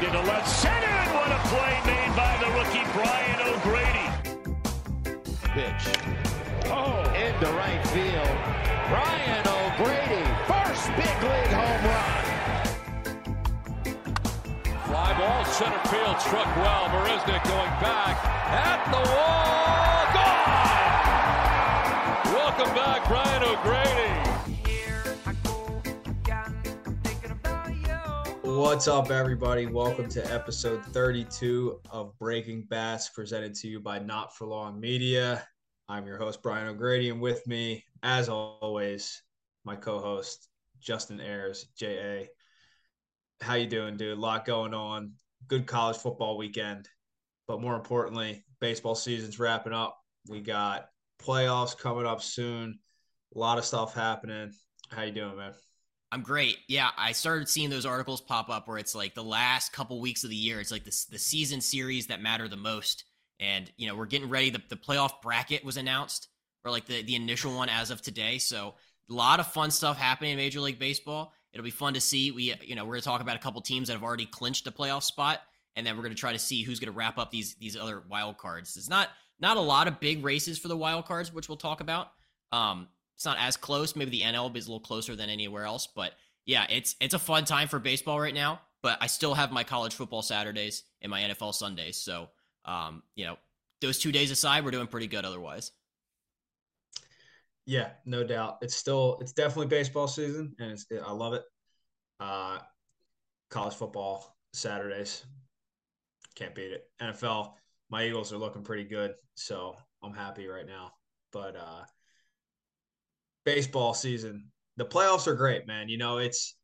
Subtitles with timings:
[0.00, 4.08] Lined into left center, and what a play made by the rookie Brian O'Grady.
[5.52, 5.84] Pitch.
[6.70, 8.36] Oh, into right field.
[8.88, 12.24] Brian O'Grady, first big league home run.
[14.86, 16.88] Fly ball, center field, struck well.
[16.88, 20.06] Marisnick going back at the wall.
[22.24, 22.34] Gone!
[22.34, 24.29] Welcome back, Brian O'Grady.
[28.60, 29.64] What's up, everybody?
[29.64, 35.48] Welcome to episode 32 of Breaking Bats, presented to you by Not For Long Media.
[35.88, 39.22] I'm your host, Brian O'Grady, and with me, as always,
[39.64, 40.46] my co-host,
[40.78, 42.26] Justin Ayers, JA.
[43.40, 44.18] How you doing, dude?
[44.18, 45.12] A lot going on.
[45.48, 46.86] Good college football weekend,
[47.48, 49.98] but more importantly, baseball season's wrapping up.
[50.28, 52.78] We got playoffs coming up soon.
[53.34, 54.52] A lot of stuff happening.
[54.90, 55.54] How you doing, man?
[56.12, 56.58] I'm great.
[56.66, 60.24] Yeah, I started seeing those articles pop up where it's like the last couple weeks
[60.24, 60.60] of the year.
[60.60, 63.04] It's like the the season series that matter the most.
[63.38, 64.50] And you know, we're getting ready.
[64.50, 66.28] The, the playoff bracket was announced,
[66.64, 68.38] or like the the initial one as of today.
[68.38, 68.74] So
[69.08, 71.32] a lot of fun stuff happening in Major League Baseball.
[71.52, 72.32] It'll be fun to see.
[72.32, 74.72] We you know we're gonna talk about a couple teams that have already clinched a
[74.72, 75.40] playoff spot,
[75.76, 78.36] and then we're gonna try to see who's gonna wrap up these these other wild
[78.36, 78.76] cards.
[78.76, 81.80] It's not not a lot of big races for the wild cards, which we'll talk
[81.80, 82.10] about.
[82.52, 82.88] Um,
[83.20, 83.94] it's not as close.
[83.94, 86.14] Maybe the NL is a little closer than anywhere else, but
[86.46, 88.62] yeah, it's it's a fun time for baseball right now.
[88.82, 91.98] But I still have my college football Saturdays and my NFL Sundays.
[91.98, 92.30] So,
[92.64, 93.36] um, you know,
[93.82, 95.72] those two days aside, we're doing pretty good otherwise.
[97.66, 98.56] Yeah, no doubt.
[98.62, 101.42] It's still it's definitely baseball season, and it's I love it.
[102.20, 102.60] Uh,
[103.50, 105.26] college football Saturdays,
[106.36, 106.84] can't beat it.
[107.02, 107.52] NFL,
[107.90, 110.92] my Eagles are looking pretty good, so I'm happy right now.
[111.32, 111.84] But uh,
[113.54, 114.44] baseball season,
[114.76, 115.88] the playoffs are great, man.
[115.88, 116.56] You know, it's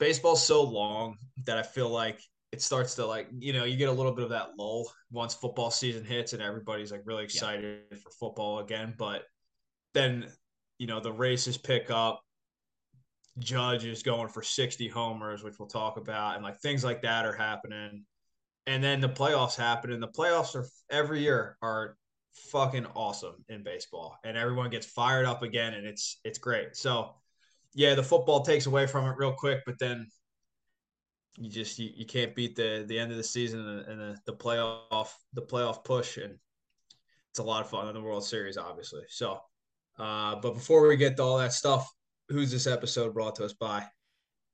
[0.00, 3.88] baseball's so long that I feel like it starts to like, you know, you get
[3.88, 7.82] a little bit of that lull once football season hits and everybody's like really excited
[7.90, 7.98] yeah.
[8.02, 8.94] for football again.
[8.98, 9.22] But
[9.94, 10.26] then,
[10.78, 12.20] you know, the races pick up.
[13.38, 17.24] Judge is going for 60 homers, which we'll talk about, and like things like that
[17.24, 18.04] are happening.
[18.66, 21.96] And then the playoffs happen, and the playoffs are every year are
[22.50, 26.76] fucking awesome in baseball and everyone gets fired up again and it's it's great.
[26.76, 27.14] So
[27.74, 30.06] yeah the football takes away from it real quick but then
[31.36, 34.32] you just you, you can't beat the the end of the season and the, the
[34.32, 36.34] playoff the playoff push and
[37.30, 39.02] it's a lot of fun in the world series obviously.
[39.08, 39.40] So
[39.98, 41.88] uh but before we get to all that stuff
[42.28, 43.86] who's this episode brought to us by?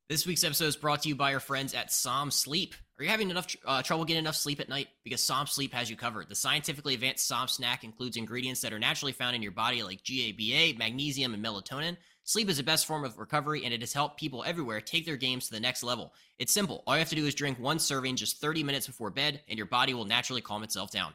[0.08, 2.74] This week's episode is brought to you by our friends at Som Sleep.
[2.96, 4.86] Are you having enough uh, trouble getting enough sleep at night?
[5.02, 6.28] Because Som Sleep has you covered.
[6.28, 10.04] The scientifically advanced Som snack includes ingredients that are naturally found in your body, like
[10.04, 11.96] GABA, magnesium, and melatonin.
[12.22, 15.16] Sleep is the best form of recovery, and it has helped people everywhere take their
[15.16, 16.14] games to the next level.
[16.38, 16.84] It's simple.
[16.86, 19.58] All you have to do is drink one serving just 30 minutes before bed, and
[19.58, 21.14] your body will naturally calm itself down.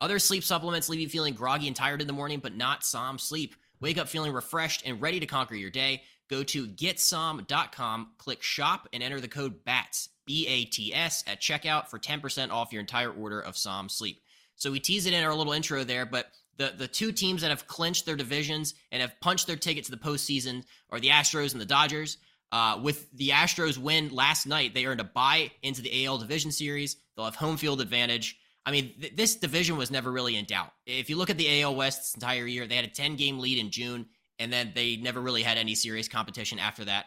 [0.00, 3.18] Other sleep supplements leave you feeling groggy and tired in the morning, but not Som
[3.18, 3.54] Sleep.
[3.80, 6.02] Wake up feeling refreshed and ready to conquer your day.
[6.28, 11.40] Go to getsom.com, click shop, and enter the code BATS, B A T S, at
[11.40, 14.22] checkout for 10% off your entire order of Som Sleep.
[14.54, 17.50] So we tease it in our little intro there, but the, the two teams that
[17.50, 21.50] have clinched their divisions and have punched their ticket to the postseason are the Astros
[21.50, 22.18] and the Dodgers.
[22.52, 26.52] Uh, with the Astros win last night, they earned a bye into the AL Division
[26.52, 26.98] Series.
[27.16, 28.38] They'll have home field advantage.
[28.64, 30.70] I mean, th- this division was never really in doubt.
[30.86, 33.40] If you look at the AL West this entire year, they had a 10 game
[33.40, 34.06] lead in June
[34.38, 37.06] and then they never really had any serious competition after that.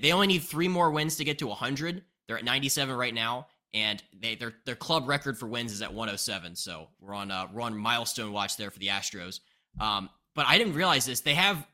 [0.00, 2.02] They only need three more wins to get to 100.
[2.32, 5.92] They're at 97 right now, and they their their club record for wins is at
[5.92, 6.56] 107.
[6.56, 9.40] So we're on uh, we're on milestone watch there for the Astros.
[9.78, 11.20] Um, but I didn't realize this.
[11.20, 11.66] They have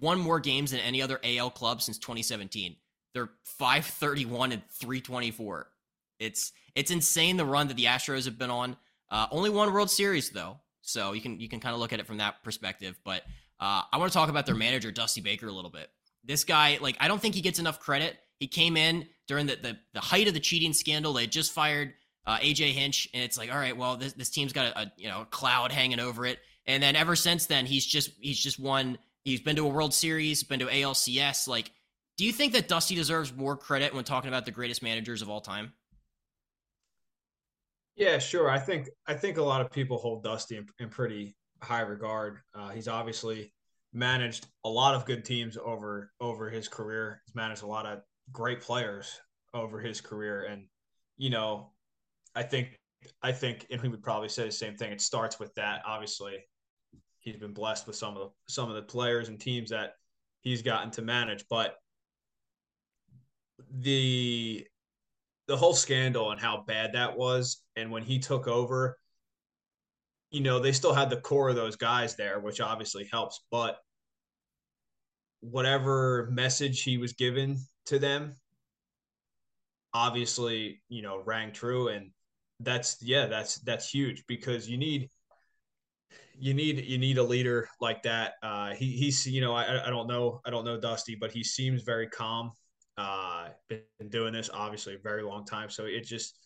[0.00, 2.76] won more games than any other AL club since 2017.
[3.12, 5.68] They're 531 and 324.
[6.18, 8.74] It's it's insane the run that the Astros have been on.
[9.10, 12.00] Uh, only one World Series though, so you can you can kind of look at
[12.00, 12.98] it from that perspective.
[13.04, 13.20] But
[13.60, 15.90] uh, I want to talk about their manager, Dusty Baker, a little bit.
[16.24, 18.16] This guy, like, I don't think he gets enough credit.
[18.38, 21.12] He came in during the, the, the height of the cheating scandal.
[21.12, 21.94] They just fired
[22.26, 24.92] uh, AJ Hinch, and it's like, all right, well, this, this team's got a, a
[24.96, 26.38] you know a cloud hanging over it.
[26.66, 28.98] And then ever since then, he's just he's just won.
[29.24, 31.48] He's been to a World Series, been to ALCS.
[31.48, 31.70] Like,
[32.16, 35.28] do you think that Dusty deserves more credit when talking about the greatest managers of
[35.28, 35.72] all time?
[37.96, 38.50] Yeah, sure.
[38.50, 42.38] I think I think a lot of people hold Dusty in, in pretty high regard.
[42.54, 43.52] Uh, he's obviously
[43.92, 47.22] managed a lot of good teams over over his career.
[47.26, 48.02] He's managed a lot of
[48.32, 49.20] great players
[49.54, 50.66] over his career, and
[51.16, 51.70] you know,
[52.34, 52.78] I think
[53.22, 54.92] I think, and he would probably say the same thing.
[54.92, 55.82] It starts with that.
[55.86, 56.36] Obviously,
[57.20, 59.94] he's been blessed with some of the some of the players and teams that
[60.40, 61.76] he's gotten to manage, but
[63.70, 64.66] the
[65.46, 68.98] the whole scandal and how bad that was, and when he took over,
[70.30, 73.78] you know, they still had the core of those guys there, which obviously helps, but
[75.40, 78.34] whatever message he was given to them
[79.96, 82.10] obviously, you know, rang true and
[82.60, 85.10] that's yeah, that's that's huge because you need
[86.38, 88.34] you need you need a leader like that.
[88.42, 91.42] Uh, he he's you know I I don't know I don't know Dusty, but he
[91.42, 92.52] seems very calm.
[92.98, 96.38] Uh, been doing this obviously a very long time, so it just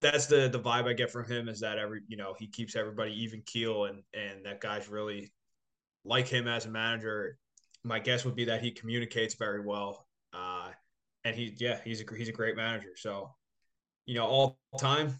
[0.00, 2.74] that's the the vibe I get from him is that every you know he keeps
[2.74, 5.32] everybody even keel and and that guy's really
[6.04, 7.36] like him as a manager.
[7.82, 10.68] My guess would be that he communicates very well, uh,
[11.24, 12.94] and he yeah he's a he's a great manager.
[12.96, 13.34] So
[14.06, 15.14] you know all time,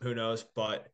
[0.00, 0.88] who knows, but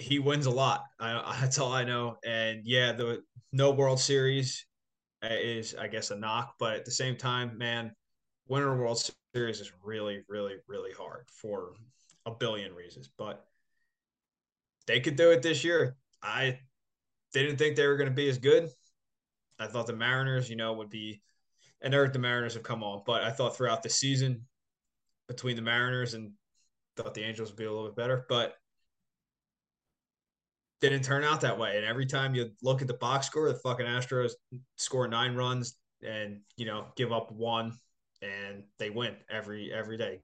[0.00, 0.84] he wins a lot.
[0.98, 2.16] I, that's all I know.
[2.24, 3.22] And yeah, the
[3.52, 4.66] no World Series
[5.22, 6.54] is, I guess, a knock.
[6.58, 7.92] But at the same time, man,
[8.48, 11.72] winning a World Series is really, really, really hard for
[12.26, 13.08] a billion reasons.
[13.16, 13.44] But
[14.86, 15.96] they could do it this year.
[16.22, 16.58] I
[17.32, 18.70] didn't think they were going to be as good.
[19.60, 21.20] I thought the Mariners, you know, would be,
[21.82, 24.46] and Eric, the Mariners have come on, but I thought throughout the season
[25.28, 26.32] between the Mariners and
[26.96, 28.24] thought the Angels would be a little bit better.
[28.28, 28.54] But
[30.80, 31.76] didn't turn out that way.
[31.76, 34.32] And every time you look at the box score, the fucking Astros
[34.76, 37.78] score nine runs and you know give up one,
[38.22, 40.20] and they win every every day.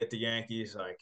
[0.00, 1.00] At the Yankees, like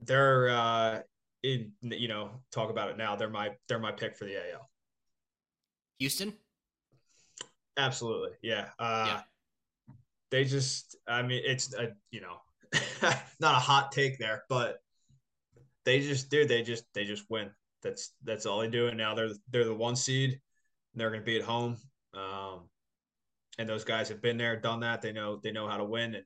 [0.00, 1.00] they're uh
[1.42, 3.16] in you know talk about it now.
[3.16, 4.68] They're my they're my pick for the AL.
[5.98, 6.34] Houston.
[7.76, 8.68] Absolutely, yeah.
[8.78, 9.20] Uh, yeah.
[10.30, 12.38] They just, I mean, it's a you know
[13.40, 14.78] not a hot take there, but
[15.84, 16.46] they just do.
[16.46, 17.50] They just they just win.
[17.82, 18.88] That's that's all they do.
[18.88, 20.30] And now they're they're the one seed.
[20.32, 21.76] And they're going to be at home.
[22.14, 22.70] Um,
[23.58, 25.02] and those guys have been there, done that.
[25.02, 26.14] They know they know how to win.
[26.14, 26.24] And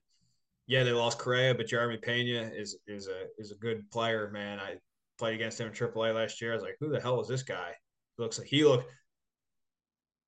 [0.67, 4.59] yeah, they lost Correa, but Jeremy Pena is is a is a good player, man.
[4.59, 4.77] I
[5.21, 6.51] played against him in AAA last year.
[6.51, 7.73] I was like, who the hell is this guy?
[8.17, 8.85] He Looks like he look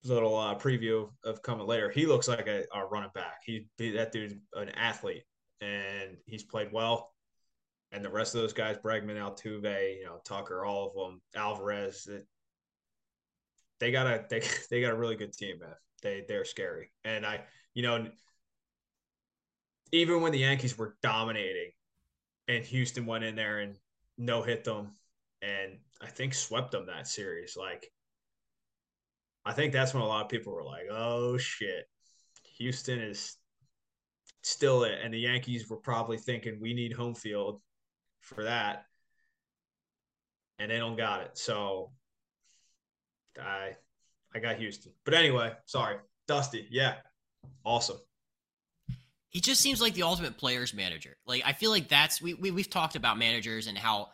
[0.05, 1.91] little uh, preview of coming later.
[1.91, 3.41] He looks like a, a running back.
[3.45, 5.23] He, he that dude's an athlete
[5.61, 7.13] and he's played well.
[7.93, 12.09] And the rest of those guys, Bregman, Altuve, you know, Tucker, all of them, Alvarez,
[13.81, 15.75] they got a they they got a really good team, man.
[16.03, 16.91] They they're scary.
[17.05, 17.41] And I,
[17.75, 18.07] you know,
[19.93, 21.71] even when the Yankees were dominating
[22.49, 23.77] and Houston went in there and
[24.19, 24.93] no hit them
[25.41, 27.91] and I think swept them that series, like
[29.45, 31.89] I think that's when a lot of people were like, "Oh shit,
[32.59, 33.37] Houston is
[34.43, 34.99] still it.
[35.03, 37.61] And the Yankees were probably thinking we need home field
[38.21, 38.85] for that.
[40.59, 41.39] And they don't got it.
[41.39, 41.93] So
[43.41, 43.77] I
[44.35, 44.93] I got Houston.
[45.05, 45.97] But anyway, sorry.
[46.29, 46.69] Dusty.
[46.71, 46.97] Yeah.
[47.65, 47.99] Awesome.
[49.33, 51.17] He just seems like the ultimate players manager.
[51.27, 54.11] Like I feel like that's we, we we've talked about managers and how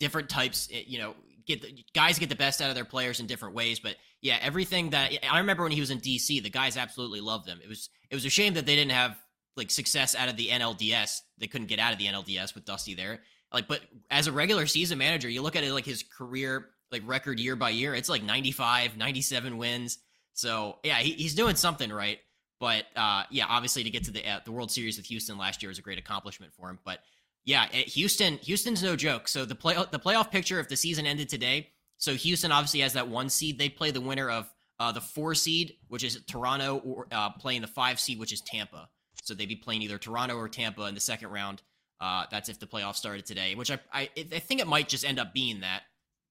[0.00, 1.14] different types, eh, you know,
[1.46, 3.78] get the guys get the best out of their players in different ways.
[3.78, 7.48] But yeah, everything that I remember when he was in DC, the guys absolutely loved
[7.48, 7.60] him.
[7.62, 9.16] It was it was a shame that they didn't have
[9.56, 11.20] like success out of the NLDS.
[11.38, 13.20] They couldn't get out of the NLDS with Dusty there.
[13.52, 17.02] Like, but as a regular season manager, you look at it like his career, like
[17.06, 19.98] record year by year, it's like 95, 97 wins.
[20.34, 22.18] So yeah, he, he's doing something right.
[22.58, 25.62] But uh, yeah, obviously to get to the uh, the World Series with Houston last
[25.62, 26.78] year was a great accomplishment for him.
[26.84, 27.00] But
[27.44, 29.28] yeah, eh, Houston, Houston's no joke.
[29.28, 31.70] So the play the playoff picture if the season ended today.
[31.98, 33.58] So Houston obviously has that one seed.
[33.58, 37.62] They play the winner of uh, the four seed, which is Toronto, or uh, playing
[37.62, 38.88] the five seed, which is Tampa.
[39.22, 41.62] So they'd be playing either Toronto or Tampa in the second round.
[42.00, 45.04] Uh, that's if the playoffs started today, which I, I I think it might just
[45.04, 45.82] end up being that.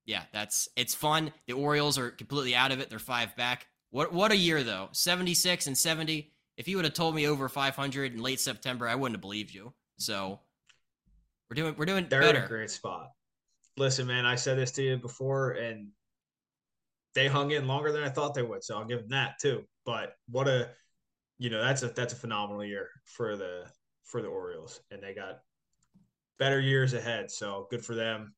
[0.06, 1.32] Yeah, that's it's fun.
[1.48, 2.90] The Orioles are completely out of it.
[2.90, 3.68] They're five back.
[3.96, 4.90] What what a year though.
[4.92, 6.30] 76 and 70.
[6.58, 9.54] If you would have told me over 500 in late September, I wouldn't have believed
[9.54, 9.74] you.
[9.98, 10.42] So
[11.50, 12.40] we're doing we're doing They're better.
[12.40, 13.12] in a great spot.
[13.78, 15.92] Listen, man, I said this to you before, and
[17.14, 18.66] they hung in longer than I thought they would.
[18.66, 19.64] So I'll give them that too.
[19.86, 20.72] But what a
[21.38, 23.64] you know that's a that's a phenomenal year for the
[24.04, 25.40] for the Orioles, and they got
[26.38, 27.32] better years ahead.
[27.32, 28.36] So good for them.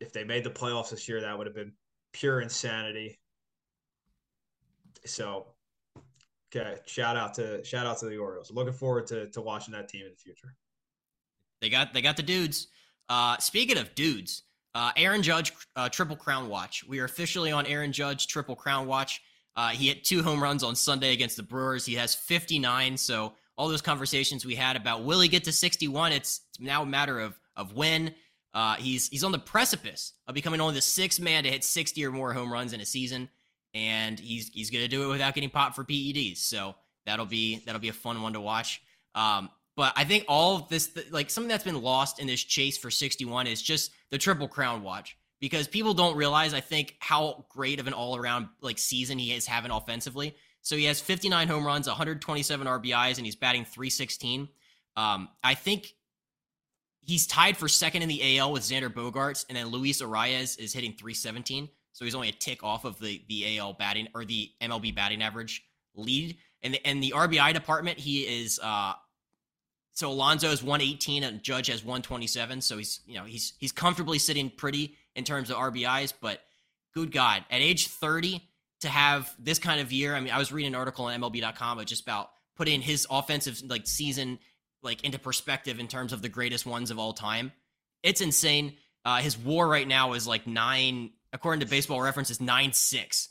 [0.00, 1.74] If they made the playoffs this year, that would have been
[2.14, 3.18] pure insanity.
[5.06, 5.46] So,
[6.54, 8.50] okay, shout out to shout out to the Orioles.
[8.50, 10.54] Looking forward to to watching that team in the future.
[11.60, 12.68] They got they got the dudes.
[13.08, 14.42] Uh, speaking of dudes,
[14.74, 16.84] uh, Aaron Judge uh, Triple Crown Watch.
[16.86, 19.22] We are officially on Aaron Judge Triple Crown Watch.
[19.56, 21.86] Uh, he hit two home runs on Sunday against the Brewers.
[21.86, 22.96] He has 59.
[22.98, 26.12] So all those conversations we had about will he get to 61?
[26.12, 28.14] It's now a matter of of when.
[28.52, 32.04] Uh, he's he's on the precipice of becoming only the sixth man to hit 60
[32.04, 33.28] or more home runs in a season.
[33.74, 36.38] And he's he's gonna do it without getting popped for PEDs.
[36.38, 38.80] So that'll be that'll be a fun one to watch.
[39.14, 42.78] Um, but I think all of this, like something that's been lost in this chase
[42.78, 47.44] for 61, is just the Triple Crown watch because people don't realize, I think, how
[47.50, 50.34] great of an all around like season he is having offensively.
[50.62, 54.48] So he has 59 home runs, 127 RBIs, and he's batting 316.
[54.96, 55.94] Um, I think
[57.02, 60.72] he's tied for second in the AL with Xander Bogaerts, and then Luis Arraez is
[60.72, 61.68] hitting 317.
[61.96, 65.22] So he's only a tick off of the the AL batting or the MLB batting
[65.22, 66.36] average lead.
[66.62, 68.92] And the, and the RBI department, he is uh
[69.94, 72.60] so Alonso is 118 and Judge has 127.
[72.60, 76.12] So he's you know he's he's comfortably sitting pretty in terms of RBIs.
[76.20, 76.42] But
[76.92, 78.46] good God, at age 30
[78.80, 80.14] to have this kind of year.
[80.14, 83.86] I mean, I was reading an article on MLB.com just about putting his offensive like
[83.86, 84.38] season
[84.82, 87.52] like into perspective in terms of the greatest ones of all time.
[88.02, 88.74] It's insane.
[89.02, 93.30] Uh, his WAR right now is like nine, according to Baseball Reference, is nine six.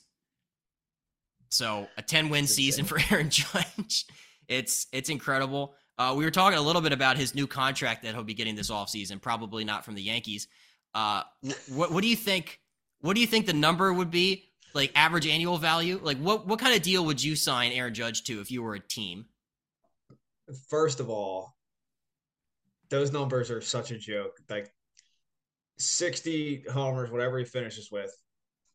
[1.49, 4.05] So a ten win season for Aaron Judge.
[4.47, 5.75] It's it's incredible.
[5.97, 8.55] Uh, we were talking a little bit about his new contract that he'll be getting
[8.55, 10.47] this offseason, probably not from the Yankees.
[10.93, 11.23] Uh,
[11.73, 12.59] what what do you think?
[12.99, 14.51] What do you think the number would be?
[14.73, 15.99] Like average annual value?
[16.03, 18.75] Like what what kind of deal would you sign Aaron Judge to if you were
[18.75, 19.25] a team?
[20.69, 21.55] First of all,
[22.89, 24.33] those numbers are such a joke.
[24.49, 24.71] Like
[25.77, 28.11] 60 homers, whatever he finishes with,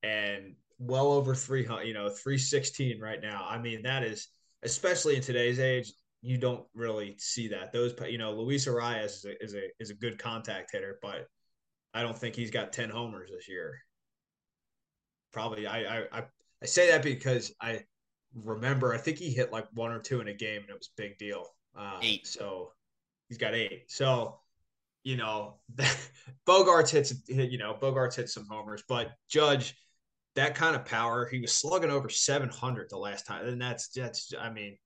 [0.02, 3.46] and well over 300, you know, 316 right now.
[3.48, 4.28] I mean, that is,
[4.62, 5.92] especially in today's age,
[6.22, 7.72] you don't really see that.
[7.72, 11.26] Those, you know, Luis Arraez is a, is a is a good contact hitter, but
[11.94, 13.78] I don't think he's got ten homers this year.
[15.32, 16.22] Probably, I I
[16.62, 17.84] I say that because I
[18.34, 20.90] remember I think he hit like one or two in a game, and it was
[20.96, 21.46] a big deal.
[21.76, 22.26] Uh, eight.
[22.26, 22.72] So
[23.28, 23.84] he's got eight.
[23.88, 24.39] So
[25.02, 25.54] you know,
[26.46, 29.74] Bogaerts hits, you know, Bogaerts hit some homers, but Judge,
[30.36, 33.46] that kind of power, he was slugging over 700 the last time.
[33.46, 34.76] And that's, that's, I mean,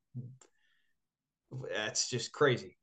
[1.72, 2.76] that's just crazy.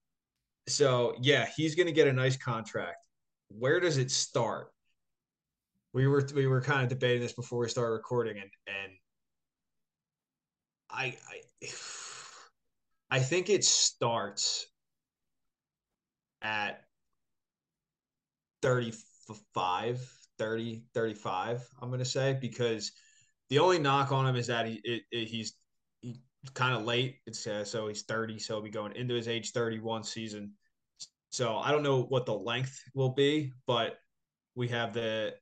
[0.67, 3.07] So yeah, he's going to get a nice contract.
[3.50, 4.67] Where does it start?
[5.93, 8.93] We were we were kind of debating this before we started recording, and and
[10.89, 11.67] I I
[13.11, 14.67] I think it starts
[16.41, 16.81] at
[18.61, 22.91] 35, 30, 35, I'm going to say, because
[23.49, 25.53] the only knock on him is that he it, it, he's
[26.53, 27.17] kind of late.
[27.25, 30.53] It's uh, so he's 30, so he'll be going into his age 31 season.
[31.29, 33.97] So I don't know what the length will be, but
[34.55, 35.33] we have the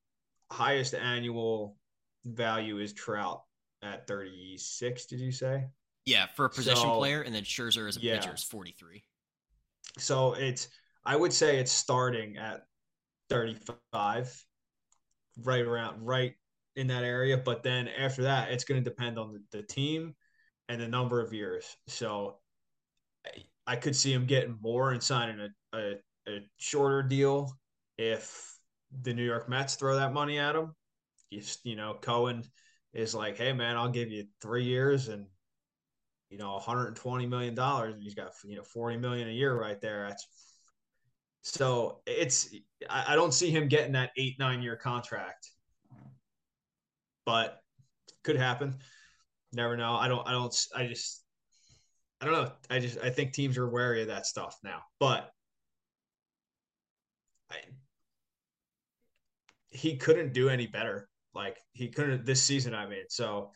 [0.51, 1.77] highest annual
[2.25, 3.41] value is Trout
[3.81, 5.05] at 36.
[5.05, 5.65] Did you say?
[6.05, 8.15] Yeah, for a possession so, player, and then Scherzer as a yeah.
[8.15, 9.03] pitcher is 43.
[9.97, 10.67] So it's
[11.05, 12.65] I would say it's starting at
[13.29, 14.45] 35,
[15.43, 16.33] right around right
[16.75, 17.37] in that area.
[17.37, 20.15] But then after that, it's going to depend on the, the team
[20.67, 21.75] and the number of years.
[21.87, 22.37] So
[23.25, 25.91] I, I could see him getting more and signing a, a,
[26.27, 27.51] a, shorter deal
[27.97, 28.57] if
[29.01, 30.73] the New York Mets throw that money at him.
[31.29, 32.43] You, you know, Cohen
[32.93, 35.25] is like, hey, man, I'll give you three years and,
[36.29, 39.81] you know, 120 million dollars, and he's got you know 40 million a year right
[39.81, 40.07] there.
[40.07, 40.27] That's
[41.41, 42.53] so it's
[42.89, 45.49] I, don't see him getting that eight nine year contract,
[47.25, 47.61] but
[48.23, 48.77] could happen.
[49.53, 49.93] Never know.
[49.93, 50.27] I don't.
[50.27, 50.55] I don't.
[50.75, 51.23] I just.
[52.21, 52.51] I don't know.
[52.69, 52.99] I just.
[52.99, 54.81] I think teams are wary of that stuff now.
[54.99, 55.31] But
[57.49, 57.55] I,
[59.69, 61.07] he couldn't do any better.
[61.33, 62.75] Like he couldn't this season.
[62.75, 63.51] I mean, so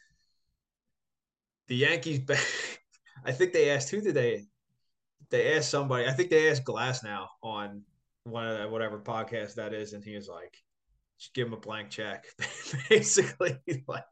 [1.67, 2.21] the Yankees.
[3.25, 4.45] I think they asked who did they
[5.33, 7.81] they asked somebody, I think they asked Glasnow on
[8.23, 10.55] one of the, whatever podcast that is, and he was like,
[11.19, 12.25] just give him a blank check,
[12.89, 13.57] basically.
[13.87, 14.05] like,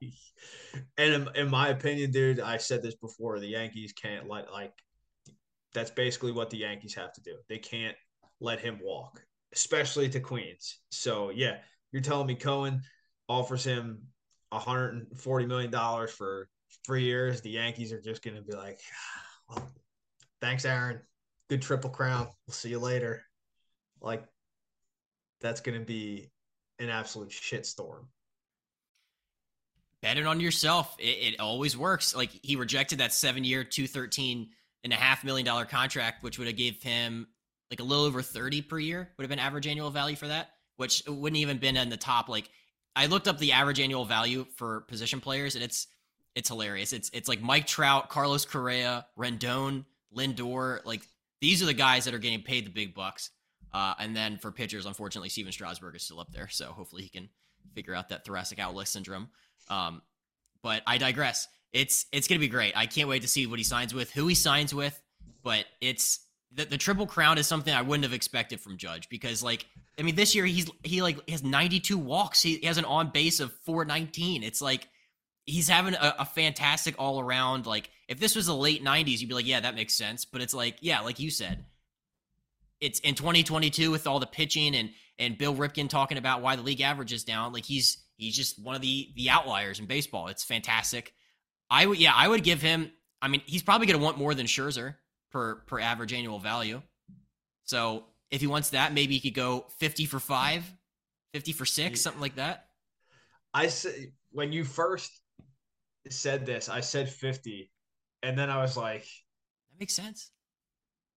[0.97, 4.73] and in, in, my opinion, dude, I said this before: the Yankees can't let like
[5.75, 7.35] that's basically what the Yankees have to do.
[7.47, 7.95] They can't
[8.39, 9.21] let him walk,
[9.53, 10.79] especially to Queens.
[10.89, 11.57] So yeah,
[11.91, 12.81] you're telling me Cohen
[13.29, 14.07] offers him
[14.49, 16.49] 140 million dollars for
[16.83, 17.41] three years.
[17.41, 19.71] The Yankees are just going to be like, ah, well,
[20.41, 21.01] thanks, Aaron
[21.51, 22.29] good triple crown.
[22.47, 23.23] We'll see you later.
[23.99, 24.23] Like
[25.41, 26.31] that's going to be
[26.79, 28.05] an absolute shitstorm.
[30.01, 30.95] Bet it on yourself.
[30.97, 32.15] It, it, always works.
[32.15, 34.51] Like he rejected that seven year, two thirteen
[34.85, 37.27] and a half million dollar contract, which would have gave him
[37.69, 40.51] like a little over 30 per year would have been average annual value for that,
[40.77, 42.29] which wouldn't even been in the top.
[42.29, 42.49] Like
[42.95, 45.87] I looked up the average annual value for position players and it's,
[46.35, 46.91] it's hilarious.
[46.91, 51.01] It's, it's like Mike Trout, Carlos Correa, Rendon, Lindor, like
[51.41, 53.31] these are the guys that are getting paid the big bucks.
[53.73, 56.47] Uh, and then for pitchers, unfortunately, Stephen Strasburg is still up there.
[56.49, 57.29] So hopefully he can
[57.73, 59.29] figure out that thoracic outlet syndrome.
[59.69, 60.01] Um,
[60.61, 61.47] But I digress.
[61.73, 62.75] It's it's gonna be great.
[62.75, 65.01] I can't wait to see what he signs with, who he signs with.
[65.41, 66.19] But it's
[66.51, 69.65] the, the triple crown is something I wouldn't have expected from Judge because like
[69.97, 72.41] I mean this year he's he like has 92 walks.
[72.41, 74.43] He, he has an on base of 419.
[74.43, 74.87] It's like
[75.45, 77.65] he's having a, a fantastic all around.
[77.65, 80.25] Like if this was the late 90s, you'd be like, yeah, that makes sense.
[80.25, 81.63] But it's like yeah, like you said,
[82.81, 86.61] it's in 2022 with all the pitching and and Bill Ripken talking about why the
[86.61, 87.53] league average is down.
[87.53, 90.27] Like he's he's just one of the the outliers in baseball.
[90.27, 91.13] It's fantastic.
[91.69, 92.91] I would yeah, I would give him.
[93.21, 94.95] I mean, he's probably going to want more than Scherzer
[95.31, 96.81] per per average annual value.
[97.63, 100.69] So if he wants that, maybe he could go 50 for five,
[101.33, 102.65] 50 for six, something like that.
[103.53, 105.11] I say when you first
[106.09, 107.71] said this, I said 50,
[108.23, 110.31] and then I was like, that makes sense.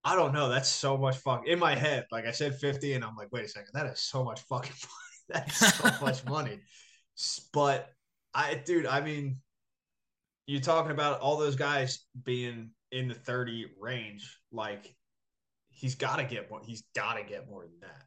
[0.03, 0.49] I don't know.
[0.49, 2.05] That's so much fuck in my head.
[2.11, 4.71] Like I said 50, and I'm like, wait a second, that is so much fucking
[4.83, 5.05] money.
[5.29, 6.59] That's so much money.
[7.53, 7.89] But
[8.33, 9.37] I, dude, I mean,
[10.45, 14.37] you're talking about all those guys being in the 30 range.
[14.51, 14.95] Like,
[15.69, 16.61] he's got to get more.
[16.63, 18.05] He's got to get more than that.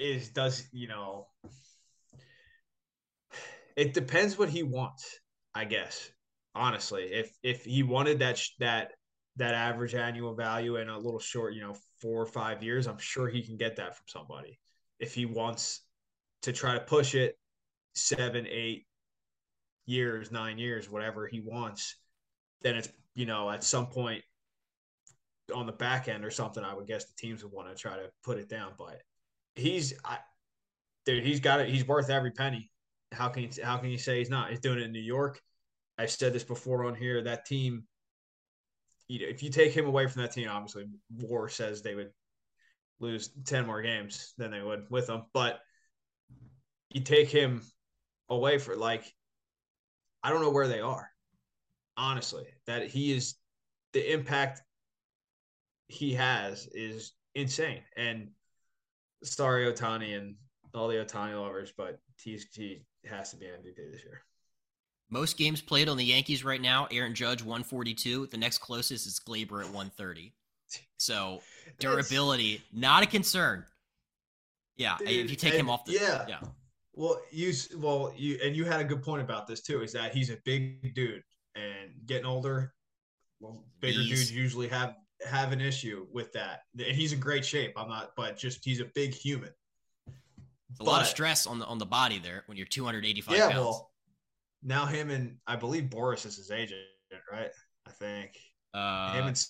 [0.00, 1.28] Is does you know?
[3.76, 5.20] It depends what he wants,
[5.54, 6.10] I guess.
[6.58, 8.92] Honestly, if if he wanted that that
[9.36, 12.98] that average annual value in a little short, you know, four or five years, I'm
[12.98, 14.58] sure he can get that from somebody.
[14.98, 15.82] If he wants
[16.42, 17.38] to try to push it
[17.94, 18.86] seven, eight,
[19.86, 21.96] years, nine years, whatever he wants,
[22.62, 24.22] then it's you know at some point
[25.54, 27.96] on the back end or something, I would guess the teams would want to try
[27.96, 28.72] to put it down.
[28.76, 29.00] But
[29.54, 30.18] he's, I,
[31.06, 31.68] dude, he's got it.
[31.68, 32.70] He's worth every penny.
[33.12, 34.50] How can you how can you say he's not?
[34.50, 35.40] He's doing it in New York.
[35.98, 37.22] I've said this before on here.
[37.22, 37.84] That team,
[39.08, 42.12] you know, if you take him away from that team, obviously WAR says they would
[43.00, 45.22] lose ten more games than they would with him.
[45.32, 45.60] But
[46.90, 47.62] you take him
[48.28, 49.12] away for like
[50.22, 51.10] I don't know where they are.
[51.96, 53.34] Honestly, that he is
[53.92, 54.62] the impact
[55.88, 57.82] he has is insane.
[57.96, 58.28] And
[59.24, 60.36] sorry, Ohtani and
[60.74, 64.22] all the Ohtani lovers, but he's he has to be MVP this year.
[65.10, 68.26] Most games played on the Yankees right now, Aaron Judge 142.
[68.26, 70.34] The next closest is Gleyber at 130.
[70.98, 71.40] So
[71.78, 73.64] durability, not a concern.
[74.76, 76.24] Yeah, Dude, if you take him off the yeah.
[76.28, 76.40] yeah.
[76.94, 79.82] Well, you well you and you had a good point about this too.
[79.82, 81.22] Is that he's a big dude
[81.54, 82.74] and getting older.
[83.40, 84.94] Well, bigger he's, dudes usually have
[85.26, 87.72] have an issue with that, and he's in great shape.
[87.76, 89.50] I'm not, but just he's a big human.
[90.70, 93.36] It's a but, lot of stress on the on the body there when you're 285
[93.36, 93.56] yeah, pounds.
[93.56, 93.90] Well,
[94.62, 96.80] now him and I believe Boras is his agent,
[97.30, 97.50] right?
[97.86, 98.32] I think.
[98.74, 99.46] Uh, him and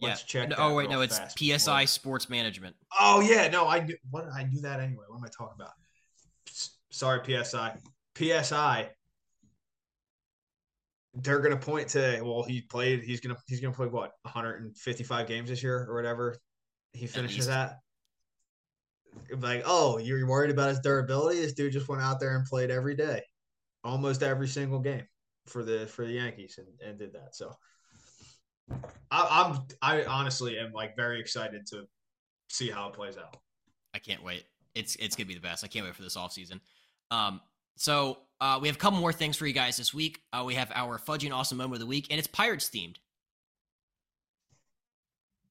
[0.00, 0.46] Let's yeah.
[0.46, 0.58] check.
[0.58, 1.86] oh wait, no, it's PSI before.
[1.86, 2.76] Sports Management.
[3.00, 5.04] Oh yeah, no, I knew, what I knew that anyway.
[5.08, 5.72] What am I talking about?
[6.90, 7.76] sorry, PSI.
[8.16, 8.90] PSI.
[11.14, 13.04] They're gonna point to well, he played.
[13.04, 16.36] He's gonna he's gonna play what 155 games this year or whatever.
[16.92, 17.78] He finishes at.
[19.40, 21.40] Like, oh, you're worried about his durability?
[21.40, 23.22] This dude just went out there and played every day,
[23.86, 25.06] almost every single game
[25.46, 27.34] for the for the Yankees, and, and did that.
[27.34, 27.54] So,
[29.10, 31.86] I, I'm I honestly am like very excited to
[32.48, 33.36] see how it plays out.
[33.94, 34.44] I can't wait.
[34.74, 35.64] It's it's gonna be the best.
[35.64, 36.60] I can't wait for this offseason.
[37.10, 37.40] Um,
[37.76, 40.20] so uh, we have a couple more things for you guys this week.
[40.32, 42.96] Uh, we have our fudging awesome moment of the week, and it's Pirates themed.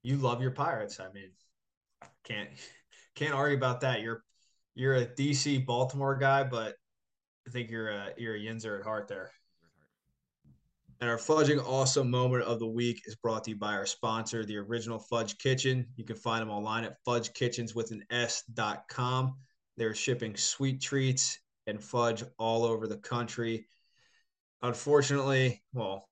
[0.03, 0.99] You love your Pirates.
[0.99, 1.31] I mean,
[2.23, 2.49] can't
[3.15, 4.01] can't argue about that.
[4.01, 4.23] You're
[4.75, 6.75] you're a DC Baltimore guy, but
[7.47, 9.31] I think you're a you're a Yinzer at heart there.
[11.01, 14.45] And our fudging awesome moment of the week is brought to you by our sponsor,
[14.45, 15.85] the Original Fudge Kitchen.
[15.97, 19.35] You can find them online at fudgekitchens with an S.com.
[19.75, 23.67] They're shipping sweet treats and fudge all over the country.
[24.61, 26.07] Unfortunately, well,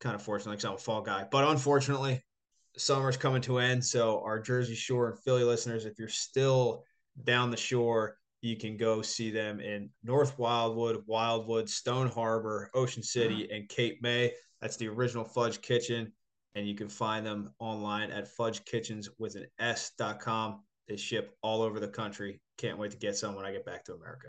[0.00, 2.22] kind of fortunately because I'm a fall guy, but unfortunately,
[2.76, 3.84] summer's coming to an end.
[3.84, 6.84] So our Jersey Shore and Philly listeners, if you're still
[7.24, 13.02] down the shore, you can go see them in North Wildwood, Wildwood, Stone Harbor, Ocean
[13.02, 14.32] City, and Cape May.
[14.60, 16.12] That's the original Fudge Kitchen.
[16.54, 20.60] And you can find them online at fudgekitchens with an S.com.
[20.88, 22.40] They ship all over the country.
[22.58, 24.28] Can't wait to get some when I get back to America.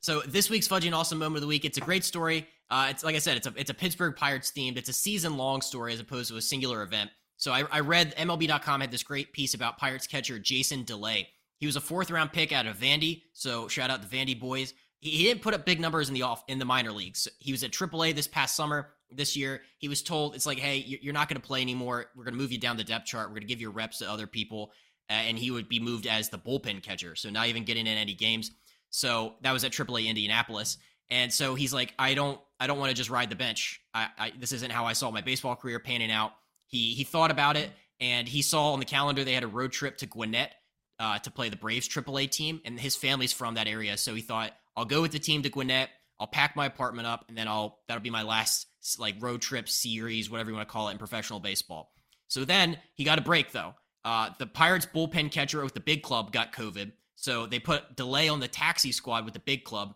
[0.00, 1.64] So this week's fudging awesome moment of the week.
[1.64, 2.46] It's a great story.
[2.70, 4.76] Uh, it's like I said, it's a it's a Pittsburgh Pirates themed.
[4.76, 7.10] It's a season long story as opposed to a singular event.
[7.36, 11.28] So I, I read MLB.com had this great piece about Pirates catcher Jason Delay.
[11.60, 13.22] He was a fourth round pick out of Vandy.
[13.34, 14.74] So shout out the Vandy boys.
[14.98, 17.28] He, he didn't put up big numbers in the off in the minor leagues.
[17.38, 18.94] He was at AAA this past summer.
[19.12, 22.06] This year, he was told it's like, hey, you're not going to play anymore.
[22.16, 23.28] We're going to move you down the depth chart.
[23.28, 24.70] We're going to give your reps to other people,
[25.08, 27.16] and he would be moved as the bullpen catcher.
[27.16, 28.52] So not even getting in any games.
[28.90, 30.78] So that was at AAA Indianapolis.
[31.10, 33.80] And so he's like, I don't, I don't want to just ride the bench.
[33.92, 36.32] I, I, this isn't how I saw my baseball career panning out.
[36.66, 39.72] He he thought about it, and he saw on the calendar they had a road
[39.72, 40.52] trip to Gwinnett
[41.00, 43.96] uh, to play the Braves AAA team, and his family's from that area.
[43.96, 45.88] So he thought, I'll go with the team to Gwinnett.
[46.20, 48.66] I'll pack my apartment up, and then I'll that'll be my last
[48.98, 51.90] like road trip series, whatever you want to call it, in professional baseball.
[52.28, 53.74] So then he got a break though.
[54.04, 58.28] Uh, the Pirates bullpen catcher with the big club got COVID, so they put Delay
[58.28, 59.94] on the taxi squad with the big club.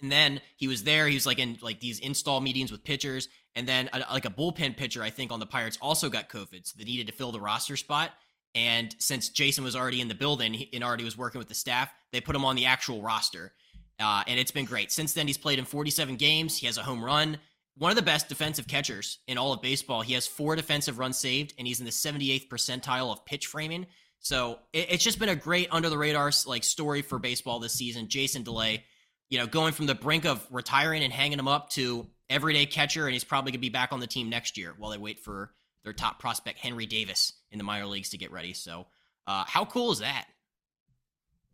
[0.00, 1.08] And then he was there.
[1.08, 4.30] He was like in like these install meetings with pitchers, and then a, like a
[4.30, 7.32] bullpen pitcher, I think on the Pirates also got COVID, so they needed to fill
[7.32, 8.10] the roster spot.
[8.58, 11.92] And since Jason was already in the building and already was working with the staff,
[12.12, 13.52] they put him on the actual roster.
[14.00, 14.90] Uh, and it's been great.
[14.90, 16.56] Since then, he's played in 47 games.
[16.56, 17.38] He has a home run.
[17.76, 20.02] One of the best defensive catchers in all of baseball.
[20.02, 23.86] He has four defensive runs saved, and he's in the 78th percentile of pitch framing.
[24.18, 27.74] So it, it's just been a great under the radar like story for baseball this
[27.74, 28.08] season.
[28.08, 28.84] Jason Delay,
[29.30, 33.06] you know, going from the brink of retiring and hanging him up to everyday catcher,
[33.06, 35.52] and he's probably gonna be back on the team next year while they wait for
[35.88, 38.52] their top prospect Henry Davis in the minor leagues to get ready.
[38.52, 38.86] So,
[39.26, 40.26] uh, how cool is that?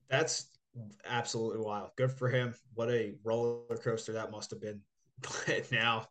[0.09, 0.47] That's
[1.09, 1.91] absolutely wild.
[1.97, 2.53] Good for him.
[2.75, 4.81] What a roller coaster that must have been.
[5.47, 6.09] But now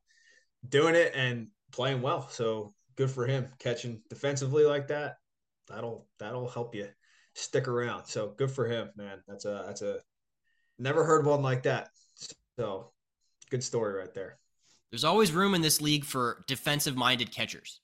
[0.69, 2.29] doing it and playing well.
[2.29, 5.17] So good for him catching defensively like that.
[5.67, 6.87] That'll that'll help you
[7.35, 8.05] stick around.
[8.05, 9.21] So good for him, man.
[9.27, 9.99] That's a that's a
[10.79, 11.89] never heard one like that.
[12.57, 12.93] So
[13.49, 14.37] good story right there.
[14.89, 17.81] There's always room in this league for defensive minded catchers.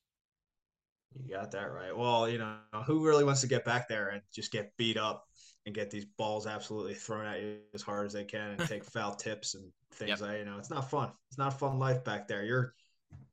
[1.16, 1.96] You got that right.
[1.96, 5.26] Well, you know, who really wants to get back there and just get beat up
[5.66, 8.84] and get these balls absolutely thrown at you as hard as they can and take
[8.94, 10.22] foul tips and things yep.
[10.22, 11.12] like you know, it's not fun.
[11.30, 12.44] It's not fun life back there.
[12.44, 12.74] You're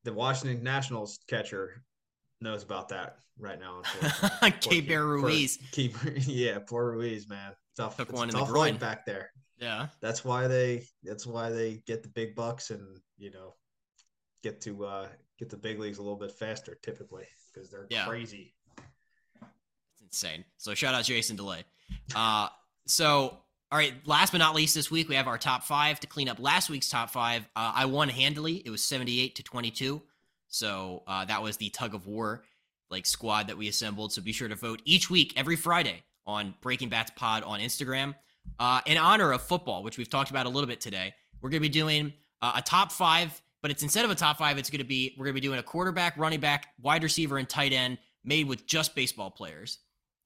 [0.04, 1.82] the Washington Nationals catcher
[2.40, 3.82] knows about that right now.
[4.42, 5.58] Keibert Ruiz.
[5.72, 7.52] Keep, yeah, poor Ruiz, man.
[7.76, 9.30] Tough, Took one tough in the back there.
[9.58, 9.88] Yeah.
[10.00, 13.54] That's why they that's why they get the big bucks and, you know,
[14.42, 15.08] get to uh
[15.38, 17.26] get the big leagues a little bit faster typically
[17.56, 18.06] because they're yeah.
[18.06, 18.52] crazy.
[18.76, 20.44] It's insane.
[20.58, 21.64] So shout out Jason Delay.
[22.14, 22.48] Uh
[22.86, 23.38] so
[23.72, 26.28] all right, last but not least, this week we have our top five to clean
[26.28, 27.42] up last week's top five.
[27.56, 30.02] Uh, I won handily; it was seventy-eight to twenty-two.
[30.46, 32.44] So uh, that was the tug of war
[32.90, 34.12] like squad that we assembled.
[34.12, 38.14] So be sure to vote each week, every Friday, on Breaking Bats Pod on Instagram.
[38.60, 41.60] Uh, in honor of football, which we've talked about a little bit today, we're going
[41.60, 44.70] to be doing uh, a top five, but it's instead of a top five, it's
[44.70, 47.48] going to be we're going to be doing a quarterback, running back, wide receiver, and
[47.48, 49.78] tight end made with just baseball players.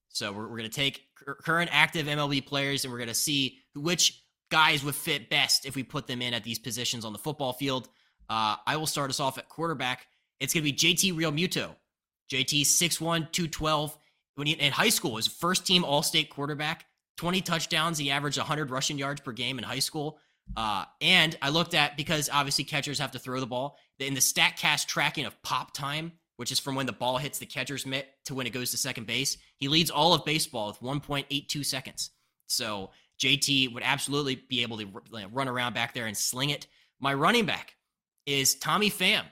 [0.09, 1.07] So we're, we're going to take
[1.43, 5.77] current active MLB players and we're going to see which guys would fit best if
[5.77, 7.89] we put them in at these positions on the football field.
[8.29, 10.07] Uh, I will start us off at quarterback.
[10.41, 11.75] It's going to be JT Realmuto.
[12.31, 13.99] JT 6'1, 212.
[14.37, 17.99] When he, in high school, was first team All State quarterback, 20 touchdowns.
[17.99, 20.19] He averaged 100 rushing yards per game in high school.
[20.57, 23.79] Uh, and I looked at because obviously catchers have to throw the ball.
[23.99, 27.45] In the StatCast tracking of pop time, which is from when the ball hits the
[27.45, 29.37] catcher's mitt to when it goes to second base.
[29.59, 32.13] He leads all of baseball with 1.82 seconds.
[32.47, 34.89] So JT would absolutely be able to
[35.31, 36.67] run around back there and sling it.
[36.99, 37.75] My running back
[38.25, 39.25] is Tommy Pham.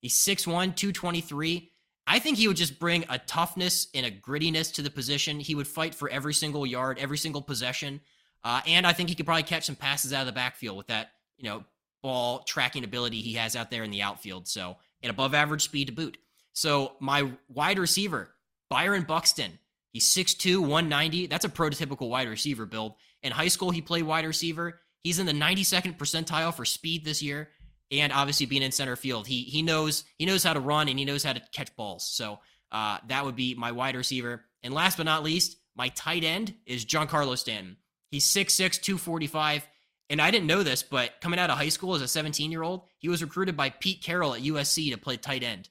[0.00, 1.70] He's 6'1, 223.
[2.06, 5.40] I think he would just bring a toughness and a grittiness to the position.
[5.40, 8.00] He would fight for every single yard, every single possession.
[8.44, 10.88] Uh, and I think he could probably catch some passes out of the backfield with
[10.88, 11.64] that, you know,
[12.02, 14.46] ball tracking ability he has out there in the outfield.
[14.46, 16.18] So, and above average speed to boot.
[16.52, 18.30] So my wide receiver,
[18.68, 19.58] Byron Buxton,
[19.92, 21.26] he's 6'2, 190.
[21.26, 22.94] That's a prototypical wide receiver build.
[23.22, 24.80] In high school, he played wide receiver.
[25.02, 27.48] He's in the 92nd percentile for speed this year.
[27.90, 30.98] And obviously being in center field, he he knows he knows how to run and
[30.98, 32.06] he knows how to catch balls.
[32.06, 32.40] So
[32.72, 34.44] uh, that would be my wide receiver.
[34.62, 37.76] And last but not least, my tight end is Giancarlo Stanton.
[38.14, 39.66] He's 6'6, 245.
[40.08, 42.62] And I didn't know this, but coming out of high school as a 17 year
[42.62, 45.68] old, he was recruited by Pete Carroll at USC to play tight end.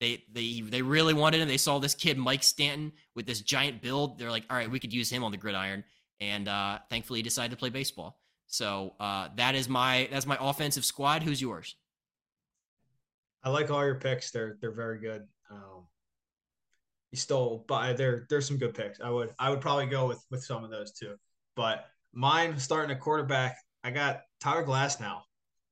[0.00, 1.46] They they they really wanted him.
[1.46, 4.18] They saw this kid Mike Stanton with this giant build.
[4.18, 5.84] They're like, all right, we could use him on the gridiron.
[6.20, 8.18] And uh, thankfully, he decided to play baseball.
[8.48, 11.22] So uh, that is my that's my offensive squad.
[11.22, 11.76] Who's yours?
[13.44, 14.32] I like all your picks.
[14.32, 15.28] They're they're very good.
[15.48, 15.84] Um,
[17.12, 19.00] you stole, but there there's some good picks.
[19.00, 21.14] I would I would probably go with with some of those too.
[21.56, 23.58] But mine starting a quarterback.
[23.84, 25.20] I got Tyler Glasnow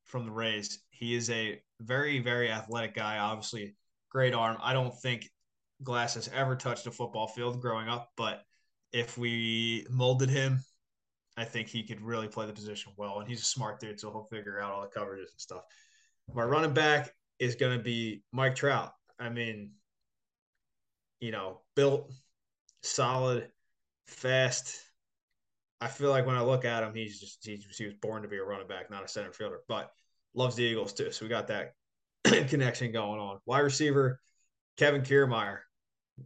[0.04, 0.80] from the Rays.
[0.90, 3.18] He is a very very athletic guy.
[3.18, 3.74] Obviously,
[4.10, 4.58] great arm.
[4.62, 5.28] I don't think
[5.82, 8.42] Glass has ever touched a football field growing up, but
[8.92, 10.62] if we molded him,
[11.36, 13.20] I think he could really play the position well.
[13.20, 15.62] And he's a smart dude, so he'll figure out all the coverages and stuff.
[16.34, 18.92] My running back is going to be Mike Trout.
[19.18, 19.72] I mean,
[21.20, 22.10] you know, built,
[22.82, 23.48] solid,
[24.06, 24.78] fast,
[25.80, 28.28] I feel like when I look at him, he's just he, he was born to
[28.28, 29.60] be a running back, not a center fielder.
[29.68, 29.90] But
[30.34, 31.72] loves the Eagles too, so we got that
[32.48, 33.38] connection going on.
[33.46, 34.20] Wide receiver,
[34.76, 35.60] Kevin Kiermaier,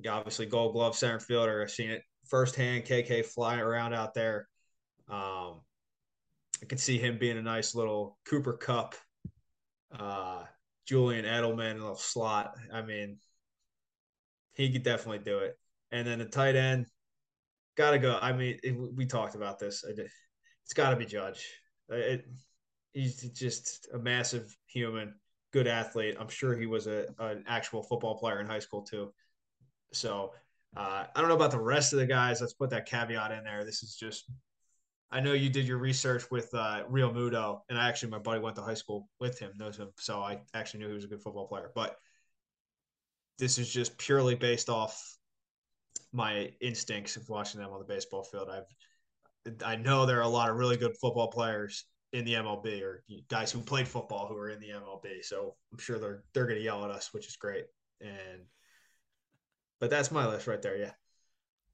[0.09, 1.63] obviously Gold Glove center fielder.
[1.63, 2.85] I've seen it firsthand.
[2.85, 4.49] KK flying around out there.
[5.09, 5.61] Um,
[6.63, 8.95] I could see him being a nice little Cooper Kupp,
[9.97, 10.45] uh,
[10.87, 12.57] Julian Edelman, little slot.
[12.73, 13.19] I mean,
[14.55, 15.59] he could definitely do it.
[15.91, 16.87] And then the tight end,
[17.77, 18.19] gotta go.
[18.21, 19.85] I mean, it, we talked about this.
[19.87, 21.47] It's got to be Judge.
[21.89, 22.27] It,
[22.93, 25.15] he's just a massive human,
[25.53, 26.17] good athlete.
[26.19, 29.13] I'm sure he was a an actual football player in high school too.
[29.93, 30.33] So
[30.77, 32.41] uh, I don't know about the rest of the guys.
[32.41, 33.65] Let's put that caveat in there.
[33.65, 34.31] This is just.
[35.11, 38.57] I know you did your research with uh, Realmuto, and I actually my buddy went
[38.57, 41.23] to high school with him, knows him, so I actually knew he was a good
[41.23, 41.71] football player.
[41.73, 41.97] But
[43.39, 45.17] this is just purely based off
[46.13, 48.49] my instincts of watching them on the baseball field.
[48.51, 48.65] I've
[49.65, 53.05] I know there are a lot of really good football players in the MLB or
[53.29, 55.23] guys who played football who are in the MLB.
[55.23, 57.65] So I'm sure they're they're going to yell at us, which is great.
[58.01, 58.43] And
[59.81, 60.77] but that's my list right there.
[60.77, 60.93] Yeah,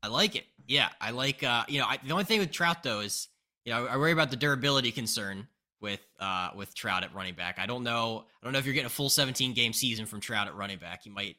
[0.03, 0.45] I like it.
[0.67, 1.43] Yeah, I like.
[1.43, 3.29] uh You know, I, the only thing with Trout though is
[3.65, 5.47] you know I worry about the durability concern
[5.81, 7.59] with uh with Trout at running back.
[7.59, 8.25] I don't know.
[8.41, 10.79] I don't know if you're getting a full 17 game season from Trout at running
[10.79, 11.05] back.
[11.05, 11.37] He might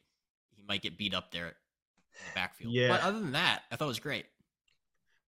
[0.55, 1.55] he might get beat up there
[2.35, 2.73] backfield.
[2.73, 2.89] Yeah.
[2.89, 4.25] But other than that, I thought it was great.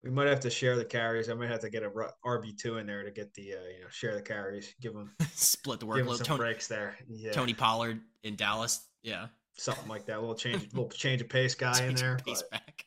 [0.04, 1.30] We might have to share the carries.
[1.30, 3.82] I might have to get a RB two in there to get the uh, you
[3.82, 4.74] know share the carries.
[4.82, 6.18] Give them split the workload.
[6.18, 6.98] Some Tony, breaks there.
[7.08, 7.32] Yeah.
[7.32, 8.86] Tony Pollard in Dallas.
[9.02, 10.18] Yeah, something like that.
[10.18, 12.18] A little change, little change of pace guy change in there.
[12.26, 12.86] Pace back.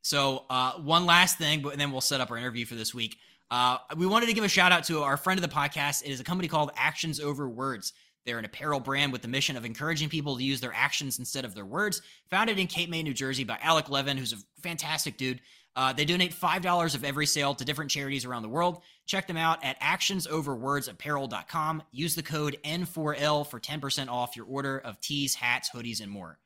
[0.00, 3.18] So uh, one last thing, but then we'll set up our interview for this week.
[3.50, 6.02] Uh, we wanted to give a shout out to our friend of the podcast.
[6.02, 7.92] It is a company called Actions Over Words.
[8.24, 11.44] They're an apparel brand with the mission of encouraging people to use their actions instead
[11.44, 12.02] of their words.
[12.30, 15.40] Founded in Cape May, New Jersey by Alec Levin, who's a fantastic dude.
[15.76, 18.82] Uh, they donate $5 of every sale to different charities around the world.
[19.06, 21.82] Check them out at actionsoverwordsapparel.com.
[21.92, 26.38] Use the code N4L for 10% off your order of tees, hats, hoodies, and more.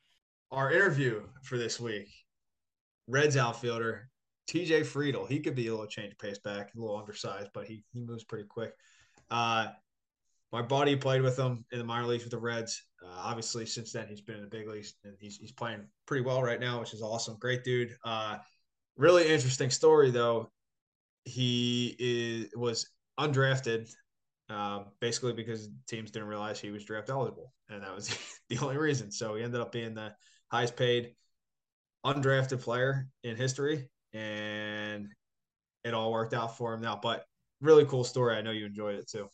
[0.51, 2.11] Our interview for this week
[3.09, 4.11] Reds outfielder
[4.49, 5.29] TJ Friedl.
[5.29, 8.25] He could be a little change pace back, a little undersized, but he, he moves
[8.25, 8.75] pretty quick.
[9.31, 9.69] Uh,
[10.53, 12.83] my buddy played with him in the minor leagues with the Reds.
[13.03, 16.25] Uh, obviously, since then he's been in the big leagues and he's he's playing pretty
[16.25, 17.37] well right now, which is awesome.
[17.41, 17.97] Great dude.
[18.05, 18.37] Uh,
[18.97, 20.51] really interesting story though.
[21.25, 23.91] He is was undrafted,
[24.51, 28.17] uh, basically because teams didn't realize he was draft eligible, and that was
[28.49, 29.11] the only reason.
[29.11, 30.15] So he ended up being the
[30.51, 31.15] highest paid
[32.05, 35.09] undrafted player in history, and
[35.85, 36.99] it all worked out for him now.
[37.03, 37.25] But
[37.63, 38.37] really cool story.
[38.37, 39.29] I know you enjoyed it too.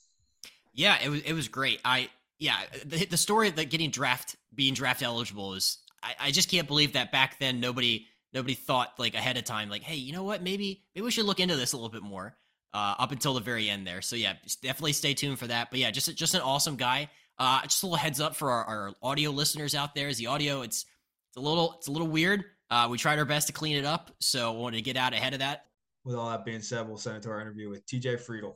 [0.79, 1.81] Yeah, it was it was great.
[1.85, 6.49] I yeah, the, the story that getting draft being draft eligible is I, I just
[6.49, 10.12] can't believe that back then nobody nobody thought like ahead of time like hey you
[10.12, 12.37] know what maybe maybe we should look into this a little bit more
[12.73, 14.01] uh, up until the very end there.
[14.01, 15.71] So yeah, definitely stay tuned for that.
[15.71, 17.11] But yeah, just just an awesome guy.
[17.41, 20.07] Uh, just a little heads up for our, our audio listeners out there.
[20.07, 20.87] Is the audio it's
[21.31, 22.45] it's a little it's a little weird.
[22.71, 25.12] Uh, we tried our best to clean it up, so I wanted to get out
[25.12, 25.64] ahead of that.
[26.05, 28.55] With all that being said, we'll send it to our interview with TJ Friedl.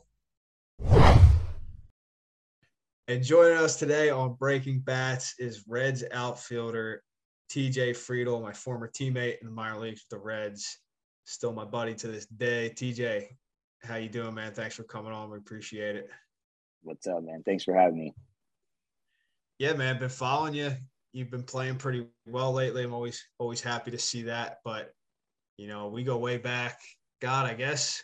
[3.09, 7.03] And joining us today on Breaking Bats is Reds outfielder
[7.51, 10.79] TJ Friedl, my former teammate in the minor leagues with the Reds.
[11.25, 12.73] Still my buddy to this day.
[12.73, 13.27] TJ,
[13.83, 14.53] how you doing, man?
[14.53, 15.31] Thanks for coming on.
[15.31, 16.11] We appreciate it.
[16.83, 17.43] What's up, man?
[17.45, 18.15] Thanks for having me.
[19.59, 19.99] Yeah, man.
[19.99, 20.73] Been following you.
[21.12, 22.85] You've been playing pretty well lately.
[22.85, 24.59] I'm always always happy to see that.
[24.65, 24.93] But
[25.57, 26.79] you know, we go way back.
[27.21, 28.01] God, I guess.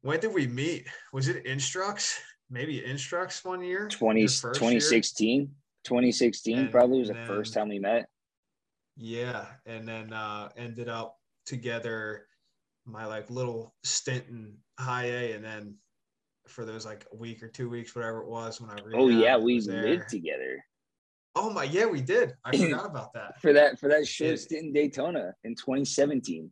[0.00, 0.86] When did we meet?
[1.12, 2.18] Was it Instructs?
[2.50, 5.48] Maybe Instructs one year 20, 2016 year?
[5.84, 8.08] 2016 and, probably was the then, first time we met.
[8.96, 12.26] Yeah and then uh ended up together
[12.84, 15.74] my like little stint in high A and then
[16.46, 19.36] for those like a week or two weeks whatever it was when I oh yeah
[19.36, 20.64] we lived together.
[21.34, 22.34] Oh my yeah we did.
[22.44, 23.40] I forgot about that.
[23.40, 26.50] For that for that short stint in Daytona in 2017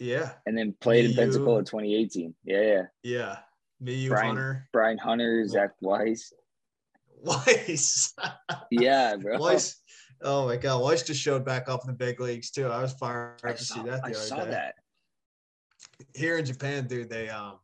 [0.00, 0.30] yeah.
[0.46, 2.82] And then played Me, in Pensacola 2018 yeah yeah.
[3.02, 3.36] Yeah
[3.80, 4.68] me, you, Brian, Hunter.
[4.72, 6.32] Brian Hunter, Zack Weiss.
[7.22, 8.14] Weiss.
[8.70, 9.38] yeah, bro.
[9.38, 9.76] Weiss.
[10.22, 12.66] Oh my God, Weiss just showed back up in the big leagues too.
[12.66, 14.50] I was fired up to see that the I other saw day.
[14.50, 14.74] that.
[16.14, 17.58] Here in Japan, dude, they um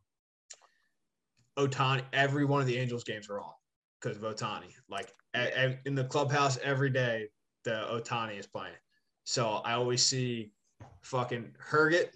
[1.58, 2.02] Ohtani.
[2.12, 3.52] Every one of the Angels games are on
[4.00, 4.72] because of Ohtani.
[4.88, 7.28] Like a, in the clubhouse every day,
[7.64, 8.74] the Ohtani is playing.
[9.24, 10.52] So I always see
[11.02, 12.08] fucking Herget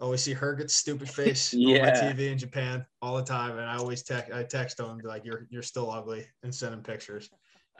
[0.00, 1.78] always see Herget's stupid face yeah.
[1.78, 5.00] on my TV in Japan all the time, and I always text I text him
[5.04, 7.30] like you're you're still ugly and send him pictures,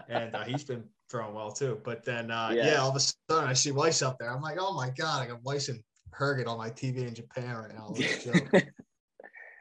[0.09, 1.81] and uh, he's been throwing well too.
[1.85, 2.73] But then uh, yeah.
[2.73, 2.77] yeah.
[2.77, 4.31] all of a sudden I see Weiss up there.
[4.31, 7.57] I'm like, oh my god, I got Weiss in Herget on my TV in Japan
[7.57, 7.95] right now.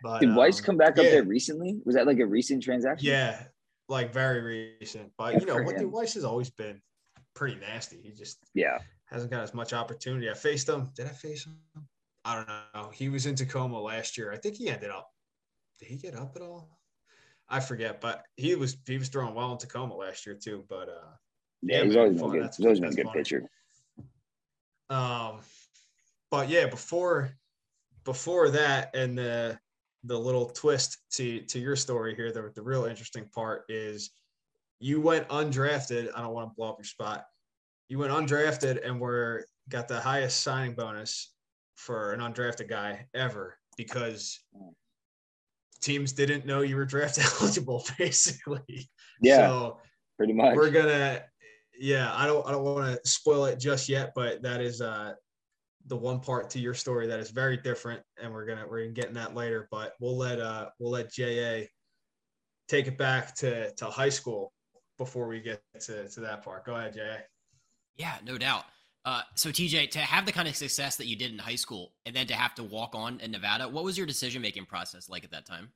[0.03, 1.03] but, Did Weiss um, come back yeah.
[1.03, 1.79] up there recently?
[1.85, 3.07] Was that like a recent transaction?
[3.07, 3.41] Yeah,
[3.87, 5.11] like very recent.
[5.17, 5.77] But Good you know what?
[5.77, 6.81] The Weiss has always been
[7.35, 7.99] pretty nasty.
[8.03, 10.29] He just yeah hasn't got as much opportunity.
[10.29, 10.89] I faced him.
[10.95, 11.57] Did I face him?
[12.29, 12.91] I don't know.
[12.91, 14.31] He was in Tacoma last year.
[14.31, 15.09] I think he ended up.
[15.79, 16.79] Did he get up at all?
[17.49, 20.63] I forget, but he was he was throwing well in Tacoma last year too.
[20.69, 21.15] But uh,
[21.63, 22.49] yeah, he's always been good.
[22.55, 23.49] He's always been a good pitcher.
[24.91, 25.39] Um,
[26.29, 27.31] but yeah, before
[28.05, 29.57] before that, and the
[30.03, 34.11] the little twist to to your story here, the the real interesting part is
[34.79, 36.09] you went undrafted.
[36.15, 37.25] I don't want to blow up your spot.
[37.87, 41.33] You went undrafted and were got the highest signing bonus
[41.79, 44.39] for an undrafted guy ever because
[45.81, 48.89] teams didn't know you were draft eligible, basically.
[49.21, 49.79] Yeah, so
[50.17, 50.55] pretty much.
[50.55, 51.23] We're gonna,
[51.79, 52.11] yeah.
[52.13, 55.13] I don't, I don't want to spoil it just yet, but that is uh,
[55.87, 58.91] the one part to your story that is very different, and we're gonna we're gonna
[58.91, 59.69] get in that later.
[59.71, 61.65] But we'll let uh, we'll let Ja
[62.67, 64.51] take it back to to high school
[64.97, 66.65] before we get to to that part.
[66.65, 67.17] Go ahead, Ja.
[67.95, 68.65] Yeah, no doubt.
[69.05, 71.93] Uh, so TJ, to have the kind of success that you did in high school,
[72.05, 75.09] and then to have to walk on in Nevada, what was your decision making process
[75.09, 75.71] like at that time?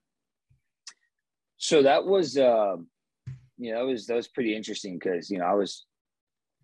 [1.57, 2.75] So that was, uh,
[3.57, 5.85] you know, that was that was pretty interesting because you know I was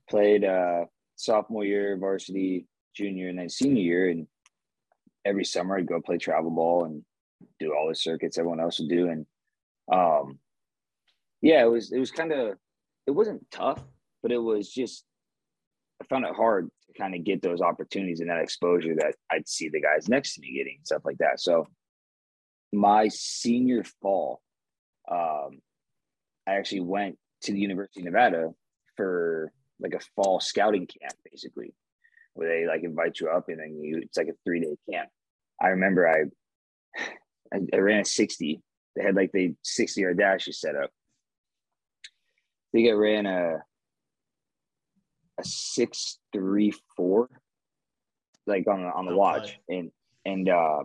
[0.10, 4.28] played uh, sophomore year varsity, junior, and then senior year, and
[5.26, 7.04] every summer I'd go play travel ball and
[7.60, 9.26] do all the circuits everyone else would do, and
[9.92, 10.40] um,
[11.42, 12.58] yeah, it was it was kind of
[13.08, 13.82] it wasn't tough,
[14.22, 15.06] but it was just
[16.02, 19.48] I found it hard to kind of get those opportunities and that exposure that I'd
[19.48, 21.40] see the guys next to me getting stuff like that.
[21.40, 21.68] So
[22.72, 24.42] my senior fall,
[25.10, 25.60] um,
[26.48, 28.50] I actually went to the University of Nevada
[28.96, 31.74] for like a fall scouting camp, basically,
[32.34, 35.10] where they like invite you up and then you it's like a three day camp.
[35.62, 37.02] I remember I,
[37.54, 38.62] I I ran a sixty.
[38.96, 40.90] They had like the sixty yard dash you set up.
[42.06, 43.64] I think I ran a
[45.40, 47.30] a six three four,
[48.46, 49.92] like on the on the watch, and
[50.26, 50.84] and uh,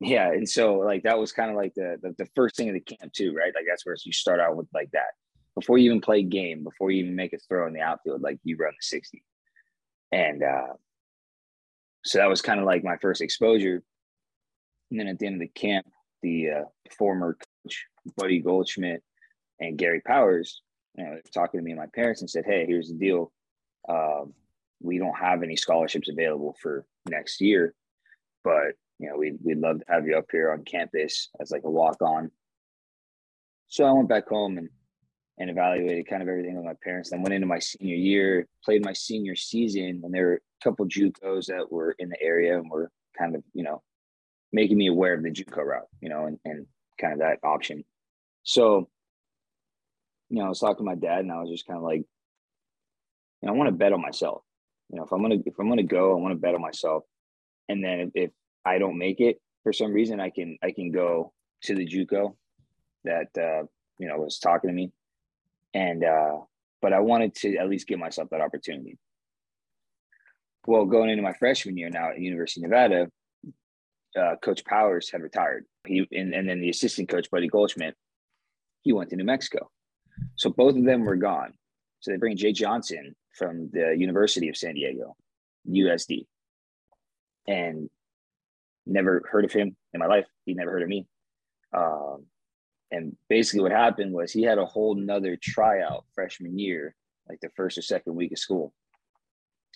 [0.00, 2.74] yeah, and so like that was kind of like the, the, the first thing of
[2.74, 3.52] the camp too, right?
[3.54, 5.14] Like that's where you start out with like that
[5.54, 8.38] before you even play game, before you even make a throw in the outfield, like
[8.44, 9.22] you run the sixty,
[10.12, 10.74] and uh,
[12.04, 13.82] so that was kind of like my first exposure.
[14.90, 15.86] And then at the end of the camp,
[16.22, 16.64] the uh,
[16.96, 17.86] former coach
[18.16, 19.02] Buddy Goldschmidt
[19.58, 20.62] and Gary Powers,
[20.96, 23.32] you know, talking to me and my parents and said, "Hey, here's the deal.
[23.88, 24.34] Um,
[24.80, 27.74] we don't have any scholarships available for next year,
[28.44, 31.64] but you know, we'd, we'd love to have you up here on campus as like
[31.64, 32.30] a walk on.
[33.68, 34.68] So I went back home and,
[35.38, 37.10] and evaluated kind of everything with my parents.
[37.10, 40.86] Then went into my senior year, played my senior season, and there were a couple
[40.86, 43.82] JUCOs that were in the area and were kind of, you know,
[44.52, 46.66] making me aware of the JUCO route, you know, and, and
[46.98, 47.84] kind of that option.
[48.44, 48.88] So,
[50.30, 52.04] you know, I was talking to my dad and I was just kind of like,
[53.48, 54.42] I want to bet on myself.
[54.90, 57.04] You know, if I'm gonna if I'm gonna go, I want to bet on myself.
[57.68, 58.30] And then if, if
[58.64, 61.32] I don't make it for some reason, I can I can go
[61.62, 62.36] to the JUCO
[63.04, 63.66] that uh,
[63.98, 64.92] you know was talking to me,
[65.74, 66.38] and uh,
[66.80, 68.98] but I wanted to at least give myself that opportunity.
[70.66, 73.08] Well, going into my freshman year now at University of Nevada,
[74.16, 75.64] uh, Coach Powers had retired.
[75.86, 77.94] He and, and then the assistant coach Buddy Goldschmidt,
[78.82, 79.70] he went to New Mexico.
[80.36, 81.52] So both of them were gone.
[82.00, 85.16] So they bring Jay Johnson from the University of San Diego,
[85.68, 86.26] USD.
[87.46, 87.88] And
[88.86, 90.26] never heard of him in my life.
[90.44, 91.06] He never heard of me.
[91.76, 92.26] Um,
[92.90, 96.94] and basically what happened was he had a whole nother tryout freshman year,
[97.28, 98.72] like the first or second week of school.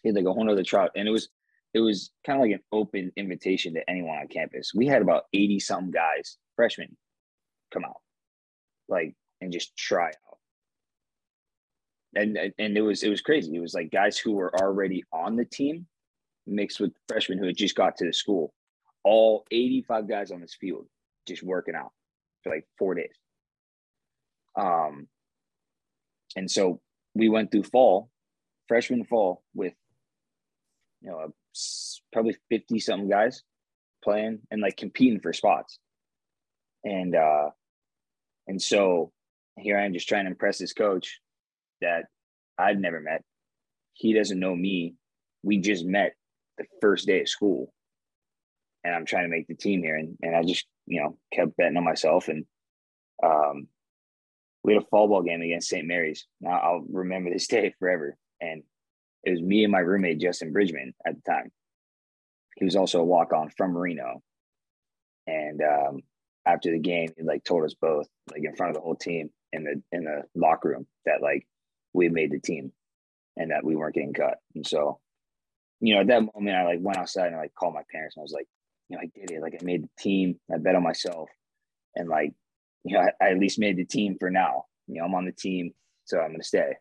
[0.02, 0.92] He had like a whole nother tryout.
[0.96, 1.28] And it was
[1.72, 4.72] it was kind of like an open invitation to anyone on campus.
[4.74, 6.96] We had about 80 some guys, freshmen,
[7.72, 8.00] come out.
[8.88, 10.29] Like and just try out
[12.14, 13.54] and and it was it was crazy.
[13.54, 15.86] It was like guys who were already on the team
[16.46, 18.52] mixed with freshmen who had just got to the school.
[19.04, 20.86] All 85 guys on this field
[21.26, 21.92] just working out
[22.42, 23.14] for like four days.
[24.58, 25.08] Um,
[26.36, 26.80] and so
[27.14, 28.10] we went through fall,
[28.68, 29.74] freshman fall with
[31.00, 31.32] you know
[32.12, 33.42] probably 50 something guys
[34.02, 35.78] playing and like competing for spots.
[36.84, 37.50] And uh
[38.48, 39.12] and so
[39.58, 41.20] here I am just trying to impress this coach
[41.80, 42.04] that
[42.58, 43.22] I'd never met.
[43.94, 44.94] He doesn't know me.
[45.42, 46.14] We just met
[46.58, 47.72] the first day of school.
[48.84, 49.96] And I'm trying to make the team here.
[49.96, 52.28] And, and I just, you know, kept betting on myself.
[52.28, 52.44] And
[53.22, 53.68] um,
[54.64, 55.86] we had a fall ball game against St.
[55.86, 56.26] Mary's.
[56.40, 58.16] Now I'll remember this day forever.
[58.40, 58.62] And
[59.24, 61.50] it was me and my roommate, Justin Bridgman, at the time.
[62.56, 64.22] he was also a walk on from Reno.
[65.26, 66.00] And um,
[66.46, 69.30] after the game, he like told us both, like in front of the whole team
[69.52, 71.46] in the in the locker room, that like
[71.92, 72.72] we made the team
[73.36, 74.38] and that we weren't getting cut.
[74.54, 74.98] And so,
[75.80, 78.22] you know, at that moment, I like went outside and like called my parents and
[78.22, 78.48] I was like,
[78.88, 79.40] you know, I did it.
[79.40, 80.38] Like I made the team.
[80.52, 81.30] I bet on myself,
[81.94, 82.32] and like,
[82.84, 84.64] you know, I, I at least made the team for now.
[84.88, 85.72] You know, I'm on the team,
[86.04, 86.72] so I'm gonna stay.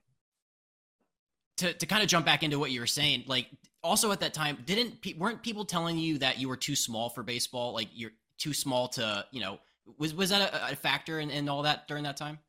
[1.57, 3.47] To to kind of jump back into what you were saying, like
[3.83, 7.21] also at that time, didn't weren't people telling you that you were too small for
[7.21, 7.73] baseball?
[7.73, 9.59] Like you're too small to, you know,
[9.99, 12.39] was was that a, a factor in, in all that during that time?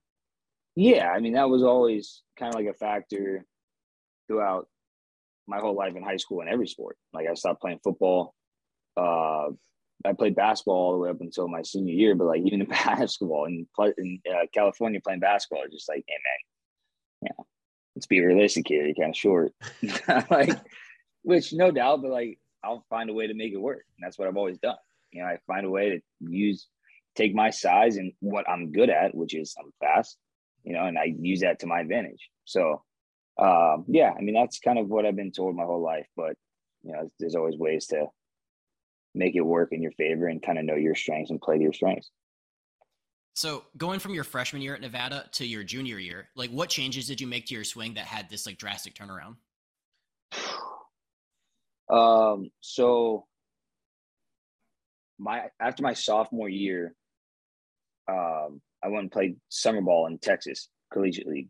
[0.76, 3.44] Yeah, I mean that was always kind of like a factor
[4.28, 4.68] throughout
[5.46, 6.96] my whole life in high school and every sport.
[7.12, 8.34] Like I stopped playing football.
[8.96, 9.48] Uh,
[10.04, 12.68] I played basketball all the way up until my senior year, but like even in
[12.68, 13.66] basketball in,
[13.98, 17.44] in uh, California playing basketball, just like, hey man, yeah,
[17.94, 18.86] let's be realistic here.
[18.86, 19.52] You're kind of short,
[20.30, 20.50] like,
[21.22, 23.84] which no doubt, but like I'll find a way to make it work.
[23.96, 24.76] And that's what I've always done.
[25.12, 26.68] You know, I find a way to use,
[27.16, 30.16] take my size and what I'm good at, which is I'm fast,
[30.64, 32.28] you know, and I use that to my advantage.
[32.44, 32.82] So,
[33.38, 36.34] um, yeah, I mean, that's kind of what I've been told my whole life, but
[36.82, 38.06] you know, there's always ways to
[39.14, 41.62] make it work in your favor and kind of know your strengths and play to
[41.62, 42.10] your strengths.
[43.34, 47.06] So going from your freshman year at Nevada to your junior year, like what changes
[47.06, 49.36] did you make to your swing that had this like drastic turnaround?
[51.92, 53.26] Um, so
[55.18, 56.94] my after my sophomore year,
[58.08, 61.48] um, I went and played summer ball in Texas collegiate league,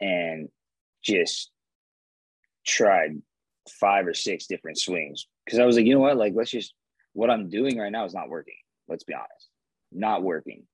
[0.00, 0.48] and
[1.02, 1.50] just
[2.66, 3.20] tried
[3.68, 6.74] five or six different swings because I was like, you know what, like let's just
[7.12, 8.56] what I'm doing right now is not working.
[8.88, 9.48] Let's be honest,
[9.92, 10.64] not working.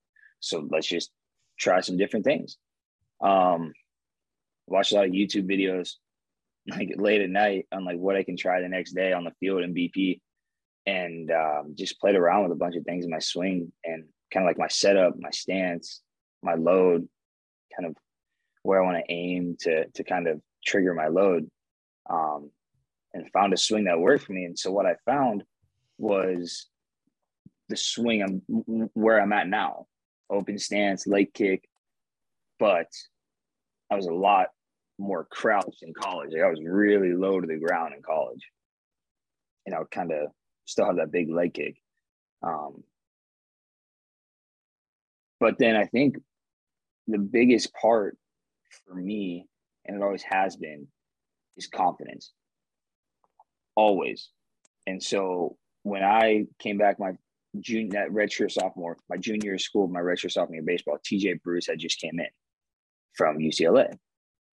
[0.41, 1.11] So let's just
[1.59, 2.57] try some different things.
[3.21, 3.73] Um,
[4.67, 5.93] watch a lot of YouTube videos,
[6.69, 9.33] like late at night on like what I can try the next day on the
[9.41, 10.21] field in BP,
[10.87, 14.45] and um, just played around with a bunch of things in my swing and kind
[14.45, 16.03] of like my setup, my stance,
[16.43, 17.09] my load,
[17.77, 17.97] kind of
[18.63, 21.49] where I want to aim to to kind of trigger my load,
[22.09, 22.51] um,
[23.13, 24.45] and found a swing that worked for me.
[24.45, 25.45] And so what I found
[25.99, 26.69] was
[27.69, 29.87] the swing I'm where I'm at now,
[30.29, 31.69] open stance, leg kick,
[32.59, 32.89] but
[33.91, 34.49] I was a lot
[34.99, 36.31] more crouched in college.
[36.33, 38.47] Like I was really low to the ground in college,
[39.67, 40.31] and I would kind of
[40.67, 41.77] still have that big leg kick.
[42.43, 42.83] Um,
[45.41, 46.17] but then I think
[47.09, 48.17] the biggest part
[48.87, 49.47] for me,
[49.87, 50.87] and it always has been,
[51.57, 52.33] is confidence.
[53.75, 54.31] Always.
[54.87, 57.13] And so when I came back my
[57.59, 61.79] junior that redshirt sophomore, my junior school, my redshirt sophomore year baseball, TJ Bruce had
[61.79, 62.29] just came in
[63.15, 63.93] from UCLA,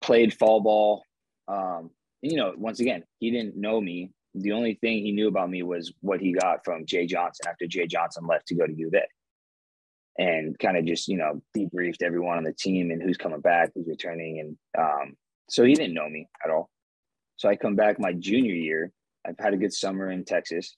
[0.01, 1.03] played fall ball.
[1.47, 4.11] Um, you know, once again, he didn't know me.
[4.33, 7.67] The only thing he knew about me was what he got from Jay Johnson after
[7.67, 9.01] Jay Johnson left to go to U of A.
[10.17, 13.71] And kind of just, you know, debriefed everyone on the team and who's coming back,
[13.73, 14.39] who's returning.
[14.39, 15.13] And um,
[15.49, 16.69] so he didn't know me at all.
[17.37, 18.91] So I come back my junior year.
[19.25, 20.75] I've had a good summer in Texas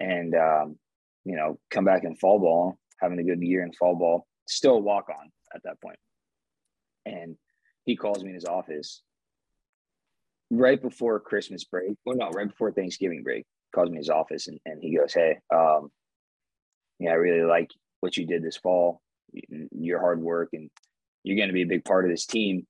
[0.00, 0.78] and um,
[1.24, 4.80] you know come back in fall ball having a good year in fall ball still
[4.80, 5.98] walk on at that point
[7.06, 7.36] and
[7.84, 9.02] he calls me in his office
[10.50, 14.48] right before christmas break well no right before thanksgiving break calls me in his office
[14.48, 15.90] and, and he goes hey um,
[16.98, 17.70] yeah i really like
[18.00, 19.00] what you did this fall
[19.70, 20.70] your hard work and
[21.22, 22.66] you're going to be a big part of this team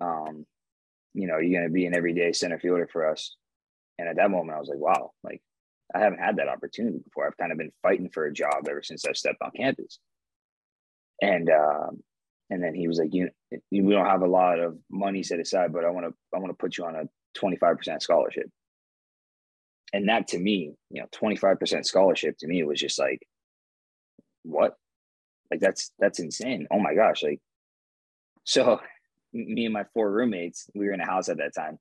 [0.00, 0.46] um,
[1.12, 3.36] you know you're going to be an everyday center fielder for us
[3.98, 5.40] and at that moment i was like wow like
[5.94, 7.26] I haven't had that opportunity before.
[7.26, 9.98] I've kind of been fighting for a job ever since I stepped on campus.
[11.20, 12.02] And um,
[12.50, 13.30] and then he was like, you,
[13.70, 16.50] we don't have a lot of money set aside, but I want to I want
[16.50, 17.04] to put you on a
[17.38, 18.50] 25% scholarship.
[19.92, 23.20] And that to me, you know, 25% scholarship to me was just like,
[24.44, 24.76] what?
[25.50, 26.66] Like that's that's insane.
[26.70, 27.22] Oh my gosh.
[27.22, 27.40] Like
[28.44, 28.80] so
[29.32, 31.78] me and my four roommates, we were in a house at that time,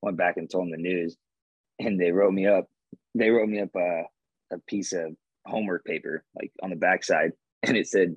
[0.00, 1.16] went back and told them the news
[1.78, 2.66] and they wrote me up
[3.14, 4.04] they wrote me up a,
[4.54, 5.14] a piece of
[5.46, 7.32] homework paper, like on the backside,
[7.62, 8.16] and it said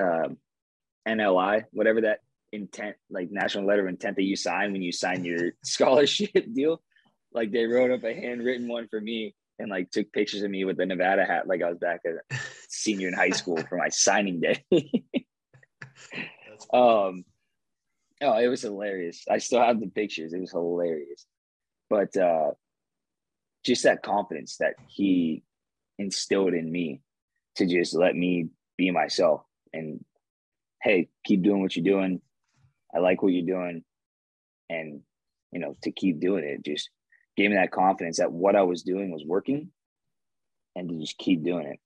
[0.00, 0.38] um,
[1.06, 2.20] NLI, whatever that
[2.52, 6.82] intent, like national letter of intent that you sign when you sign your scholarship deal.
[7.32, 10.64] Like they wrote up a handwritten one for me and like took pictures of me
[10.64, 13.88] with the Nevada hat, like I was back at senior in high school for my
[13.88, 14.64] signing day.
[16.72, 17.24] um,
[18.22, 19.24] oh, it was hilarious.
[19.30, 20.32] I still have the pictures.
[20.32, 21.26] It was hilarious.
[21.88, 22.50] But uh,
[23.64, 25.42] just that confidence that he
[25.98, 27.00] instilled in me
[27.56, 29.42] to just let me be myself
[29.72, 30.04] and
[30.82, 32.20] hey keep doing what you're doing
[32.94, 33.82] i like what you're doing
[34.68, 35.00] and
[35.52, 36.90] you know to keep doing it just
[37.36, 39.70] gave me that confidence that what I was doing was working
[40.74, 41.78] and to just keep doing it.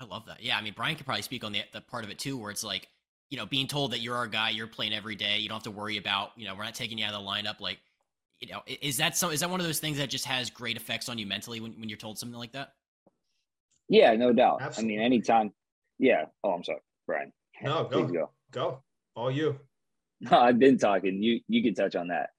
[0.00, 0.42] I love that.
[0.42, 2.50] Yeah, I mean, Brian could probably speak on the, the part of it too, where
[2.50, 2.88] it's like,
[3.30, 5.62] you know, being told that you're our guy, you're playing every day, you don't have
[5.64, 7.60] to worry about, you know, we're not taking you out of the lineup.
[7.60, 7.78] Like,
[8.40, 10.76] you know, is that some is that one of those things that just has great
[10.76, 12.72] effects on you mentally when, when you're told something like that?
[13.88, 14.60] Yeah, no doubt.
[14.60, 14.96] Absolutely.
[14.96, 15.52] I mean, anytime.
[15.98, 16.24] Yeah.
[16.42, 17.32] Oh, I'm sorry, Brian.
[17.62, 18.04] No, go.
[18.04, 18.30] Go.
[18.50, 18.82] Go.
[19.14, 19.58] All you.
[20.20, 21.22] No, I've been talking.
[21.22, 22.30] You you can touch on that.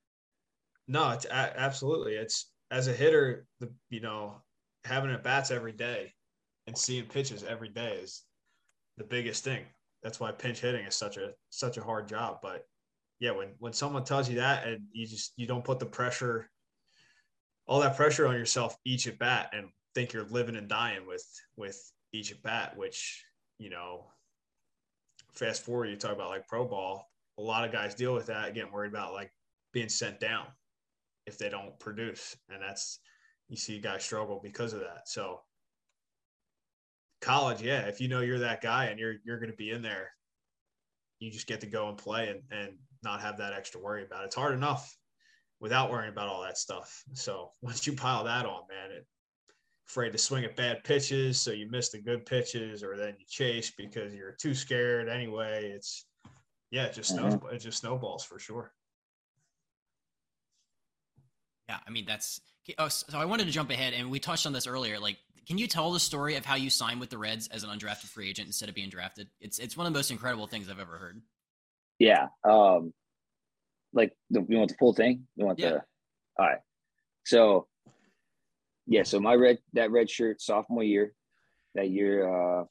[0.87, 2.15] No, it's a- absolutely.
[2.15, 4.41] It's as a hitter, the you know,
[4.83, 6.13] having at bats every day
[6.67, 8.23] and seeing pitches every day is
[8.97, 9.65] the biggest thing.
[10.01, 12.39] That's why pinch hitting is such a such a hard job.
[12.41, 12.65] But
[13.19, 16.49] yeah, when when someone tells you that and you just you don't put the pressure,
[17.65, 21.25] all that pressure on yourself each at bat and think you're living and dying with
[21.55, 21.79] with
[22.11, 23.23] each at bat, which
[23.59, 24.05] you know,
[25.33, 27.09] fast forward, you talk about like pro ball.
[27.37, 29.31] A lot of guys deal with that, getting worried about like
[29.71, 30.45] being sent down
[31.25, 32.99] if they don't produce, and that's
[33.49, 35.07] you see guys struggle because of that.
[35.07, 35.41] So
[37.21, 39.81] college, yeah, if you know you're that guy and you're you're going to be in
[39.81, 40.11] there,
[41.19, 44.23] you just get to go and play and and not have that extra worry about
[44.23, 44.27] it.
[44.27, 44.95] It's hard enough
[45.59, 47.03] without worrying about all that stuff.
[47.13, 49.05] So once you pile that on, man, it
[49.87, 53.25] afraid to swing at bad pitches, so you miss the good pitches, or then you
[53.27, 55.71] chase because you're too scared anyway.
[55.75, 56.05] It's
[56.71, 57.29] yeah, it just mm-hmm.
[57.29, 58.71] snows, it just snowballs for sure.
[61.69, 62.41] Yeah, I mean that's.
[62.77, 64.97] Oh, so I wanted to jump ahead, and we touched on this earlier.
[64.99, 67.69] Like, can you tell the story of how you signed with the Reds as an
[67.69, 69.27] undrafted free agent instead of being drafted?
[69.41, 71.21] It's it's one of the most incredible things I've ever heard.
[71.99, 72.27] Yeah.
[72.43, 72.93] Um,
[73.93, 75.27] like the, you want the full thing?
[75.35, 75.69] You want Yeah.
[75.69, 75.83] the
[76.39, 76.59] all right.
[77.25, 77.67] So
[78.87, 81.13] yeah, so my red that red shirt sophomore year,
[81.75, 82.63] that year, uh,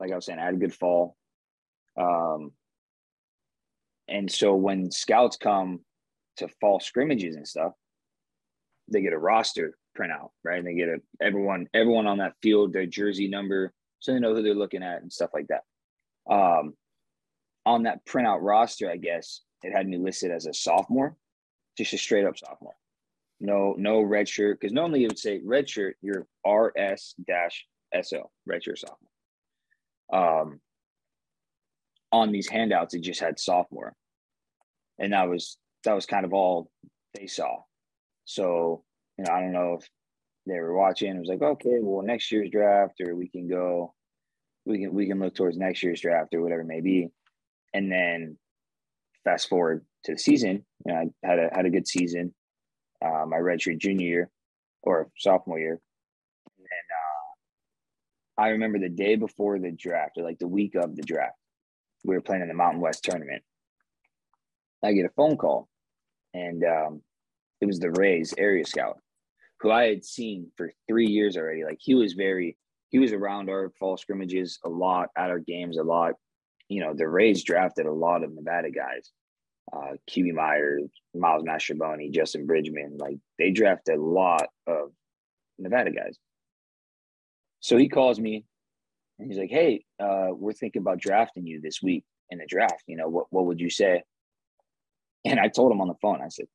[0.00, 1.16] like I was saying, I had a good fall.
[2.00, 2.52] Um,
[4.08, 5.80] and so when scouts come
[6.38, 7.72] to fall scrimmages and stuff,
[8.90, 10.58] they get a roster printout, right?
[10.58, 14.34] And they get a everyone everyone on that field, their jersey number, so they know
[14.34, 15.62] who they're looking at and stuff like that.
[16.32, 16.74] Um,
[17.66, 21.16] on that printout roster, I guess it had me listed as a sophomore,
[21.76, 22.74] just a straight up sophomore.
[23.40, 24.60] No, no red shirt.
[24.60, 27.66] Because normally it would say red shirt, you're RS dash
[28.02, 30.40] SO, red shirt sophomore.
[30.42, 30.60] Um,
[32.10, 33.94] on these handouts, it just had sophomore,
[34.98, 36.70] and that was that was kind of all
[37.14, 37.58] they saw.
[38.28, 38.84] So
[39.16, 39.88] you know, I don't know if
[40.46, 41.16] they were watching.
[41.16, 43.94] It was like, okay, well, next year's draft, or we can go,
[44.66, 47.08] we can we can look towards next year's draft or whatever it may be.
[47.72, 48.36] And then
[49.24, 52.34] fast forward to the season, you know, I had a had a good season.
[53.02, 54.30] Uh, my redshirt junior year
[54.82, 55.80] or sophomore year,
[56.58, 56.68] and
[58.38, 61.36] uh, I remember the day before the draft, or like the week of the draft,
[62.04, 63.42] we were playing in the Mountain West tournament.
[64.84, 65.68] I get a phone call,
[66.34, 67.02] and um,
[67.60, 68.98] it was the Rays area scout,
[69.60, 71.64] who I had seen for three years already.
[71.64, 72.56] Like he was very,
[72.90, 76.14] he was around our fall scrimmages a lot, at our games a lot.
[76.68, 79.10] You know, the Rays drafted a lot of Nevada guys,
[79.72, 82.98] uh, Kewby Myers, Miles Mastrobuoni, Justin Bridgman.
[82.98, 84.92] Like they drafted a lot of
[85.58, 86.18] Nevada guys.
[87.60, 88.44] So he calls me
[89.18, 92.84] and he's like, Hey, uh, we're thinking about drafting you this week in the draft.
[92.86, 94.02] You know, what, what would you say?
[95.24, 96.46] And I told him on the phone, I said,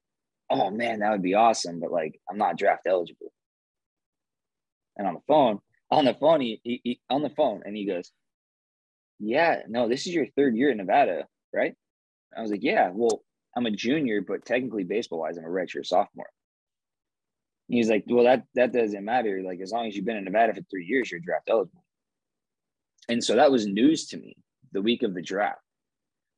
[0.53, 1.79] Oh man, that would be awesome.
[1.79, 3.33] But like, I'm not draft eligible.
[4.95, 7.87] And on the phone, on the phone, he, he, he on the phone, and he
[7.87, 8.11] goes,
[9.19, 11.73] Yeah, no, this is your third year in Nevada, right?
[12.37, 13.23] I was like, Yeah, well,
[13.57, 16.29] I'm a junior, but technically baseball wise, I'm a redshirt sophomore.
[17.67, 19.41] He's like, Well, that that doesn't matter.
[19.43, 21.83] Like, as long as you've been in Nevada for three years, you're draft eligible.
[23.09, 24.37] And so that was news to me
[24.71, 25.59] the week of the draft.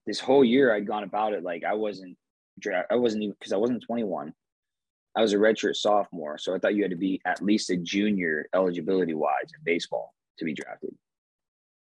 [0.07, 2.18] This whole year I'd gone about it like I wasn't
[2.60, 4.34] draft I wasn't even because I wasn't 21.
[5.18, 7.78] I was a redshirt sophomore, so I thought you had to be at least a
[7.78, 10.93] junior eligibility wise in baseball to be drafted.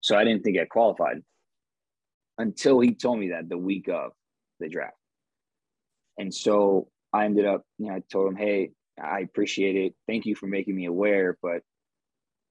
[0.02, 1.24] So I didn't think I qualified
[2.38, 4.12] until he told me that the week of
[4.60, 4.98] the draft.
[6.20, 9.96] And so I ended up, you know, I told him, "Hey, I appreciate it.
[10.08, 11.62] Thank you for making me aware, but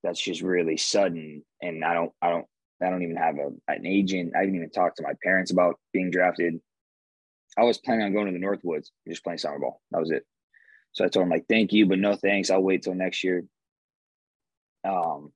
[0.02, 2.46] that's just really sudden, and I don't, I don't,
[2.82, 4.34] I don't even have a, an agent.
[4.36, 6.60] I didn't even talk to my parents about being drafted.
[7.56, 9.80] I was planning on going to the Northwoods, just playing summer ball.
[9.90, 10.24] That was it.
[10.92, 12.50] So I told him like, thank you, but no thanks.
[12.50, 13.44] I'll wait till next year.
[14.86, 15.32] Um,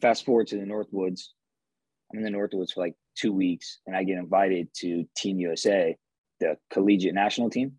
[0.00, 1.28] fast forward to the Northwoods.
[2.12, 5.96] I'm in the Northwoods for like two weeks, and I get invited to Team USA,
[6.40, 7.72] the collegiate national team.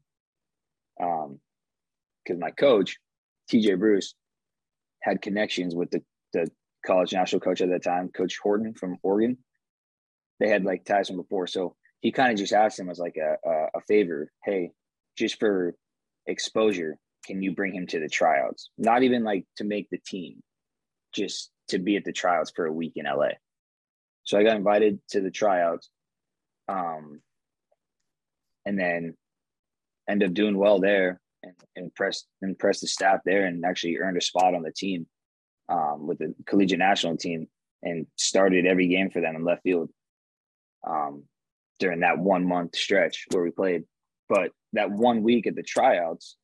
[1.01, 1.39] Um,
[2.23, 2.97] because my coach,
[3.51, 4.13] TJ Bruce,
[5.01, 6.03] had connections with the
[6.33, 6.47] the
[6.85, 9.37] college national coach at that time, Coach Horton from Oregon.
[10.39, 13.17] They had like ties from before, so he kind of just asked him as like
[13.17, 13.37] a,
[13.75, 14.71] a favor, hey,
[15.17, 15.75] just for
[16.25, 18.71] exposure can you bring him to the tryouts?
[18.77, 20.41] Not even like to make the team,
[21.13, 23.29] just to be at the tryouts for a week in LA.
[24.23, 25.89] So I got invited to the tryouts.
[26.67, 27.21] Um,
[28.65, 29.15] and then
[30.09, 34.21] end up doing well there and impressed impressed the staff there and actually earned a
[34.21, 35.07] spot on the team
[35.69, 37.47] um, with the collegiate national team
[37.81, 39.89] and started every game for them in left field
[40.87, 41.23] um,
[41.79, 43.83] during that one month stretch where we played.
[44.27, 46.37] But that one week at the tryouts,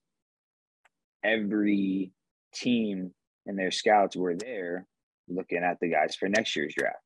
[1.24, 2.12] every
[2.54, 3.12] team
[3.46, 4.88] and their scouts were there
[5.28, 6.98] looking at the guys for next year's draft.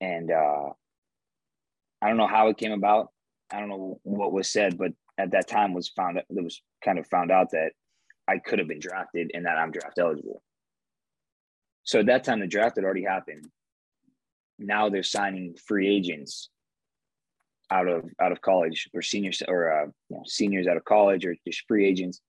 [0.00, 0.70] And uh,
[2.02, 3.08] I don't know how it came about.
[3.50, 6.98] I don't know what was said, but at that time was found it was kind
[6.98, 7.70] of found out that
[8.28, 10.42] I could have been drafted and that I'm draft eligible.
[11.84, 13.46] So at that time the draft had already happened.
[14.58, 16.50] Now they're signing free agents
[17.70, 21.24] out of out of college or seniors or uh, you know, seniors out of college
[21.24, 22.20] or just free agents,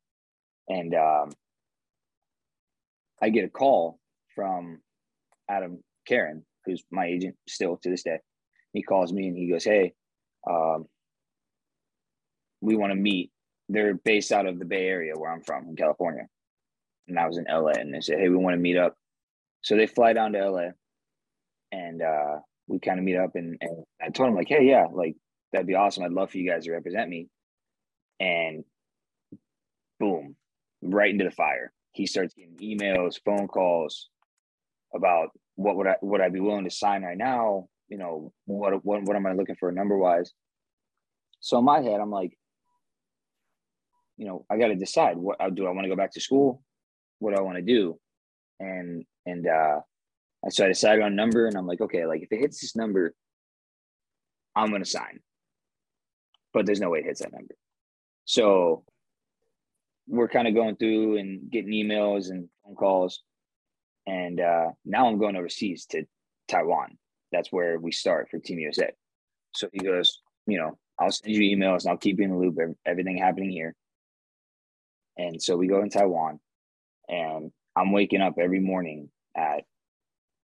[0.68, 1.32] and um,
[3.22, 4.00] I get a call
[4.36, 4.80] from
[5.50, 8.20] Adam Karen, who's my agent still to this day.
[8.74, 9.94] He calls me and he goes, "Hey,
[10.50, 10.86] um,
[12.62, 13.32] we want to meet.
[13.70, 16.28] They're based out of the Bay Area where I'm from in California.
[17.08, 18.96] And I was in LA and they said, Hey, we want to meet up.
[19.62, 20.70] So they fly down to LA
[21.72, 24.88] and uh, we kind of meet up and, and I told him like, Hey, yeah,
[24.92, 25.16] like
[25.52, 26.04] that'd be awesome.
[26.04, 27.30] I'd love for you guys to represent me.
[28.20, 28.64] And
[30.00, 30.36] boom,
[30.82, 31.72] right into the fire.
[31.92, 34.10] He starts getting emails, phone calls
[34.94, 37.68] about what would I would I be willing to sign right now?
[37.90, 40.32] You know, what what what am I looking for number wise?
[41.40, 42.38] So in my head, I'm like,
[44.18, 46.64] you know, I got to decide what do I want to go back to school?
[47.20, 48.00] What do I want to do?
[48.60, 49.82] And, and, uh,
[50.50, 52.76] so I decided on a number and I'm like, okay, like if it hits this
[52.76, 53.14] number,
[54.56, 55.20] I'm to sign,
[56.58, 57.54] but there's no way it hits that number.
[58.26, 58.84] So
[60.08, 63.22] we're kind of going through and getting emails and phone calls.
[64.08, 66.06] And uh, now I'm going overseas to
[66.48, 66.98] Taiwan.
[67.32, 68.90] That's where we start for Team USA.
[69.54, 72.38] So he goes, you know, I'll send you emails and I'll keep you in the
[72.38, 73.76] loop of everything happening here.
[75.16, 76.40] And so we go in Taiwan,
[77.08, 79.64] and I'm waking up every morning at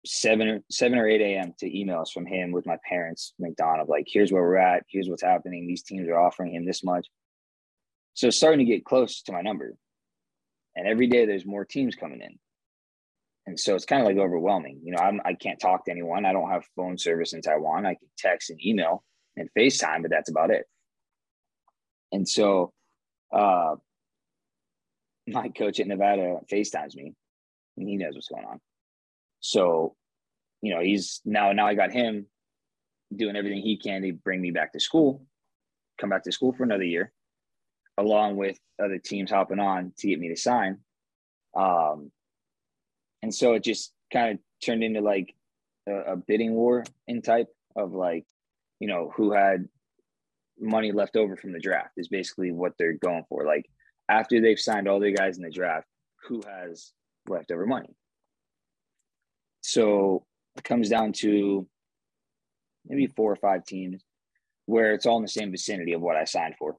[0.05, 1.53] seven or seven or eight a.m.
[1.59, 5.23] to emails from him with my parents, McDonald, like, here's where we're at, here's what's
[5.23, 5.67] happening.
[5.67, 7.07] These teams are offering him this much.
[8.15, 9.75] So it's starting to get close to my number.
[10.77, 12.39] And every day there's more teams coming in.
[13.47, 14.81] And so it's kind of like overwhelming.
[14.85, 16.25] You know, I'm, I can't talk to anyone.
[16.25, 17.87] I don't have phone service in Taiwan.
[17.87, 19.03] I can text and email
[19.37, 20.65] and FaceTime, but that's about it.
[22.13, 22.73] And so
[23.33, 23.77] uh,
[25.27, 27.15] my coach at Nevada FaceTimes me
[27.77, 28.61] and he knows what's going on.
[29.41, 29.97] So,
[30.63, 32.27] you know, he's now now I got him
[33.15, 35.25] doing everything he can to bring me back to school,
[36.01, 37.13] come back to school for another year,
[37.99, 40.79] along with other teams hopping on to get me to sign.
[41.57, 42.13] Um,
[43.23, 45.35] and so it just kind of turned into like
[45.89, 48.25] a, a bidding war in type of like,
[48.79, 49.69] you know, who had
[50.59, 53.45] money left over from the draft is basically what they're going for.
[53.45, 53.67] Like
[54.09, 55.87] after they've signed all their guys in the draft,
[56.29, 56.93] who has
[57.29, 57.95] leftover money.
[59.61, 60.25] So
[60.57, 61.67] it comes down to
[62.87, 64.03] maybe four or five teams
[64.67, 66.77] where it's all in the same vicinity of what I signed for.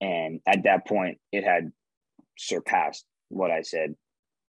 [0.00, 1.72] And at that point, it had
[2.38, 3.94] surpassed what I said,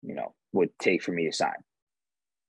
[0.04, 1.56] you know, would take for me to sign.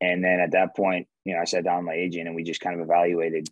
[0.01, 2.43] And then at that point, you know, I sat down with my agent and we
[2.43, 3.49] just kind of evaluated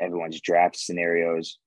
[0.00, 1.58] everyone's draft scenarios,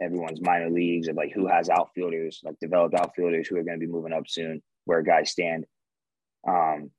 [0.00, 3.86] everyone's minor leagues of like who has outfielders, like developed outfielders who are going to
[3.86, 5.64] be moving up soon, where guys stand.
[6.46, 6.90] Um,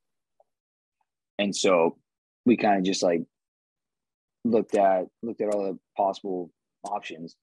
[1.39, 1.97] and so
[2.45, 3.23] we kind of just like
[4.45, 6.51] looked at looked at all the possible
[6.84, 7.36] options,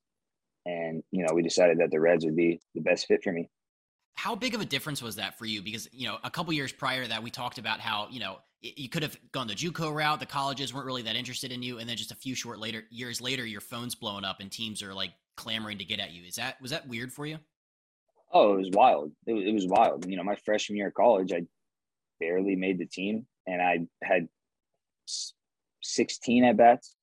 [0.67, 3.49] and you know we decided that the Reds would be the best fit for me.
[4.15, 5.63] How big of a difference was that for you?
[5.63, 8.39] Because you know a couple years prior to that, we talked about how you know
[8.61, 10.21] you could have gone the JUCO route.
[10.21, 12.85] The colleges weren't really that interested in you, and then just a few short later
[12.91, 16.25] years later, your phone's blowing up and teams are like clamoring to get at you.
[16.25, 17.39] Is that was that weird for you?
[18.33, 19.11] Oh, it was wild.
[19.27, 20.07] It was, it was wild.
[20.09, 21.43] You know, my freshman year of college, I
[22.21, 24.29] barely made the team, and I had
[25.83, 26.95] sixteen at bats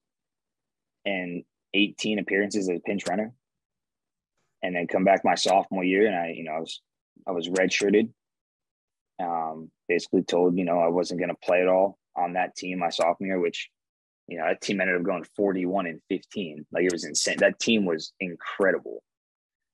[1.05, 1.43] and
[1.73, 3.33] eighteen appearances as a pinch runner,
[4.63, 6.81] and then come back my sophomore year, and I, you know, I was
[7.27, 8.09] I was redshirted.
[9.19, 12.79] Um, basically told you know I wasn't going to play at all on that team
[12.79, 13.69] my sophomore year, which
[14.27, 16.65] you know, that team ended up going 41 and 15.
[16.71, 17.37] Like it was insane.
[17.39, 19.01] That team was incredible.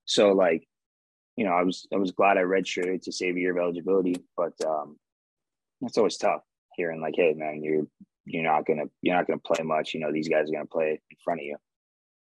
[0.06, 0.68] So like,
[1.36, 4.16] you know, I was I was glad I redshirted to save a year of eligibility,
[4.38, 4.98] but um
[5.82, 6.42] it's always tough
[6.76, 7.88] hearing like, hey man, you're
[8.26, 9.94] you're not gonna you're not gonna play much.
[9.94, 11.58] You know, these guys are gonna play in front of you.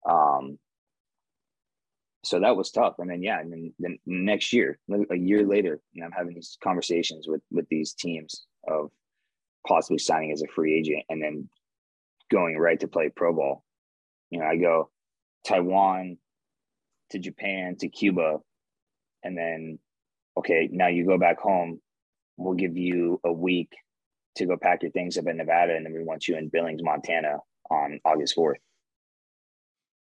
[0.10, 0.60] Um
[2.24, 2.96] so that was tough.
[3.00, 4.78] And then yeah, and then, then next year,
[5.10, 8.90] a year later, you know, I'm having these conversations with with these teams of
[9.68, 11.50] possibly signing as a free agent and then
[12.30, 13.64] going right to play pro ball.
[14.30, 14.90] You know, I go
[15.46, 16.18] Taiwan
[17.12, 18.38] to Japan to Cuba,
[19.24, 19.80] and then
[20.38, 21.80] okay, now you go back home.
[22.38, 23.72] We'll give you a week
[24.40, 26.84] to go pack your things up in Nevada, and then we want you in Billings,
[26.84, 27.38] Montana
[27.70, 28.56] on August 4th.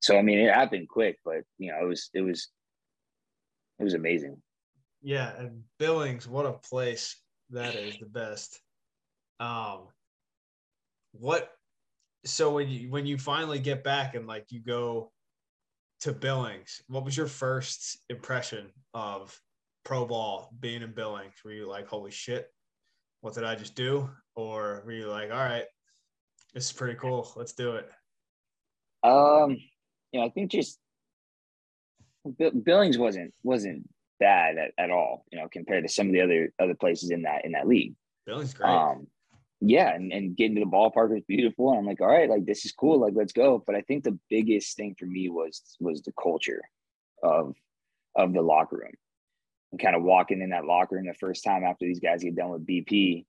[0.00, 2.48] So I mean, it happened quick, but you know, it was it was
[3.78, 4.40] it was amazing.
[5.02, 7.16] Yeah, and Billings, what a place
[7.50, 8.60] that is, the best.
[9.40, 9.88] Um,
[11.12, 11.50] what?
[12.24, 15.10] So when you when you finally get back and like you go
[16.00, 19.38] to Billings, what was your first impression of
[19.84, 21.34] pro ball being in Billings?
[21.44, 22.52] Were you like, holy shit,
[23.22, 24.10] what did I just do?
[24.36, 25.64] Or were you like, all right,
[26.54, 27.90] this is pretty cool, let's do it?
[29.02, 29.56] Um,
[30.12, 30.78] you know, I think just
[32.64, 36.52] Billings wasn't wasn't bad at, at all, you know, compared to some of the other
[36.60, 37.94] other places in that in that league.
[38.26, 38.70] Billings great.
[38.70, 39.06] Um,
[39.60, 41.70] yeah, and, and getting to the ballpark was beautiful.
[41.70, 43.62] And I'm like, all right, like this is cool, like let's go.
[43.64, 46.62] But I think the biggest thing for me was was the culture
[47.22, 47.54] of
[48.14, 48.92] of the locker room.
[49.72, 52.36] And kind of walking in that locker room the first time after these guys get
[52.36, 53.24] done with BP.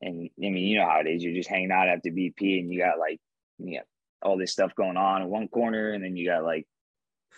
[0.00, 1.22] And I mean, you know how it is.
[1.22, 3.20] You're just hanging out after BP and you got like
[3.58, 3.82] you know,
[4.22, 6.66] all this stuff going on in one corner, and then you got like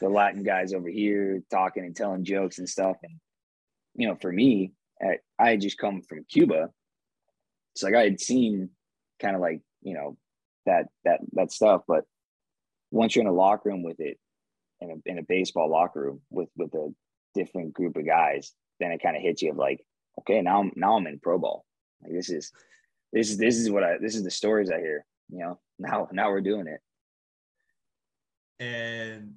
[0.01, 2.97] the Latin guys over here talking and telling jokes and stuff.
[3.03, 3.15] And
[3.95, 4.73] you know, for me,
[5.39, 6.69] I had just come from Cuba,
[7.75, 8.71] so like I had seen
[9.21, 10.17] kind of like you know
[10.67, 12.05] that that that stuff, but
[12.91, 14.19] once you're in a locker room with it,
[14.81, 16.93] in a in a baseball locker room with with a
[17.35, 19.81] different group of guys, then it kind of hits you of like,
[20.21, 21.65] okay, now I'm now I'm in pro ball.
[22.03, 22.53] Like this is
[23.13, 25.05] this is this is what I this is the stories I hear.
[25.29, 26.81] You know, now now we're doing it.
[28.63, 29.35] And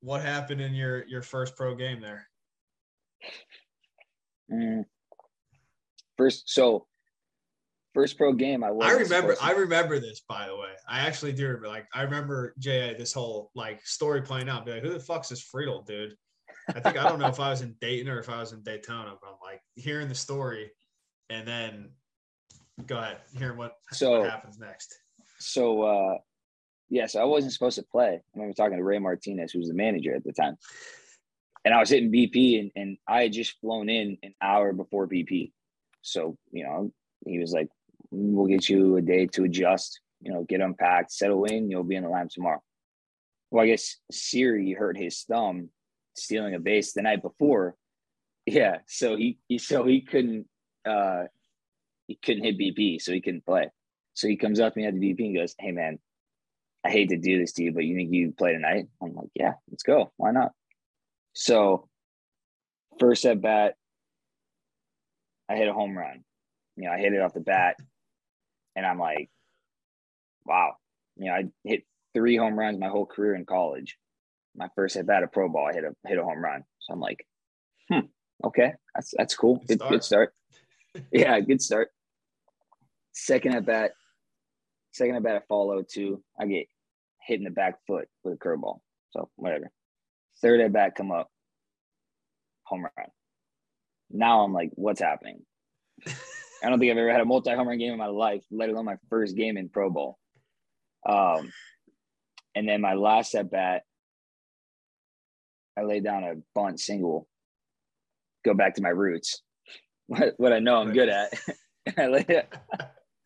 [0.00, 2.26] what happened in your your first pro game there?
[4.52, 4.84] Mm.
[6.16, 6.86] First, so
[7.94, 8.86] first pro game I was.
[8.86, 9.36] I remember.
[9.40, 10.72] I remember this by the way.
[10.88, 11.68] I actually do remember.
[11.68, 14.66] Like I remember Jay this whole like story playing out.
[14.66, 16.14] Be like, who the fuck's this Friedl dude?
[16.68, 18.62] I think I don't know if I was in Dayton or if I was in
[18.62, 20.70] Daytona, but I'm like hearing the story,
[21.30, 21.90] and then
[22.86, 24.98] go ahead, Hear what, so, what happens next
[25.38, 26.18] so uh
[26.90, 28.08] yeah, so I wasn't supposed to play.
[28.08, 30.56] I remember talking to Ray Martinez, who was the manager at the time.
[31.64, 35.08] And I was hitting BP and, and I had just flown in an hour before
[35.08, 35.52] BP.
[36.02, 36.92] So, you know,
[37.26, 37.68] he was like,
[38.10, 41.96] We'll get you a day to adjust, you know, get unpacked, settle in, you'll be
[41.96, 42.62] in the lamp tomorrow.
[43.50, 45.70] Well, I guess Siri hurt his thumb
[46.14, 47.74] stealing a base the night before.
[48.46, 48.78] Yeah.
[48.86, 50.46] So he, he so he couldn't
[50.86, 51.24] uh
[52.06, 53.70] he couldn't hit BP, so he couldn't play.
[54.14, 55.98] So he comes up to me at the BP and goes, Hey man,
[56.84, 58.86] I hate to do this to you, but you think you play tonight?
[59.02, 60.12] I'm like, Yeah, let's go.
[60.16, 60.52] Why not?
[61.32, 61.88] So
[62.98, 63.74] first at bat,
[65.48, 66.24] I hit a home run.
[66.76, 67.76] You know, I hit it off the bat
[68.76, 69.30] and I'm like,
[70.44, 70.76] wow.
[71.16, 71.84] You know, I hit
[72.14, 73.96] three home runs my whole career in college.
[74.56, 76.64] My first at bat of pro ball, I hit a hit a home run.
[76.80, 77.26] So I'm like,
[77.90, 78.06] hmm,
[78.44, 79.62] okay, that's that's cool.
[79.66, 80.32] Good, good start.
[80.94, 81.06] Good start.
[81.12, 81.90] yeah, good start.
[83.14, 83.92] Second at bat,
[84.94, 86.22] Second at bat, I follow two.
[86.38, 86.68] I get
[87.26, 88.78] hit in the back foot with a curveball.
[89.10, 89.70] So whatever.
[90.40, 91.28] Third at bat, come up,
[92.62, 93.08] home run.
[94.10, 95.40] Now I'm like, what's happening?
[96.06, 98.68] I don't think I've ever had a multi home run game in my life, let
[98.68, 100.18] alone my first game in Pro Bowl.
[101.08, 101.52] Um,
[102.54, 103.82] and then my last at bat,
[105.76, 107.26] I laid down a bunt single,
[108.44, 109.42] go back to my roots,
[110.06, 111.32] what, what I know I'm good at.
[111.98, 112.46] I laid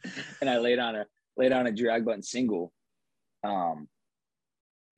[0.40, 2.72] and I laid on a laid on a drag button single.
[3.44, 3.88] Um,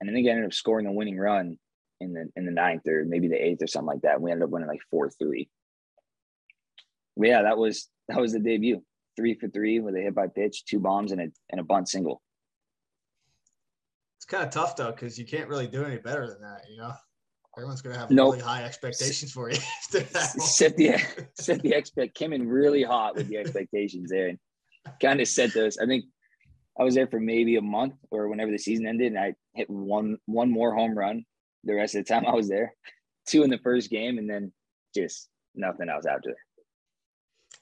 [0.01, 1.59] and I think I ended up scoring a winning run
[2.01, 4.21] in the in the ninth or maybe the eighth or something like that.
[4.21, 5.49] We ended up winning like four three.
[7.17, 8.83] Yeah, that was that was the debut.
[9.17, 11.89] Three for three with a hit by pitch, two bombs, and a and a bunt
[11.89, 12.23] single.
[14.17, 16.63] It's kind of tough though because you can't really do any better than that.
[16.71, 16.93] You know,
[17.57, 18.35] everyone's gonna have nope.
[18.35, 19.57] really high expectations for you.
[19.91, 21.03] set the
[21.35, 24.39] set the expect came in really hot with the expectations there, and
[25.01, 25.79] kind of set those.
[25.79, 26.05] I think
[26.79, 29.69] I was there for maybe a month or whenever the season ended, and I hit
[29.69, 31.25] one one more home run
[31.65, 32.75] the rest of the time I was there.
[33.27, 34.53] Two in the first game, and then
[34.95, 36.35] just nothing else after.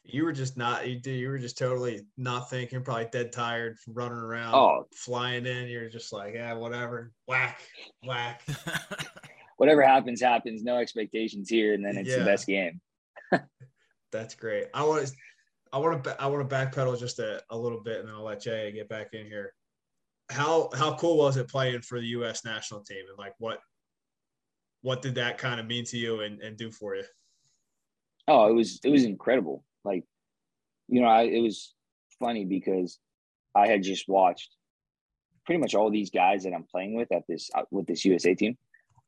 [0.04, 3.94] You were just not you you were just totally not thinking, probably dead tired from
[3.94, 4.86] running around, oh.
[4.94, 5.68] flying in.
[5.68, 7.60] You're just like, yeah, whatever, whack,
[8.04, 8.42] whack.
[9.58, 10.62] Whatever happens, happens.
[10.62, 12.20] No expectations here, and then it's yeah.
[12.20, 12.80] the best game.
[14.12, 14.68] That's great.
[14.72, 15.12] I want
[15.72, 18.24] I want to I want to backpedal just a, a little bit, and then I'll
[18.24, 19.52] let Jay get back in here.
[20.30, 22.44] How how cool was it playing for the U.S.
[22.44, 23.60] national team, and like what
[24.82, 27.04] what did that kind of mean to you and, and do for you?
[28.26, 29.64] Oh, it was it was incredible.
[29.84, 30.04] Like,
[30.88, 31.74] you know, I it was
[32.18, 32.98] funny because
[33.54, 34.50] I had just watched
[35.46, 38.34] pretty much all these guys that I'm playing with at this uh, with this USA
[38.34, 38.56] team.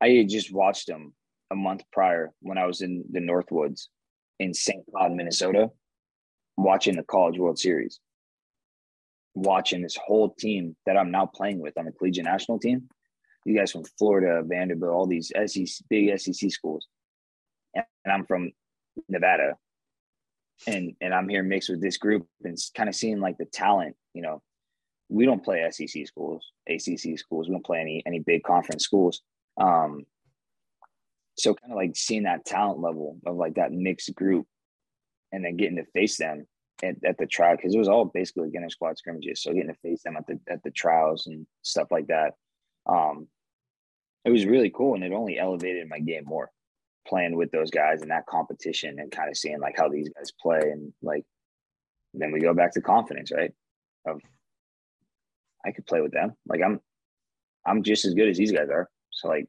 [0.01, 1.15] I had just watched them
[1.51, 3.89] a month prior when I was in the Northwoods
[4.39, 4.83] in St.
[4.91, 5.71] Cloud, Minnesota,
[6.63, 8.01] watching the College World Series,
[9.35, 12.89] watching this whole team that I'm now playing with on the collegiate national team.
[13.45, 16.87] You guys from Florida, Vanderbilt, all these SEC, big SEC schools,
[17.75, 18.53] and I'm from
[19.09, 19.57] Nevada,
[20.67, 23.97] and and I'm here mixed with this group and kind of seeing like the talent.
[24.13, 24.43] You know,
[25.09, 27.49] we don't play SEC schools, ACC schools.
[27.49, 29.23] We don't play any any big conference schools.
[29.59, 30.05] Um,
[31.39, 34.47] so kind of like seeing that talent level of like that mixed group,
[35.33, 36.47] and then getting to face them
[36.83, 39.43] at, at the trial because it was all basically beginner squad scrimmages.
[39.43, 42.35] So getting to face them at the at the trials and stuff like that,
[42.87, 43.29] um,
[44.25, 46.51] it was really cool, and it only elevated my game more
[47.07, 50.31] playing with those guys and that competition and kind of seeing like how these guys
[50.41, 51.25] play and like
[52.15, 53.53] then we go back to confidence, right?
[54.07, 54.21] Of
[55.65, 56.33] I could play with them.
[56.47, 56.81] Like I'm
[57.67, 58.89] I'm just as good as these guys are.
[59.11, 59.47] So like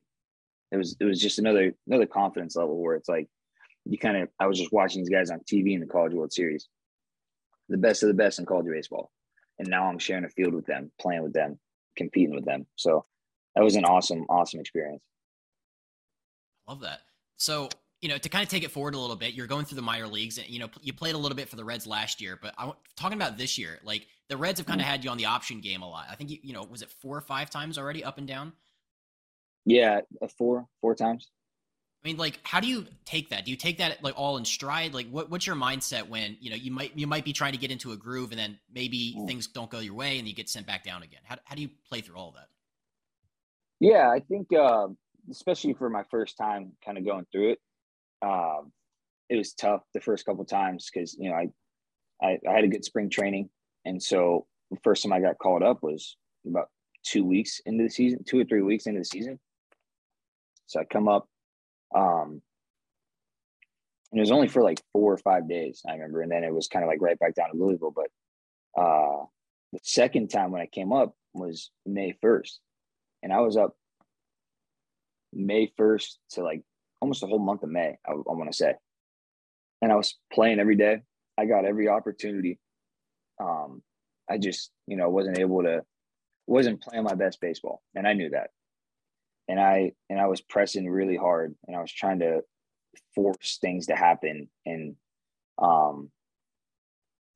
[0.72, 3.28] it was it was just another another confidence level where it's like
[3.86, 6.32] you kind of I was just watching these guys on TV in the College World
[6.32, 6.68] Series,
[7.70, 9.12] the best of the best in college baseball,
[9.60, 11.60] and now I'm sharing a field with them, playing with them,
[11.98, 12.66] competing with them.
[12.76, 13.04] So
[13.56, 15.04] that was an awesome awesome experience.
[16.68, 17.00] Love that.
[17.38, 17.70] So
[18.02, 19.84] you know, to kind of take it forward a little bit, you're going through the
[19.84, 22.38] minor leagues, and you know, you played a little bit for the Reds last year,
[22.42, 23.80] but I'm talking about this year.
[23.84, 24.90] Like the Reds have kind of mm.
[24.90, 26.08] had you on the option game a lot.
[26.10, 28.54] I think you, you know, was it four or five times already, up and down?
[29.66, 30.02] Yeah,
[30.38, 31.30] four, four times.
[32.04, 33.46] I mean, like, how do you take that?
[33.46, 34.94] Do you take that like all in stride?
[34.94, 37.60] Like, what, what's your mindset when you know you might you might be trying to
[37.60, 39.28] get into a groove and then maybe mm.
[39.28, 41.20] things don't go your way and you get sent back down again?
[41.24, 42.48] How how do you play through all that?
[43.80, 44.88] Yeah, I think uh,
[45.30, 47.60] especially for my first time, kind of going through it,
[48.24, 48.72] um,
[49.30, 51.50] it was tough the first couple times because you know I,
[52.22, 53.50] I I had a good spring training,
[53.86, 56.70] and so the first time I got called up was about
[57.04, 59.40] two weeks into the season, two or three weeks into the season.
[60.66, 61.28] So I come up,
[61.96, 62.42] um,
[64.12, 66.54] and it was only for like four or five days, I remember, and then it
[66.54, 67.96] was kind of like right back down to Louisville.
[67.96, 69.26] But uh,
[69.72, 72.60] the second time when I came up was May first,
[73.24, 73.76] and I was up
[75.32, 76.64] May first to like
[77.00, 78.74] almost the whole month of May, I, I want to say.
[79.82, 81.02] And I was playing every day.
[81.38, 82.60] I got every opportunity.
[83.42, 83.82] Um,
[84.30, 85.84] I just, you know, wasn't able to,
[86.48, 88.50] wasn't playing my best baseball, and I knew that.
[89.52, 92.42] And I and I was pressing really hard, and I was trying to
[93.14, 94.96] force things to happen, and
[95.62, 96.10] um,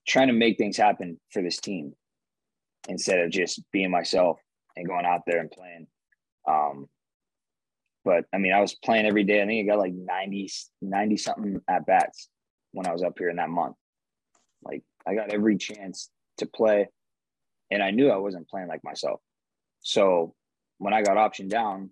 [0.08, 1.94] trying to make things happen for this team
[2.88, 4.40] instead of just being myself
[4.78, 5.88] and going out there and playing.
[6.48, 6.88] Um,
[8.06, 9.42] but I mean, I was playing every day.
[9.42, 10.50] I think I got like 90,
[10.82, 12.30] 90 something at bats
[12.72, 13.76] when I was up here in that month.
[14.64, 16.88] Like I got every chance to play
[17.72, 19.22] and I knew I wasn't playing like myself.
[19.82, 20.36] So
[20.78, 21.90] when I got optioned down,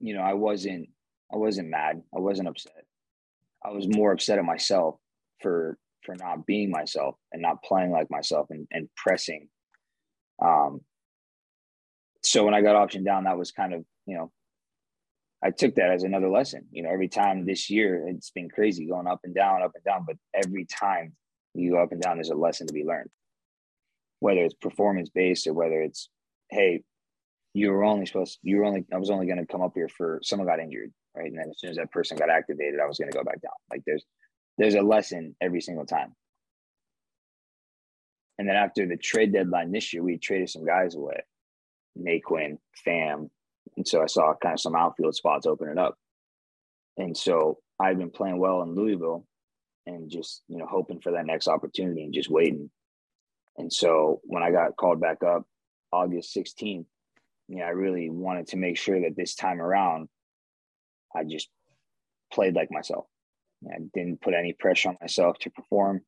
[0.00, 0.88] you know, I wasn't
[1.32, 2.02] I wasn't mad.
[2.14, 2.84] I wasn't upset.
[3.64, 4.96] I was more upset at myself
[5.40, 9.48] for for not being myself and not playing like myself and, and pressing.
[10.42, 10.80] Um
[12.22, 14.32] so when I got optioned down, that was kind of, you know,
[15.42, 16.66] I took that as another lesson.
[16.72, 19.84] You know, every time this year, it's been crazy going up and down, up and
[19.84, 20.04] down.
[20.06, 21.14] But every time
[21.54, 23.10] you go up and down, there's a lesson to be learned.
[24.20, 26.10] Whether it's performance based or whether it's,
[26.50, 26.82] hey,
[27.54, 29.88] you were only supposed, you were only, I was only going to come up here
[29.88, 31.30] for someone got injured, right?
[31.30, 33.40] And then as soon as that person got activated, I was going to go back
[33.40, 33.52] down.
[33.70, 34.04] Like there's,
[34.58, 36.14] there's a lesson every single time.
[38.38, 41.20] And then after the trade deadline this year, we traded some guys away,
[41.98, 43.30] Naquin, Pham,
[43.76, 45.96] and so I saw kind of some outfield spots opening up.
[46.96, 49.24] And so I've been playing well in Louisville
[49.86, 52.70] and just, you know, hoping for that next opportunity and just waiting.
[53.56, 55.44] And so when I got called back up
[55.92, 56.86] August 16th,
[57.48, 60.08] you know, I really wanted to make sure that this time around
[61.14, 61.48] I just
[62.32, 63.06] played like myself.
[63.66, 66.02] I didn't put any pressure on myself to perform.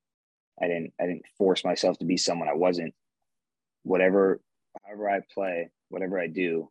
[0.62, 2.94] I didn't I didn't force myself to be someone I wasn't.
[3.82, 4.40] Whatever
[4.84, 6.70] however I play, whatever I do,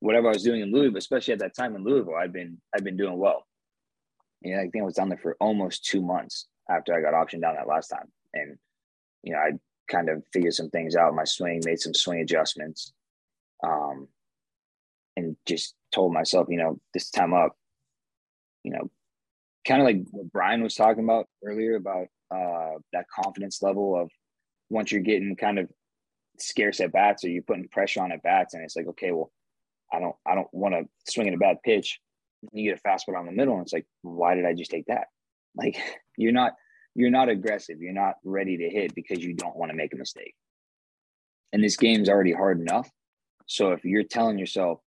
[0.00, 2.84] whatever I was doing in Louisville, especially at that time in Louisville, I'd been I'd
[2.84, 3.46] been doing well.
[4.42, 7.42] Yeah, I think I was down there for almost two months after I got optioned
[7.42, 8.58] down that last time, and
[9.22, 9.52] you know I
[9.88, 11.14] kind of figured some things out.
[11.14, 12.92] My swing made some swing adjustments,
[13.64, 14.08] um,
[15.16, 17.56] and just told myself, you know, this time up,
[18.62, 18.90] you know,
[19.66, 24.10] kind of like what Brian was talking about earlier about uh, that confidence level of
[24.70, 25.68] once you're getting kind of
[26.38, 29.30] scarce at bats or you're putting pressure on at bats, and it's like, okay, well,
[29.92, 32.00] I don't I don't want to swing in a bad pitch.
[32.52, 34.86] You get a fastball down the middle, and it's like, why did I just take
[34.86, 35.06] that?
[35.56, 35.80] Like
[36.16, 36.52] you're not
[36.94, 37.80] you're not aggressive.
[37.80, 40.34] You're not ready to hit because you don't want to make a mistake.
[41.52, 42.88] And this game's already hard enough.
[43.48, 44.80] So if you're telling yourself,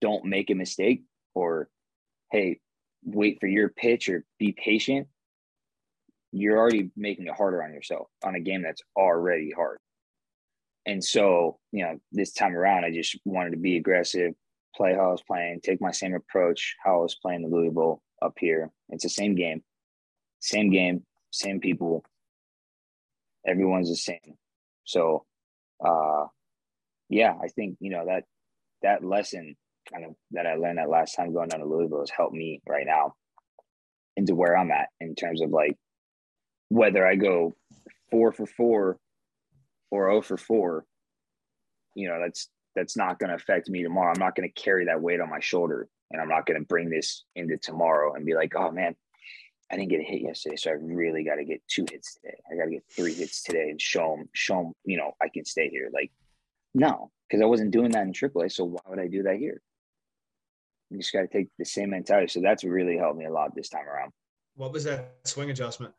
[0.00, 1.68] don't make a mistake, or
[2.32, 2.58] hey,
[3.04, 5.06] wait for your pitch or be patient,
[6.32, 9.78] you're already making it harder on yourself on a game that's already hard.
[10.86, 14.32] And so, you know, this time around, I just wanted to be aggressive,
[14.74, 18.02] play how I was playing, take my same approach, how I was playing the Louisville
[18.20, 18.70] up here.
[18.88, 19.62] It's the same game,
[20.40, 22.02] same game, same people.
[23.46, 24.36] Everyone's the same.
[24.84, 25.26] So,
[25.84, 26.26] uh,
[27.12, 28.24] yeah, I think, you know, that,
[28.82, 29.56] that lesson
[29.92, 32.60] kind of that I learned that last time going down to Louisville has helped me
[32.68, 33.14] right now
[34.16, 35.76] into where I'm at in terms of like
[36.68, 37.54] whether I go
[38.10, 38.98] four for four
[39.90, 40.84] or 0 for 4,
[41.94, 44.12] you know, that's that's not going to affect me tomorrow.
[44.14, 46.66] I'm not going to carry that weight on my shoulder and I'm not going to
[46.66, 48.94] bring this into tomorrow and be like, "Oh man,
[49.70, 52.38] I didn't get a hit yesterday, so I really got to get two hits today.
[52.50, 55.28] I got to get three hits today and show them, show them, you know, I
[55.28, 56.10] can stay here." Like,
[56.74, 59.60] no, because I wasn't doing that in AAA, so why would I do that here?
[60.90, 62.28] You just got to take the same mentality.
[62.28, 64.12] So that's really helped me a lot this time around.
[64.56, 65.94] What was that swing adjustment?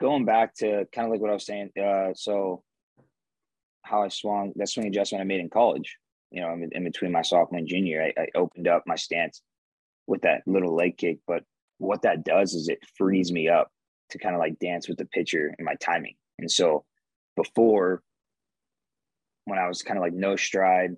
[0.00, 1.70] Going back to kind of like what I was saying.
[1.78, 2.62] Uh, so
[3.82, 5.96] how I swung that swing adjustment I made in college.
[6.30, 9.42] You know, in, in between my sophomore and junior, I, I opened up my stance
[10.06, 11.18] with that little leg kick.
[11.26, 11.44] But
[11.78, 13.70] what that does is it frees me up
[14.10, 16.14] to kind of like dance with the pitcher and my timing.
[16.38, 16.84] And so
[17.36, 18.02] before,
[19.46, 20.94] when I was kind of like no stride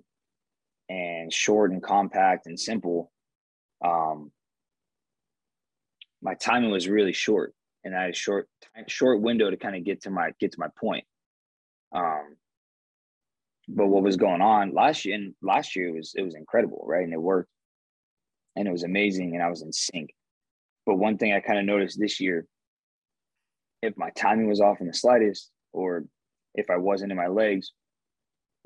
[0.89, 3.11] and short and compact and simple,
[3.83, 4.31] um,
[6.21, 8.49] my timing was really short, and I had a short
[8.87, 11.05] short window to kind of get to my get to my point.
[11.95, 12.35] Um,
[13.69, 16.83] but what was going on last year and last year it was it was incredible
[16.87, 17.49] right and it worked
[18.55, 20.09] and it was amazing and i was in sync
[20.85, 22.45] but one thing i kind of noticed this year
[23.81, 26.03] if my timing was off in the slightest or
[26.55, 27.71] if i wasn't in my legs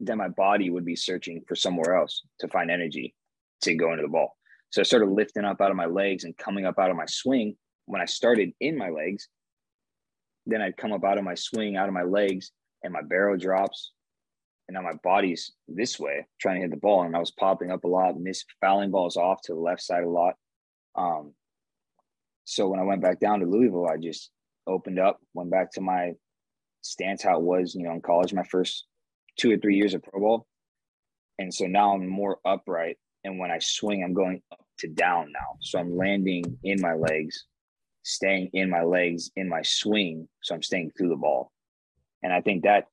[0.06, 3.14] then my body would be searching for somewhere else to find energy
[3.62, 4.36] to go into the ball.
[4.72, 7.06] So i started lifting up out of my legs and coming up out of my
[7.08, 7.56] swing.
[7.86, 9.28] When i started in my legs
[10.46, 12.52] then i'd come up out of my swing out of my legs
[12.84, 13.92] and my barrel drops.
[14.68, 17.04] And now my body's this way trying to hit the ball.
[17.04, 20.04] And i was popping up a lot miss fouling balls off to the left side
[20.04, 20.36] a lot.
[20.96, 21.34] Um,
[22.46, 24.32] so when i went back down to louisville i just
[24.68, 26.12] opened up went back to my
[26.82, 28.86] stance how it was you know in college my first
[29.38, 30.48] two or three years of pro ball
[31.40, 32.98] and so now i'm more upright.
[33.24, 35.58] And when i swing i'm going up to down now.
[35.62, 37.46] So i'm landing in my legs
[38.06, 40.28] staying in my legs in my swing.
[40.42, 41.52] So i'm staying through the ball.
[42.22, 42.86] And i think that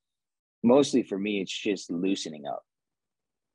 [0.63, 2.63] mostly for me, it's just loosening up,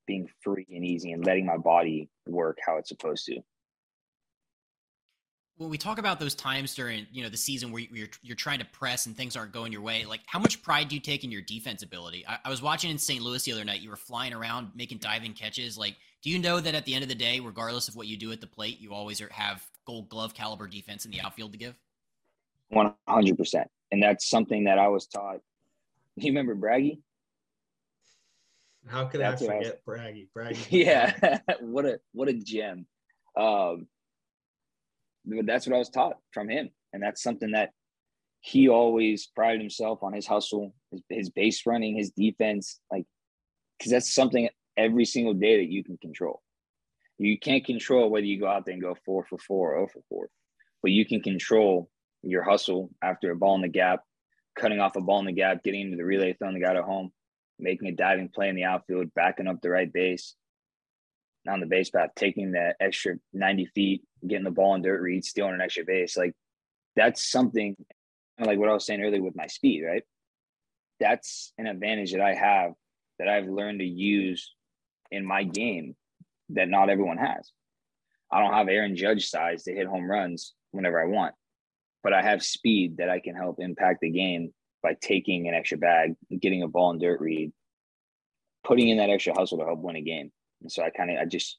[0.08, 3.40] being free and easy, and letting my body work how it's supposed to.
[5.58, 8.60] When we talk about those times during you know the season where you're you're trying
[8.60, 11.24] to press and things aren't going your way, like how much pride do you take
[11.24, 12.26] in your defense ability?
[12.28, 13.22] I, I was watching in St.
[13.22, 13.82] Louis the other night.
[13.82, 15.78] You were flying around making diving catches.
[15.78, 18.18] Like, do you know that at the end of the day, regardless of what you
[18.18, 21.58] do at the plate, you always have Gold Glove caliber defense in the outfield to
[21.58, 21.76] give?
[22.70, 25.40] One hundred percent, and that's something that I was taught
[26.18, 27.00] you remember Braggy?
[28.88, 30.00] How could That's I forget I was...
[30.00, 30.28] Braggy?
[30.36, 30.68] Braggy.
[30.70, 32.86] yeah, what a what a gem.
[33.36, 33.88] Um,
[35.46, 37.72] that's what I was taught from him, and that's something that
[38.42, 43.06] he always prided himself on his hustle, his, his base running, his defense, like
[43.78, 44.48] because that's something
[44.78, 46.42] every single day that you can control.
[47.18, 49.88] You can't control whether you go out there and go four for four or 0
[49.94, 50.30] for four,
[50.82, 51.90] but you can control
[52.22, 54.02] your hustle after a ball in the gap,
[54.58, 56.84] cutting off a ball in the gap, getting into the relay, throwing the guy to
[56.84, 57.12] home,
[57.58, 60.36] making a diving play in the outfield, backing up the right base,
[61.48, 65.24] on the base path, taking that extra 90 feet, getting the ball in dirt read,
[65.24, 66.18] stealing an extra base.
[66.18, 66.34] Like
[66.96, 67.76] that's something
[68.40, 70.04] like what I was saying earlier with my speed, right?
[71.00, 72.72] That's an advantage that I have
[73.20, 74.54] that I've learned to use
[75.12, 75.96] in my game
[76.50, 77.52] that not everyone has.
[78.32, 81.36] I don't have Aaron Judge size to hit home runs whenever I want
[82.06, 85.80] but I have speed that I can help impact the game by taking an extra
[85.80, 87.52] bag, getting a ball in dirt read,
[88.64, 90.32] putting in that extra hustle to help win a game.
[90.62, 91.58] And so I kind of I just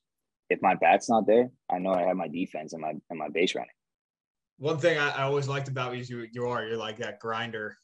[0.48, 3.28] if my bat's not there, I know I have my defense and my and my
[3.28, 3.70] base running.
[4.58, 7.20] One thing I, I always liked about you is you you are you're like that
[7.20, 7.76] grinder,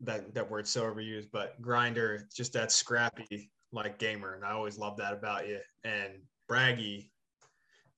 [0.00, 4.78] that that word's so overused, but grinder, just that scrappy like gamer, and I always
[4.78, 5.58] love that about you.
[5.84, 6.12] And
[6.50, 7.10] Braggy,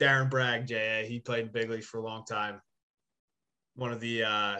[0.00, 2.60] Darren Bragg, JA, he played in big leagues for a long time
[3.76, 4.56] one of the uh,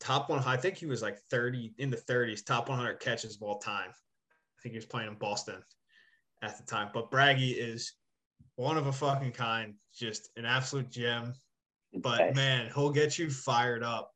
[0.00, 0.42] top one.
[0.44, 3.90] I think he was like 30 in the 30s, top 100 catches of all time.
[3.90, 5.62] I think he was playing in Boston.
[6.42, 6.90] At the time.
[6.92, 7.92] But Braggy is
[8.56, 11.34] one of a fucking kind, just an absolute gem.
[11.94, 14.12] But man, he'll get you fired up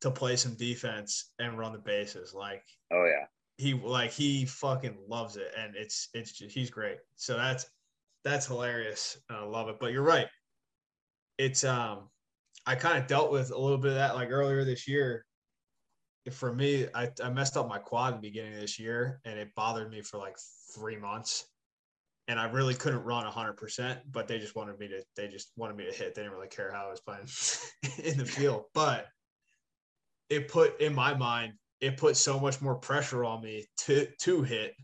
[0.00, 2.32] to play some defense and run the bases.
[2.34, 3.26] Like, oh yeah,
[3.58, 6.98] he like he fucking loves it, and it's it's just, he's great.
[7.16, 7.66] So that's
[8.24, 9.18] that's hilarious.
[9.28, 9.76] I love it.
[9.80, 10.28] But you're right.
[11.38, 12.08] It's um,
[12.66, 15.24] I kind of dealt with a little bit of that like earlier this year.
[16.30, 19.38] For me, I, I messed up my quad in the beginning of this year, and
[19.38, 20.36] it bothered me for like
[20.74, 21.46] three months
[22.30, 25.76] and I really couldn't run 100%, but they just wanted me to they just wanted
[25.76, 26.14] me to hit.
[26.14, 27.26] They didn't really care how I was playing
[28.12, 29.08] in the field, but
[30.28, 34.42] it put in my mind it put so much more pressure on me to to
[34.42, 34.74] hit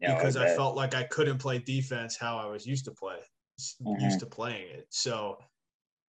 [0.00, 2.92] yeah, because I, I, felt like I couldn't play defense how I was used to
[2.92, 3.18] play
[3.60, 4.02] mm-hmm.
[4.02, 4.86] used to playing it.
[4.88, 5.36] So,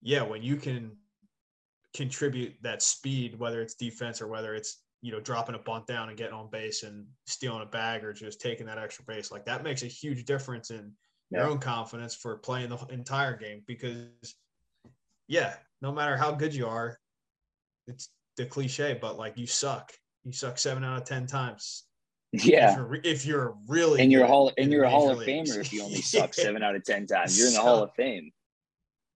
[0.01, 0.95] yeah, when you can
[1.93, 6.10] contribute that speed whether it's defense or whether it's you know, dropping a bunt down
[6.10, 9.32] and getting on base and stealing a bag or just taking that extra base.
[9.32, 10.91] Like that makes a huge difference in
[11.32, 11.39] yeah.
[11.39, 14.36] your own confidence for playing the entire game because,
[15.28, 16.99] yeah, no matter how good you are,
[17.88, 19.91] it's the cliche, but like you suck.
[20.24, 21.86] You suck seven out of 10 times.
[22.32, 22.72] Yeah.
[22.72, 25.84] If you're, if you're really, in you're Hall, and you're Hall of Famer if you
[25.84, 27.38] only suck seven out of 10 times.
[27.38, 28.32] You're in the so, Hall of Fame.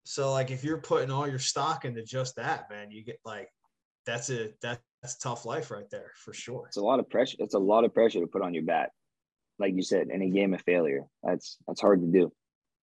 [0.03, 3.49] So, like, if you're putting all your stock into just that, man, you get like,
[4.05, 6.65] that's a that that's tough life right there for sure.
[6.65, 7.37] It's a lot of pressure.
[7.39, 8.89] It's a lot of pressure to put on your back.
[9.59, 11.05] Like you said, any game of failure.
[11.21, 12.31] That's that's hard to do.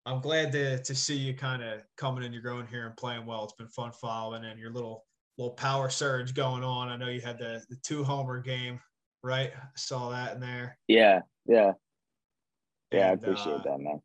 [0.05, 3.25] I'm glad to to see you kind of coming and you're own here and playing
[3.25, 3.43] well.
[3.43, 5.05] It's been fun following and your little
[5.37, 6.87] little power surge going on.
[6.87, 8.79] I know you had the the two homer game,
[9.21, 9.51] right?
[9.53, 10.77] I saw that in there.
[10.87, 11.73] Yeah, yeah.
[12.93, 14.01] Yeah, and, I appreciate uh, that, man.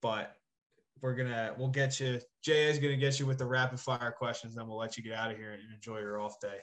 [0.00, 0.34] But
[1.02, 2.18] we're gonna we'll get you.
[2.42, 5.12] Jay is gonna get you with the rapid fire questions, then we'll let you get
[5.12, 6.60] out of here and enjoy your off day.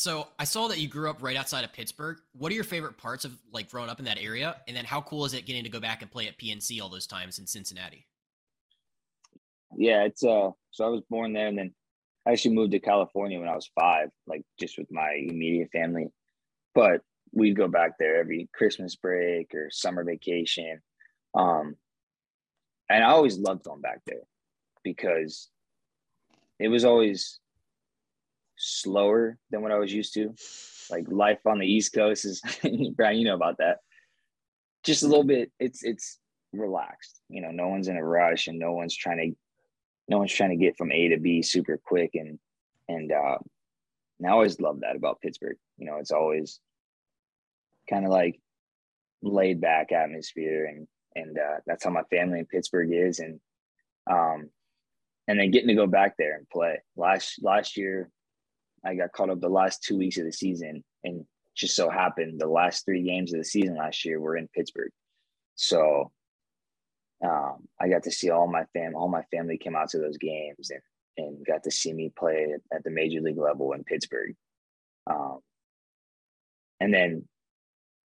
[0.00, 2.16] So I saw that you grew up right outside of Pittsburgh.
[2.32, 4.56] What are your favorite parts of like growing up in that area?
[4.66, 6.88] And then how cool is it getting to go back and play at PNC all
[6.88, 8.06] those times in Cincinnati?
[9.76, 11.74] Yeah, it's uh so I was born there and then
[12.26, 16.08] I actually moved to California when I was five, like just with my immediate family.
[16.74, 20.80] But we'd go back there every Christmas break or summer vacation.
[21.34, 21.76] Um
[22.88, 24.22] and I always loved going back there
[24.82, 25.50] because
[26.58, 27.39] it was always
[28.60, 30.34] slower than what I was used to.
[30.90, 32.42] Like life on the East Coast is,
[32.94, 33.78] Brian, you know about that.
[34.84, 35.50] Just a little bit.
[35.58, 36.18] It's it's
[36.52, 37.20] relaxed.
[37.28, 39.38] You know, no one's in a rush, and no one's trying to,
[40.08, 42.10] no one's trying to get from A to B super quick.
[42.14, 42.38] And
[42.88, 43.38] and uh,
[44.18, 45.56] and I always love that about Pittsburgh.
[45.78, 46.60] You know, it's always
[47.88, 48.40] kind of like
[49.22, 53.20] laid back atmosphere, and and uh, that's how my family in Pittsburgh is.
[53.20, 53.40] And
[54.10, 54.50] um,
[55.28, 58.10] and then getting to go back there and play last last year
[58.84, 61.24] I got caught up the last two weeks of the season, and
[61.54, 64.92] just so happened the last three games of the season last year were in Pittsburgh.
[65.56, 66.10] So
[67.24, 70.16] um, I got to see all my fam, all my family came out to those
[70.16, 70.80] games and
[71.16, 74.34] and got to see me play at, the major league level in Pittsburgh.
[75.06, 75.40] Um,
[76.78, 77.28] and then,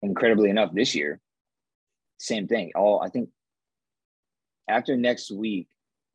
[0.02, 1.22] incredibly enough, this year,
[2.20, 2.72] same thing.
[2.76, 3.30] All I think
[4.68, 5.68] after next week,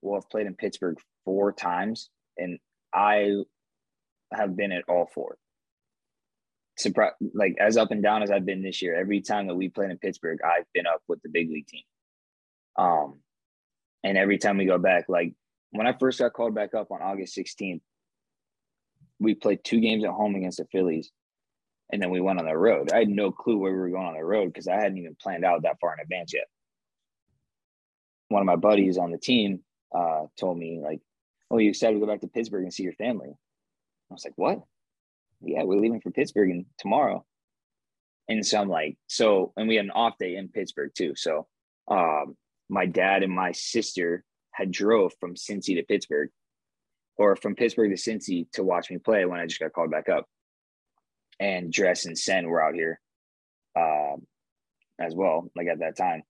[0.02, 2.58] we'll have played in Pittsburgh four times, and
[2.92, 3.42] I
[4.34, 5.36] have been at all four.
[6.78, 9.68] Surprise, like as up and down as I've been this year, every time that we
[9.68, 11.82] played in Pittsburgh, I've been up with the big league team.
[12.76, 13.20] Um,
[14.02, 15.34] and every time we go back, like
[15.70, 17.80] when I first got called back up on August 16th,
[19.18, 21.10] we played two games at home against the Phillies,
[21.92, 22.90] and then we went on the road.
[22.92, 25.16] I had no clue where we were going on the road because I hadn't even
[25.20, 26.46] planned out that far in advance yet.
[28.28, 29.60] One of my buddies on the team
[29.94, 31.00] uh, told me like,
[31.50, 33.34] "Oh, you excited to go back to Pittsburgh and see your family?"
[34.12, 34.60] I was like, what?
[35.40, 37.24] Yeah, we're leaving for Pittsburgh tomorrow.
[38.28, 41.14] And so I'm like, so, and we had an off day in Pittsburgh too.
[41.16, 41.46] So
[41.88, 42.36] um,
[42.68, 44.22] my dad and my sister
[44.52, 46.28] had drove from Cincy to Pittsburgh
[47.16, 50.10] or from Pittsburgh to Cincy to watch me play when I just got called back
[50.10, 50.26] up.
[51.40, 53.00] And Dress and Sen were out here
[53.74, 54.16] uh,
[55.00, 56.22] as well, like at that time.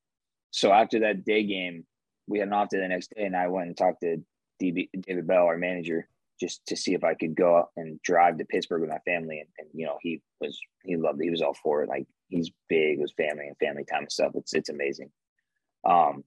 [0.52, 1.84] So after that day game,
[2.28, 4.22] we had an off day the next day, and I went and talked to
[4.62, 6.08] DB, David Bell, our manager,
[6.42, 9.38] just to see if I could go out and drive to Pittsburgh with my family.
[9.38, 11.24] And, and, you know, he was, he loved it.
[11.24, 11.88] He was all for it.
[11.88, 14.32] Like he's big with family and family time and stuff.
[14.34, 15.10] It's, it's amazing.
[15.88, 16.24] Um,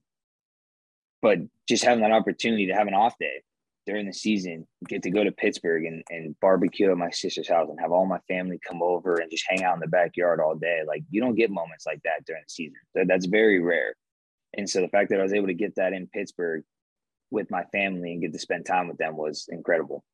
[1.20, 1.38] but
[1.68, 3.42] just having that opportunity to have an off day
[3.84, 7.68] during the season, get to go to Pittsburgh and, and barbecue at my sister's house
[7.68, 10.56] and have all my family come over and just hang out in the backyard all
[10.56, 10.80] day.
[10.86, 12.78] Like you don't get moments like that during the season.
[12.94, 13.94] That's very rare.
[14.56, 16.64] And so the fact that I was able to get that in Pittsburgh
[17.30, 20.04] with my family and get to spend time with them was incredible.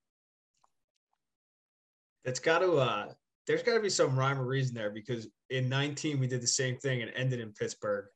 [2.24, 3.06] It's got to uh
[3.46, 6.46] there's got to be some rhyme or reason there because in 19 we did the
[6.46, 8.06] same thing and ended in Pittsburgh.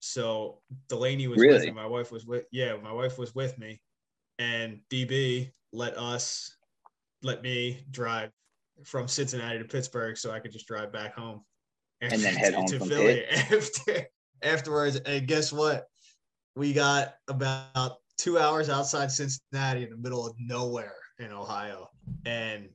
[0.00, 1.54] So Delaney was Really?
[1.54, 1.70] with me.
[1.70, 3.80] My wife was with yeah, my wife was with me,
[4.38, 6.56] and DB let us
[7.22, 8.30] let me drive
[8.84, 11.44] from Cincinnati to Pittsburgh so I could just drive back home
[12.00, 14.06] And then head to- home to from Philly after
[14.42, 14.96] afterwards.
[14.96, 15.86] And guess what?
[16.56, 21.88] We got about two hours outside Cincinnati in the middle of nowhere in Ohio,
[22.26, 22.68] and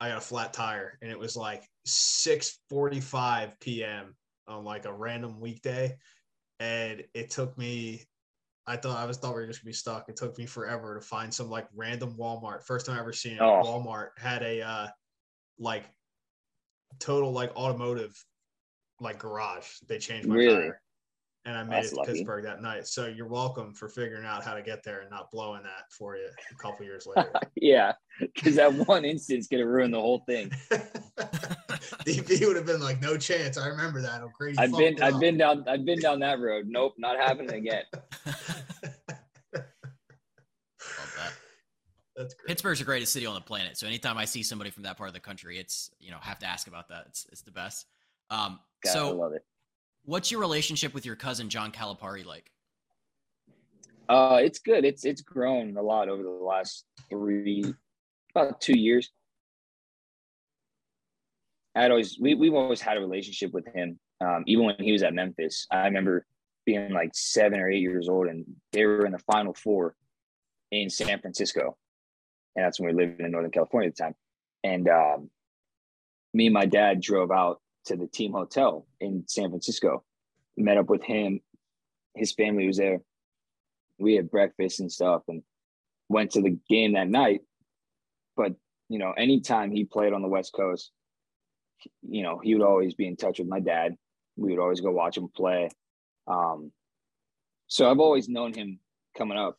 [0.00, 4.16] I got a flat tire, and it was like 6:45 p.m.
[4.48, 5.96] on like a random weekday,
[6.58, 8.04] and it took me.
[8.66, 10.08] I thought I was thought we were just gonna be stuck.
[10.08, 12.64] It took me forever to find some like random Walmart.
[12.64, 13.40] First time I ever seen it.
[13.40, 13.62] Oh.
[13.64, 14.88] Walmart had a uh,
[15.58, 15.84] like
[16.98, 18.12] total like automotive
[19.00, 19.78] like garage.
[19.86, 20.62] They changed my Really?
[20.62, 20.82] tire,
[21.48, 22.12] and I made That's it to lucky.
[22.12, 22.86] Pittsburgh that night.
[22.86, 26.14] So you're welcome for figuring out how to get there and not blowing that for
[26.14, 27.32] you a couple years later.
[27.56, 30.50] Yeah, because that one instance could have ruined the whole thing.
[32.04, 33.56] DB would have been like, no chance.
[33.56, 34.20] I remember that.
[34.20, 34.58] O'Grady.
[34.58, 35.20] I've been it I've up.
[35.20, 36.66] been down I've been down that road.
[36.68, 37.84] Nope, not happening again.
[41.16, 41.32] That.
[42.14, 42.48] That's great.
[42.48, 43.78] Pittsburgh's the greatest city on the planet.
[43.78, 46.40] So anytime I see somebody from that part of the country, it's you know have
[46.40, 47.04] to ask about that.
[47.08, 47.86] It's it's the best.
[48.28, 49.44] Um, God, I so love it.
[50.08, 52.50] What's your relationship with your cousin John Calipari like?
[54.08, 54.86] Uh, it's good.
[54.86, 57.62] It's it's grown a lot over the last three,
[58.34, 59.10] about two years.
[61.74, 64.00] I'd always we we've always had a relationship with him.
[64.20, 66.26] Um, even when he was at Memphis, I remember
[66.64, 69.94] being like seven or eight years old, and they were in the Final Four
[70.72, 71.76] in San Francisco,
[72.56, 74.14] and that's when we lived in Northern California at the time.
[74.64, 75.30] And um,
[76.32, 80.04] me and my dad drove out to the team hotel in San Francisco,
[80.56, 81.40] met up with him.
[82.14, 83.00] His family was there
[83.98, 85.42] we had breakfast and stuff and
[86.08, 87.40] went to the game that night.
[88.36, 88.54] But,
[88.88, 90.92] you know, anytime he played on the West Coast,
[92.02, 93.96] you know, he would always be in touch with my dad.
[94.36, 95.68] We would always go watch him play.
[96.26, 96.72] Um,
[97.66, 98.78] so I've always known him
[99.16, 99.58] coming up,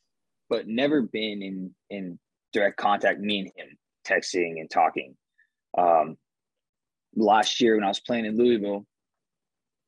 [0.50, 2.20] but never been in in
[2.54, 3.78] direct contact, me and him
[4.08, 5.16] texting and talking.
[5.78, 6.18] Um,
[7.16, 8.86] last year when I was playing in Louisville,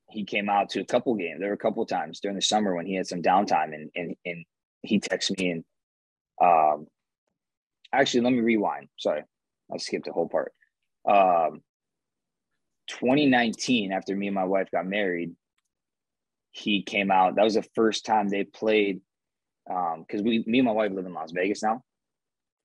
[0.10, 1.40] he came out to a couple games.
[1.40, 4.16] There were a couple times during the summer when he had some downtime, and and
[4.26, 4.46] and
[4.82, 5.64] he texted me and
[6.42, 6.88] um,
[7.94, 8.90] actually let me rewind.
[8.98, 9.24] Sorry,
[9.74, 10.54] I skipped the whole part.
[11.08, 11.62] Um,
[12.88, 15.34] 2019, after me and my wife got married,
[16.52, 17.36] he came out.
[17.36, 19.02] That was the first time they played
[19.66, 21.84] because we, me and my wife live in Las Vegas now,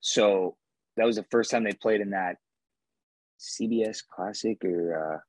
[0.01, 0.57] so
[0.97, 2.37] that was the first time they played in that
[3.39, 5.15] CBS Classic or.
[5.15, 5.19] Uh,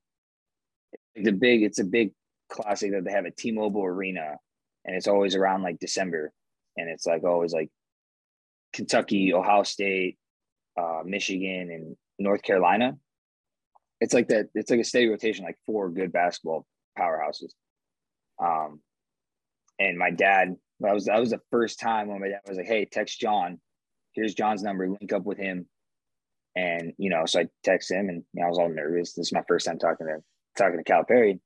[1.22, 2.12] the big it's a big
[2.48, 4.36] classic that they have at T-Mobile Arena
[4.84, 6.32] and it's always around like December
[6.76, 7.70] and it's like always like
[8.72, 10.18] Kentucky, Ohio State,
[10.78, 12.96] uh, Michigan and North Carolina.
[14.00, 16.66] It's like that it's like a steady rotation like four good basketball
[16.98, 17.52] powerhouses.
[18.42, 18.80] Um
[19.78, 22.66] and my dad that was that was the first time when my dad was like,
[22.66, 23.60] "Hey, text John.
[24.12, 24.88] Here's John's number.
[24.88, 25.68] Link up with him."
[26.58, 29.12] And you know, so I text him, and you know, I was all nervous.
[29.12, 30.18] This is my first time talking to
[30.60, 31.38] talking to Calipari.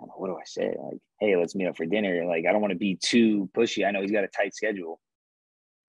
[0.00, 0.68] I'm like, what do I say?
[0.68, 2.24] Like, hey, let's meet up for dinner.
[2.26, 3.86] Like, I don't want to be too pushy.
[3.86, 5.00] I know he's got a tight schedule.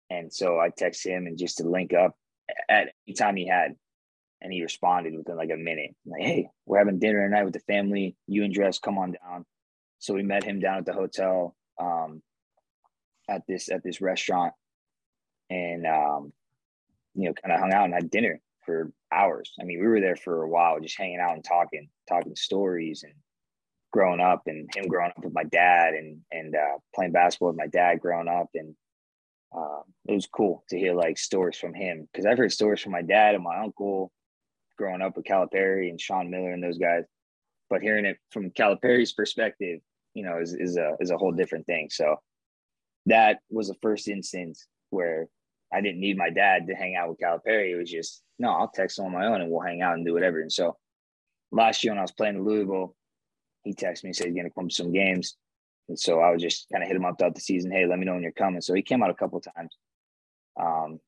[0.10, 2.18] And so I text him and just to link up
[2.68, 3.76] at any time he had.
[4.42, 5.96] And he responded within like a minute.
[6.06, 8.18] Like, hey, we're having dinner tonight with the family.
[8.28, 9.46] You and Dress, come on down.
[10.00, 12.22] So we met him down at the hotel um,
[13.30, 14.54] at this at this restaurant
[15.50, 16.34] and um,
[17.16, 19.52] you know, kind of hung out and had dinner for hours.
[19.60, 23.02] I mean, we were there for a while, just hanging out and talking, talking stories
[23.04, 23.14] and
[23.92, 27.58] growing up, and him growing up with my dad, and and uh, playing basketball with
[27.58, 28.76] my dad growing up, and
[29.58, 32.92] uh, it was cool to hear like stories from him because I've heard stories from
[32.92, 34.12] my dad and my uncle
[34.78, 37.04] growing up with Calipari and Sean Miller and those guys,
[37.72, 39.80] but hearing it from Calipari's perspective,
[40.14, 41.90] you know, is is a is a whole different thing.
[41.90, 42.18] So
[43.08, 45.28] that was the first instance where
[45.72, 47.72] I didn't need my dad to hang out with Calipari.
[47.72, 50.06] It was just, no, I'll text him on my own and we'll hang out and
[50.06, 50.42] do whatever.
[50.42, 50.78] And so
[51.52, 52.96] last year when I was playing in Louisville,
[53.64, 55.36] he texted me and said he's going to come to some games.
[55.88, 57.72] And so I would just kind of hit him up throughout the season.
[57.72, 58.62] Hey, let me know when you're coming.
[58.62, 59.76] So he came out a couple times.
[60.60, 61.00] Um,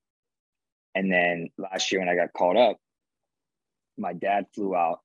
[0.94, 2.78] and then last year when I got called up,
[3.98, 5.00] my dad flew out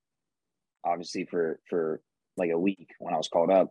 [0.85, 2.01] obviously for, for
[2.37, 3.70] like a week when I was called up.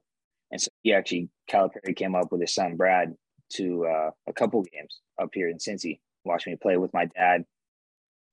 [0.52, 3.14] And so he actually, Calipari came up with his son, Brad,
[3.54, 7.46] to uh, a couple games up here in Cincy, watched me play with my dad.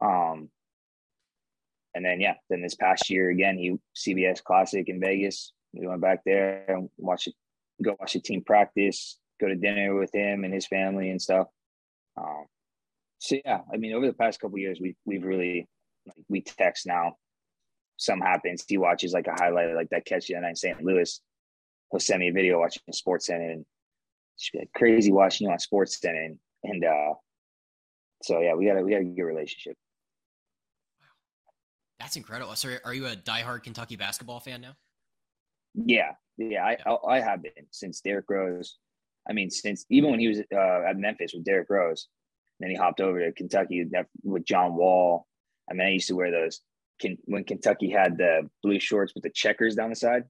[0.01, 0.49] Um,
[1.95, 5.53] and then yeah, then this past year again, he CBS Classic in Vegas.
[5.73, 7.35] We went back there and watch it,
[7.83, 11.49] go watch the team practice, go to dinner with him and his family and stuff.
[12.17, 12.47] Um,
[13.19, 15.69] so yeah, I mean, over the past couple years, we we've really
[16.07, 17.17] like we text now
[17.97, 20.83] Some happens, he watches like a highlight like that catch the other night in St.
[20.83, 21.21] Louis.
[21.91, 23.65] He'll send me a video watching Sports Center and
[24.75, 27.15] crazy watching you on Sports Center and, and uh
[28.23, 29.77] so yeah, we got a we got a good relationship.
[31.99, 32.55] That's incredible.
[32.57, 34.75] So, are you a diehard Kentucky basketball fan now?
[35.75, 38.77] Yeah, yeah, I I, I have been since Derrick Rose.
[39.29, 42.09] I mean, since even when he was uh, at Memphis with Derrick Rose,
[42.59, 43.85] then he hopped over to Kentucky
[44.25, 45.27] with John Wall.
[45.71, 46.61] I mean, I used to wear those
[47.25, 50.25] when Kentucky had the blue shorts with the checkers down the side.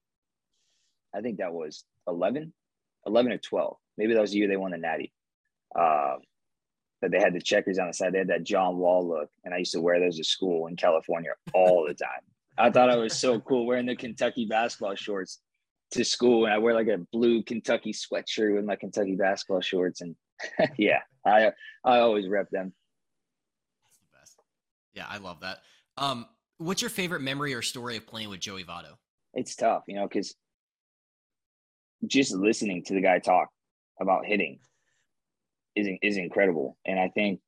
[1.14, 2.52] I think that was 11,
[3.06, 3.76] 11 or 12.
[3.96, 5.12] Maybe that was the year they won the Natty.
[5.78, 6.18] Um,
[7.00, 8.14] but they had the checkers on the side.
[8.14, 10.76] They had that John Wall look, and I used to wear those to school in
[10.76, 12.20] California all the time.
[12.56, 15.40] I thought I was so cool wearing the Kentucky basketball shorts
[15.92, 20.00] to school, and I wear like a blue Kentucky sweatshirt with my Kentucky basketball shorts,
[20.00, 20.14] and
[20.78, 21.50] yeah, I
[21.84, 22.72] I always rep them.
[23.84, 24.40] That's the best.
[24.94, 25.58] Yeah, I love that.
[25.96, 26.26] Um,
[26.58, 28.94] what's your favorite memory or story of playing with Joey Votto?
[29.34, 30.34] It's tough, you know, because
[32.06, 33.48] just listening to the guy talk
[34.00, 34.58] about hitting
[35.76, 36.76] is is incredible.
[36.84, 37.40] And I think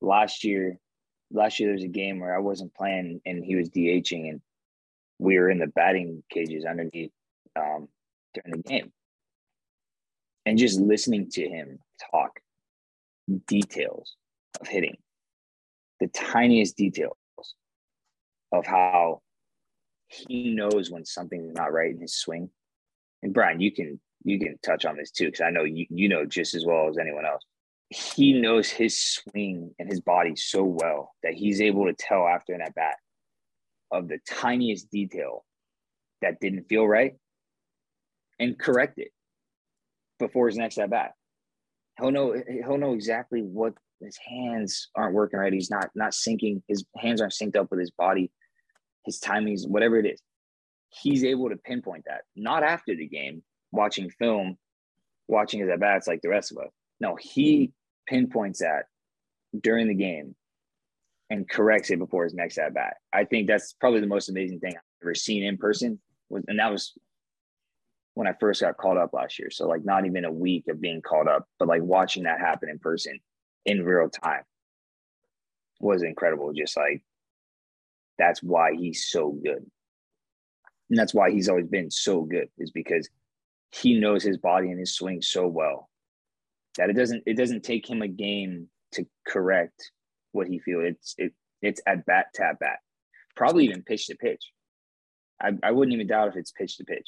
[0.00, 0.78] last year,
[1.30, 4.40] last year there was a game where I wasn't playing and he was DHing, and
[5.18, 7.12] we were in the batting cages underneath
[7.56, 7.88] um,
[8.34, 8.92] during the game,
[10.44, 11.78] and just listening to him
[12.12, 12.40] talk
[13.46, 14.16] details
[14.60, 14.96] of hitting,
[16.00, 17.16] the tiniest details
[18.52, 19.20] of how
[20.08, 22.48] he knows when something's not right in his swing.
[23.22, 26.08] And Brian, you can you can touch on this too, because I know you, you
[26.08, 27.42] know just as well as anyone else.
[27.90, 32.52] He knows his swing and his body so well that he's able to tell after
[32.52, 32.96] an at bat
[33.92, 35.44] of the tiniest detail
[36.20, 37.14] that didn't feel right
[38.40, 39.12] and correct it
[40.18, 41.12] before his next at bat.
[41.98, 45.52] He'll know he'll know exactly what his hands aren't working right.
[45.52, 46.62] He's not not syncing.
[46.66, 48.32] His hands aren't synced up with his body,
[49.04, 50.20] his timings, whatever it is.
[50.88, 52.22] He's able to pinpoint that.
[52.34, 53.44] Not after the game,
[53.76, 54.56] watching film,
[55.28, 56.70] watching his at bats like the rest of us.
[57.00, 58.14] No, he hmm.
[58.14, 58.86] pinpoints that
[59.58, 60.34] during the game
[61.30, 62.96] and corrects it before his next at bat.
[63.12, 65.98] I think that's probably the most amazing thing I've ever seen in person.
[66.30, 66.92] And that was
[68.14, 69.50] when I first got called up last year.
[69.50, 72.68] So like not even a week of being called up, but like watching that happen
[72.68, 73.18] in person
[73.64, 74.42] in real time
[75.80, 76.52] was incredible.
[76.52, 77.02] Just like
[78.18, 79.66] that's why he's so good.
[80.88, 83.08] And that's why he's always been so good, is because
[83.72, 85.88] he knows his body and his swing so well
[86.76, 89.90] that it doesn't it doesn't take him a game to correct
[90.32, 90.84] what he feels.
[90.84, 91.32] It's it
[91.62, 92.78] it's at bat to at bat,
[93.34, 94.44] probably even pitch to pitch.
[95.40, 97.06] I, I wouldn't even doubt if it's pitch to pitch.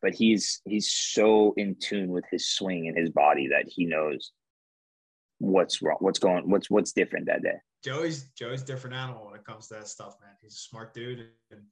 [0.00, 4.32] But he's he's so in tune with his swing and his body that he knows
[5.38, 7.56] what's wrong, what's going, what's what's different that day.
[7.84, 10.34] Joey's Joey's different animal when it comes to that stuff, man.
[10.40, 11.62] He's a smart dude and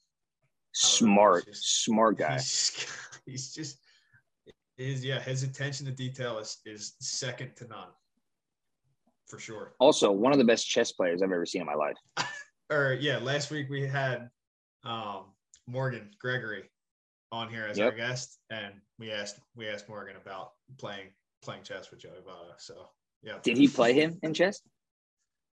[0.76, 2.34] smart, just, smart guy.
[2.34, 2.86] He's,
[3.26, 3.78] he's just
[4.78, 7.88] is yeah, his attention to detail is is second to none,
[9.26, 9.74] for sure.
[9.78, 11.96] Also, one of the best chess players I've ever seen in my life.
[12.70, 14.28] or yeah, last week we had
[14.84, 15.32] um,
[15.66, 16.64] Morgan Gregory
[17.32, 17.92] on here as yep.
[17.92, 21.08] our guest, and we asked we asked Morgan about playing
[21.42, 22.54] playing chess with Joey Votto.
[22.58, 22.88] So
[23.22, 24.60] yeah, did he play him in chess?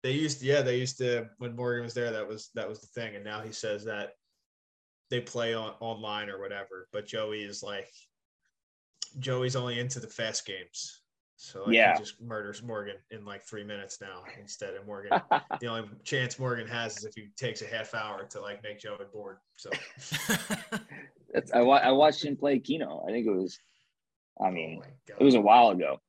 [0.01, 2.11] They used to, yeah, they used to when Morgan was there.
[2.11, 4.11] That was that was the thing, and now he says that
[5.09, 6.87] they play on online or whatever.
[6.91, 7.91] But Joey is like
[9.19, 11.01] Joey's only into the fast games.
[11.41, 15.21] So like, yeah, he just murders Morgan in like three minutes now instead of Morgan.
[15.61, 18.79] the only chance Morgan has is if he takes a half hour to like make
[18.79, 19.37] Joey bored.
[19.55, 19.69] So
[21.33, 23.05] That's, I, I watched him play Keno.
[23.07, 23.57] I think it was,
[24.43, 25.99] I mean, oh it was a while ago,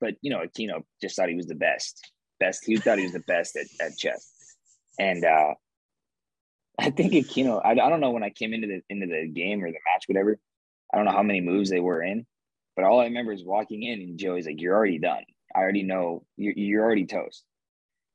[0.00, 2.10] but you know, Keno just thought he was the best,
[2.40, 2.64] best.
[2.64, 4.32] He thought he was the best at, at chess,
[4.98, 5.54] and uh
[6.78, 7.58] I think Keno.
[7.58, 10.04] I, I don't know when I came into the into the game or the match,
[10.06, 10.38] whatever.
[10.92, 12.26] I don't know how many moves they were in,
[12.76, 15.24] but all I remember is walking in and Joey's like, "You're already done.
[15.54, 17.44] I already know you're, you're already toast."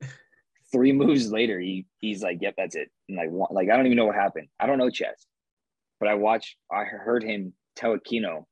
[0.72, 3.86] Three moves later, he he's like, "Yep, that's it." And like, one, like I don't
[3.86, 4.48] even know what happened.
[4.58, 5.26] I don't know chess,
[6.00, 6.56] but I watched.
[6.70, 8.46] I heard him tell Keno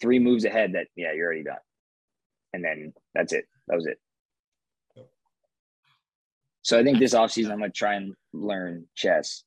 [0.00, 1.56] three moves ahead that yeah, you're already done,
[2.52, 3.46] and then that's it.
[3.68, 3.98] That was it.
[6.62, 9.44] So I think this offseason I'm gonna try and learn chess.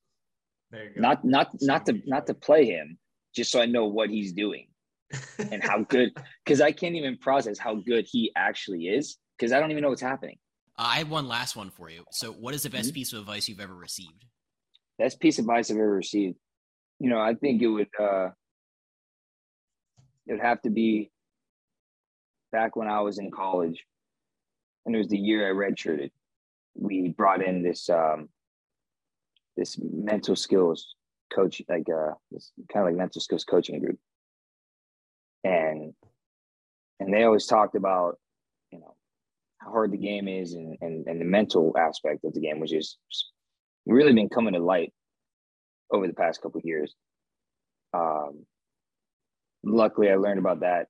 [0.96, 2.98] Not not not to not to play him,
[3.34, 4.68] just so I know what he's doing
[5.50, 6.10] and how good
[6.44, 9.90] because I can't even process how good he actually is because I don't even know
[9.90, 10.36] what's happening.
[10.78, 12.04] Uh, I have one last one for you.
[12.10, 12.94] So, what is the best mm-hmm.
[12.94, 14.24] piece of advice you've ever received?
[14.98, 16.36] Best piece of advice I've ever received.
[16.98, 18.28] You know, I think it would uh
[20.26, 21.10] it would have to be
[22.52, 23.84] back when I was in college,
[24.84, 26.10] and it was the year I redshirted.
[26.78, 28.28] We brought in this um
[29.56, 30.94] this mental skills
[31.34, 33.98] coach, like uh, this kind of like mental skills coaching group,
[35.44, 35.94] and
[37.00, 38.18] and they always talked about
[38.70, 38.94] you know
[39.58, 42.72] how hard the game is and and, and the mental aspect of the game, which
[42.72, 42.98] is
[43.86, 44.92] really been coming to light
[45.90, 46.94] over the past couple years.
[47.94, 48.44] Um,
[49.64, 50.88] luckily, I learned about that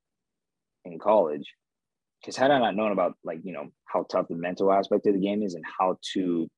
[0.85, 1.53] in college
[2.27, 5.15] because had I not known about like you know how tough the mental aspect of
[5.15, 6.51] the game is and how to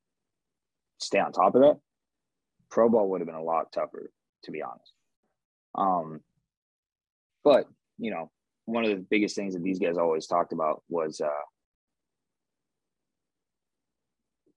[0.99, 1.77] stay on top of that,
[2.71, 4.11] pro ball would have been a lot tougher,
[4.45, 4.93] to be honest.
[5.75, 6.21] Um,
[7.45, 7.67] but
[7.99, 8.31] you know,
[8.65, 11.21] one of the biggest things that these guys always talked about was.
[11.21, 11.29] Uh,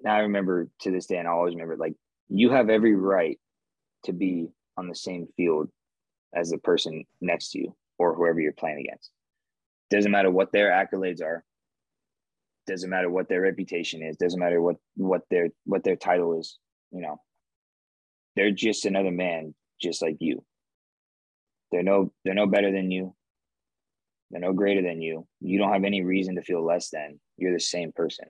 [0.01, 1.95] now I remember to this day, and I always remember like
[2.29, 3.37] you have every right
[4.05, 4.47] to be
[4.77, 5.69] on the same field
[6.33, 9.11] as the person next to you or whoever you're playing against.
[9.91, 11.43] Doesn't matter what their accolades are.
[12.65, 14.17] Doesn't matter what their reputation is.
[14.17, 16.57] Doesn't matter what what their what their title is.
[16.91, 17.21] You know,
[18.35, 20.43] they're just another man, just like you.
[21.71, 23.13] They're no they're no better than you.
[24.29, 25.27] They're no greater than you.
[25.41, 27.19] You don't have any reason to feel less than.
[27.37, 28.27] You're the same person.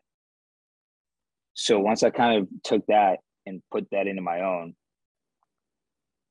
[1.53, 4.73] So once I kind of took that and put that into my own,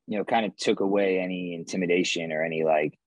[0.08, 2.98] you know, kind of took away any intimidation or any like,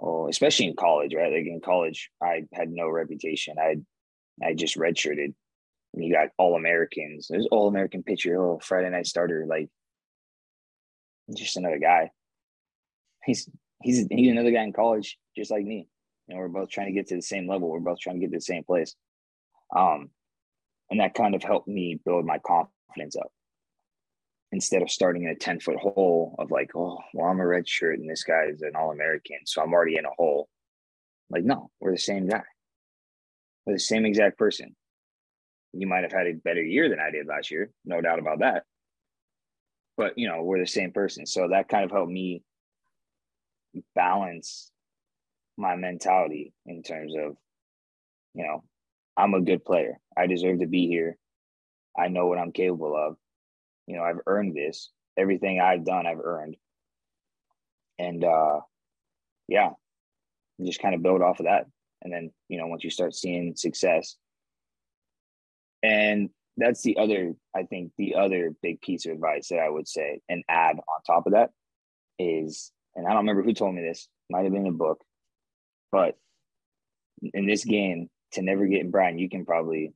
[0.00, 1.32] oh, especially in college, right?
[1.32, 3.56] Like in college, I had no reputation.
[3.58, 3.76] I,
[4.44, 5.34] I just redshirted.
[5.92, 7.26] And you got all Americans.
[7.28, 8.40] There's all American pitcher.
[8.40, 9.44] Oh, Friday night starter.
[9.48, 9.68] Like,
[11.36, 12.10] just another guy.
[13.24, 13.48] He's
[13.82, 15.88] he's he's another guy in college, just like me.
[16.28, 17.68] And we're both trying to get to the same level.
[17.68, 18.94] We're both trying to get to the same place.
[19.76, 20.10] Um,
[20.90, 23.32] and that kind of helped me build my confidence up
[24.52, 27.68] instead of starting in a 10 foot hole of like, oh, well, I'm a red
[27.68, 29.38] shirt and this guy is an all American.
[29.44, 30.48] So I'm already in a hole.
[31.30, 32.42] Like, no, we're the same guy.
[33.64, 34.74] We're the same exact person.
[35.72, 38.40] You might have had a better year than I did last year, no doubt about
[38.40, 38.64] that.
[39.96, 41.26] But, you know, we're the same person.
[41.26, 42.42] So that kind of helped me
[43.94, 44.72] balance
[45.56, 47.36] my mentality in terms of,
[48.34, 48.64] you know,
[49.16, 50.00] I'm a good player.
[50.16, 51.16] I deserve to be here.
[51.96, 53.16] I know what I'm capable of.
[53.90, 54.88] You know, I've earned this.
[55.18, 56.56] Everything I've done, I've earned.
[57.98, 58.60] And uh
[59.48, 59.70] yeah,
[60.64, 61.66] just kind of build off of that.
[62.02, 64.16] And then, you know, once you start seeing success.
[65.82, 69.88] And that's the other, I think, the other big piece of advice that I would
[69.88, 71.50] say and add on top of that
[72.18, 75.02] is, and I don't remember who told me this, might have been a book,
[75.90, 76.16] but
[77.34, 79.92] in this game, to never get in Brian, you can probably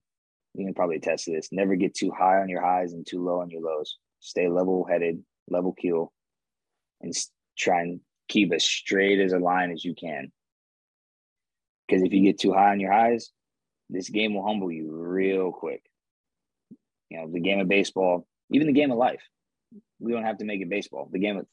[0.54, 1.48] you can probably attest to this.
[1.52, 3.98] Never get too high on your highs and too low on your lows.
[4.20, 6.12] Stay level headed, level keel,
[7.00, 7.12] and
[7.58, 10.30] try and keep as straight as a line as you can.
[11.86, 13.30] Because if you get too high on your highs,
[13.90, 15.82] this game will humble you real quick.
[17.10, 19.22] You know, the game of baseball, even the game of life.
[19.98, 21.08] We don't have to make it baseball.
[21.12, 21.46] The game of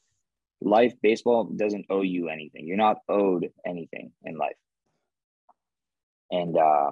[0.60, 2.66] life, baseball doesn't owe you anything.
[2.66, 4.56] You're not owed anything in life
[6.32, 6.90] and uh,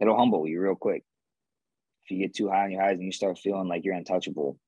[0.00, 1.04] it'll humble you real quick.
[2.04, 4.58] If you get too high on your highs and you start feeling like you're untouchable,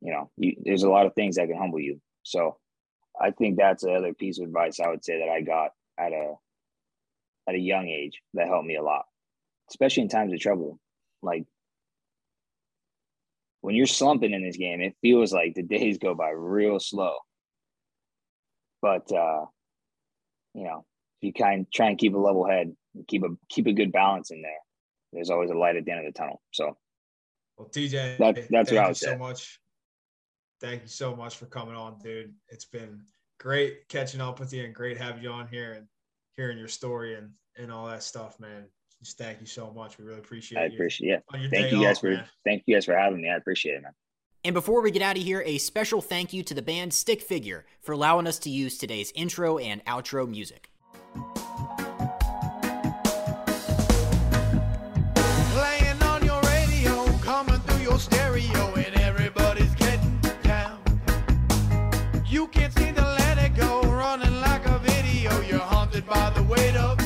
[0.00, 2.00] you know, you, there's a lot of things that can humble you.
[2.22, 2.58] So
[3.20, 6.12] I think that's the other piece of advice I would say that I got at
[6.12, 6.34] a
[7.48, 9.04] at a young age that helped me a lot,
[9.70, 10.78] especially in times of trouble.
[11.22, 11.44] Like
[13.60, 17.14] when you're slumping in this game, it feels like the days go by real slow.
[18.82, 19.46] But uh,
[20.54, 20.84] you know,
[21.20, 22.74] if you kind of try and keep a level head,
[23.08, 24.52] keep a keep a good balance in there,
[25.12, 26.40] there's always a light at the end of the tunnel.
[26.52, 26.76] So,
[27.56, 29.06] well, TJ, that, that's what I would say.
[29.06, 29.60] so much.
[30.60, 32.34] Thank you so much for coming on, dude.
[32.48, 33.00] It's been
[33.38, 35.86] great catching up with you and great having you on here and
[36.36, 38.64] hearing your story and and all that stuff, man.
[39.02, 39.98] Just thank you so much.
[39.98, 40.58] We really appreciate.
[40.58, 40.62] It.
[40.62, 41.24] I appreciate it.
[41.32, 41.48] Yeah.
[41.50, 42.24] Thank you guys off, for man.
[42.44, 43.30] thank you guys for having me.
[43.30, 43.92] I appreciate it, man.
[44.42, 47.20] And before we get out of here, a special thank you to the band Stick
[47.20, 50.69] Figure for allowing us to use today's intro and outro music.
[66.06, 66.99] The sun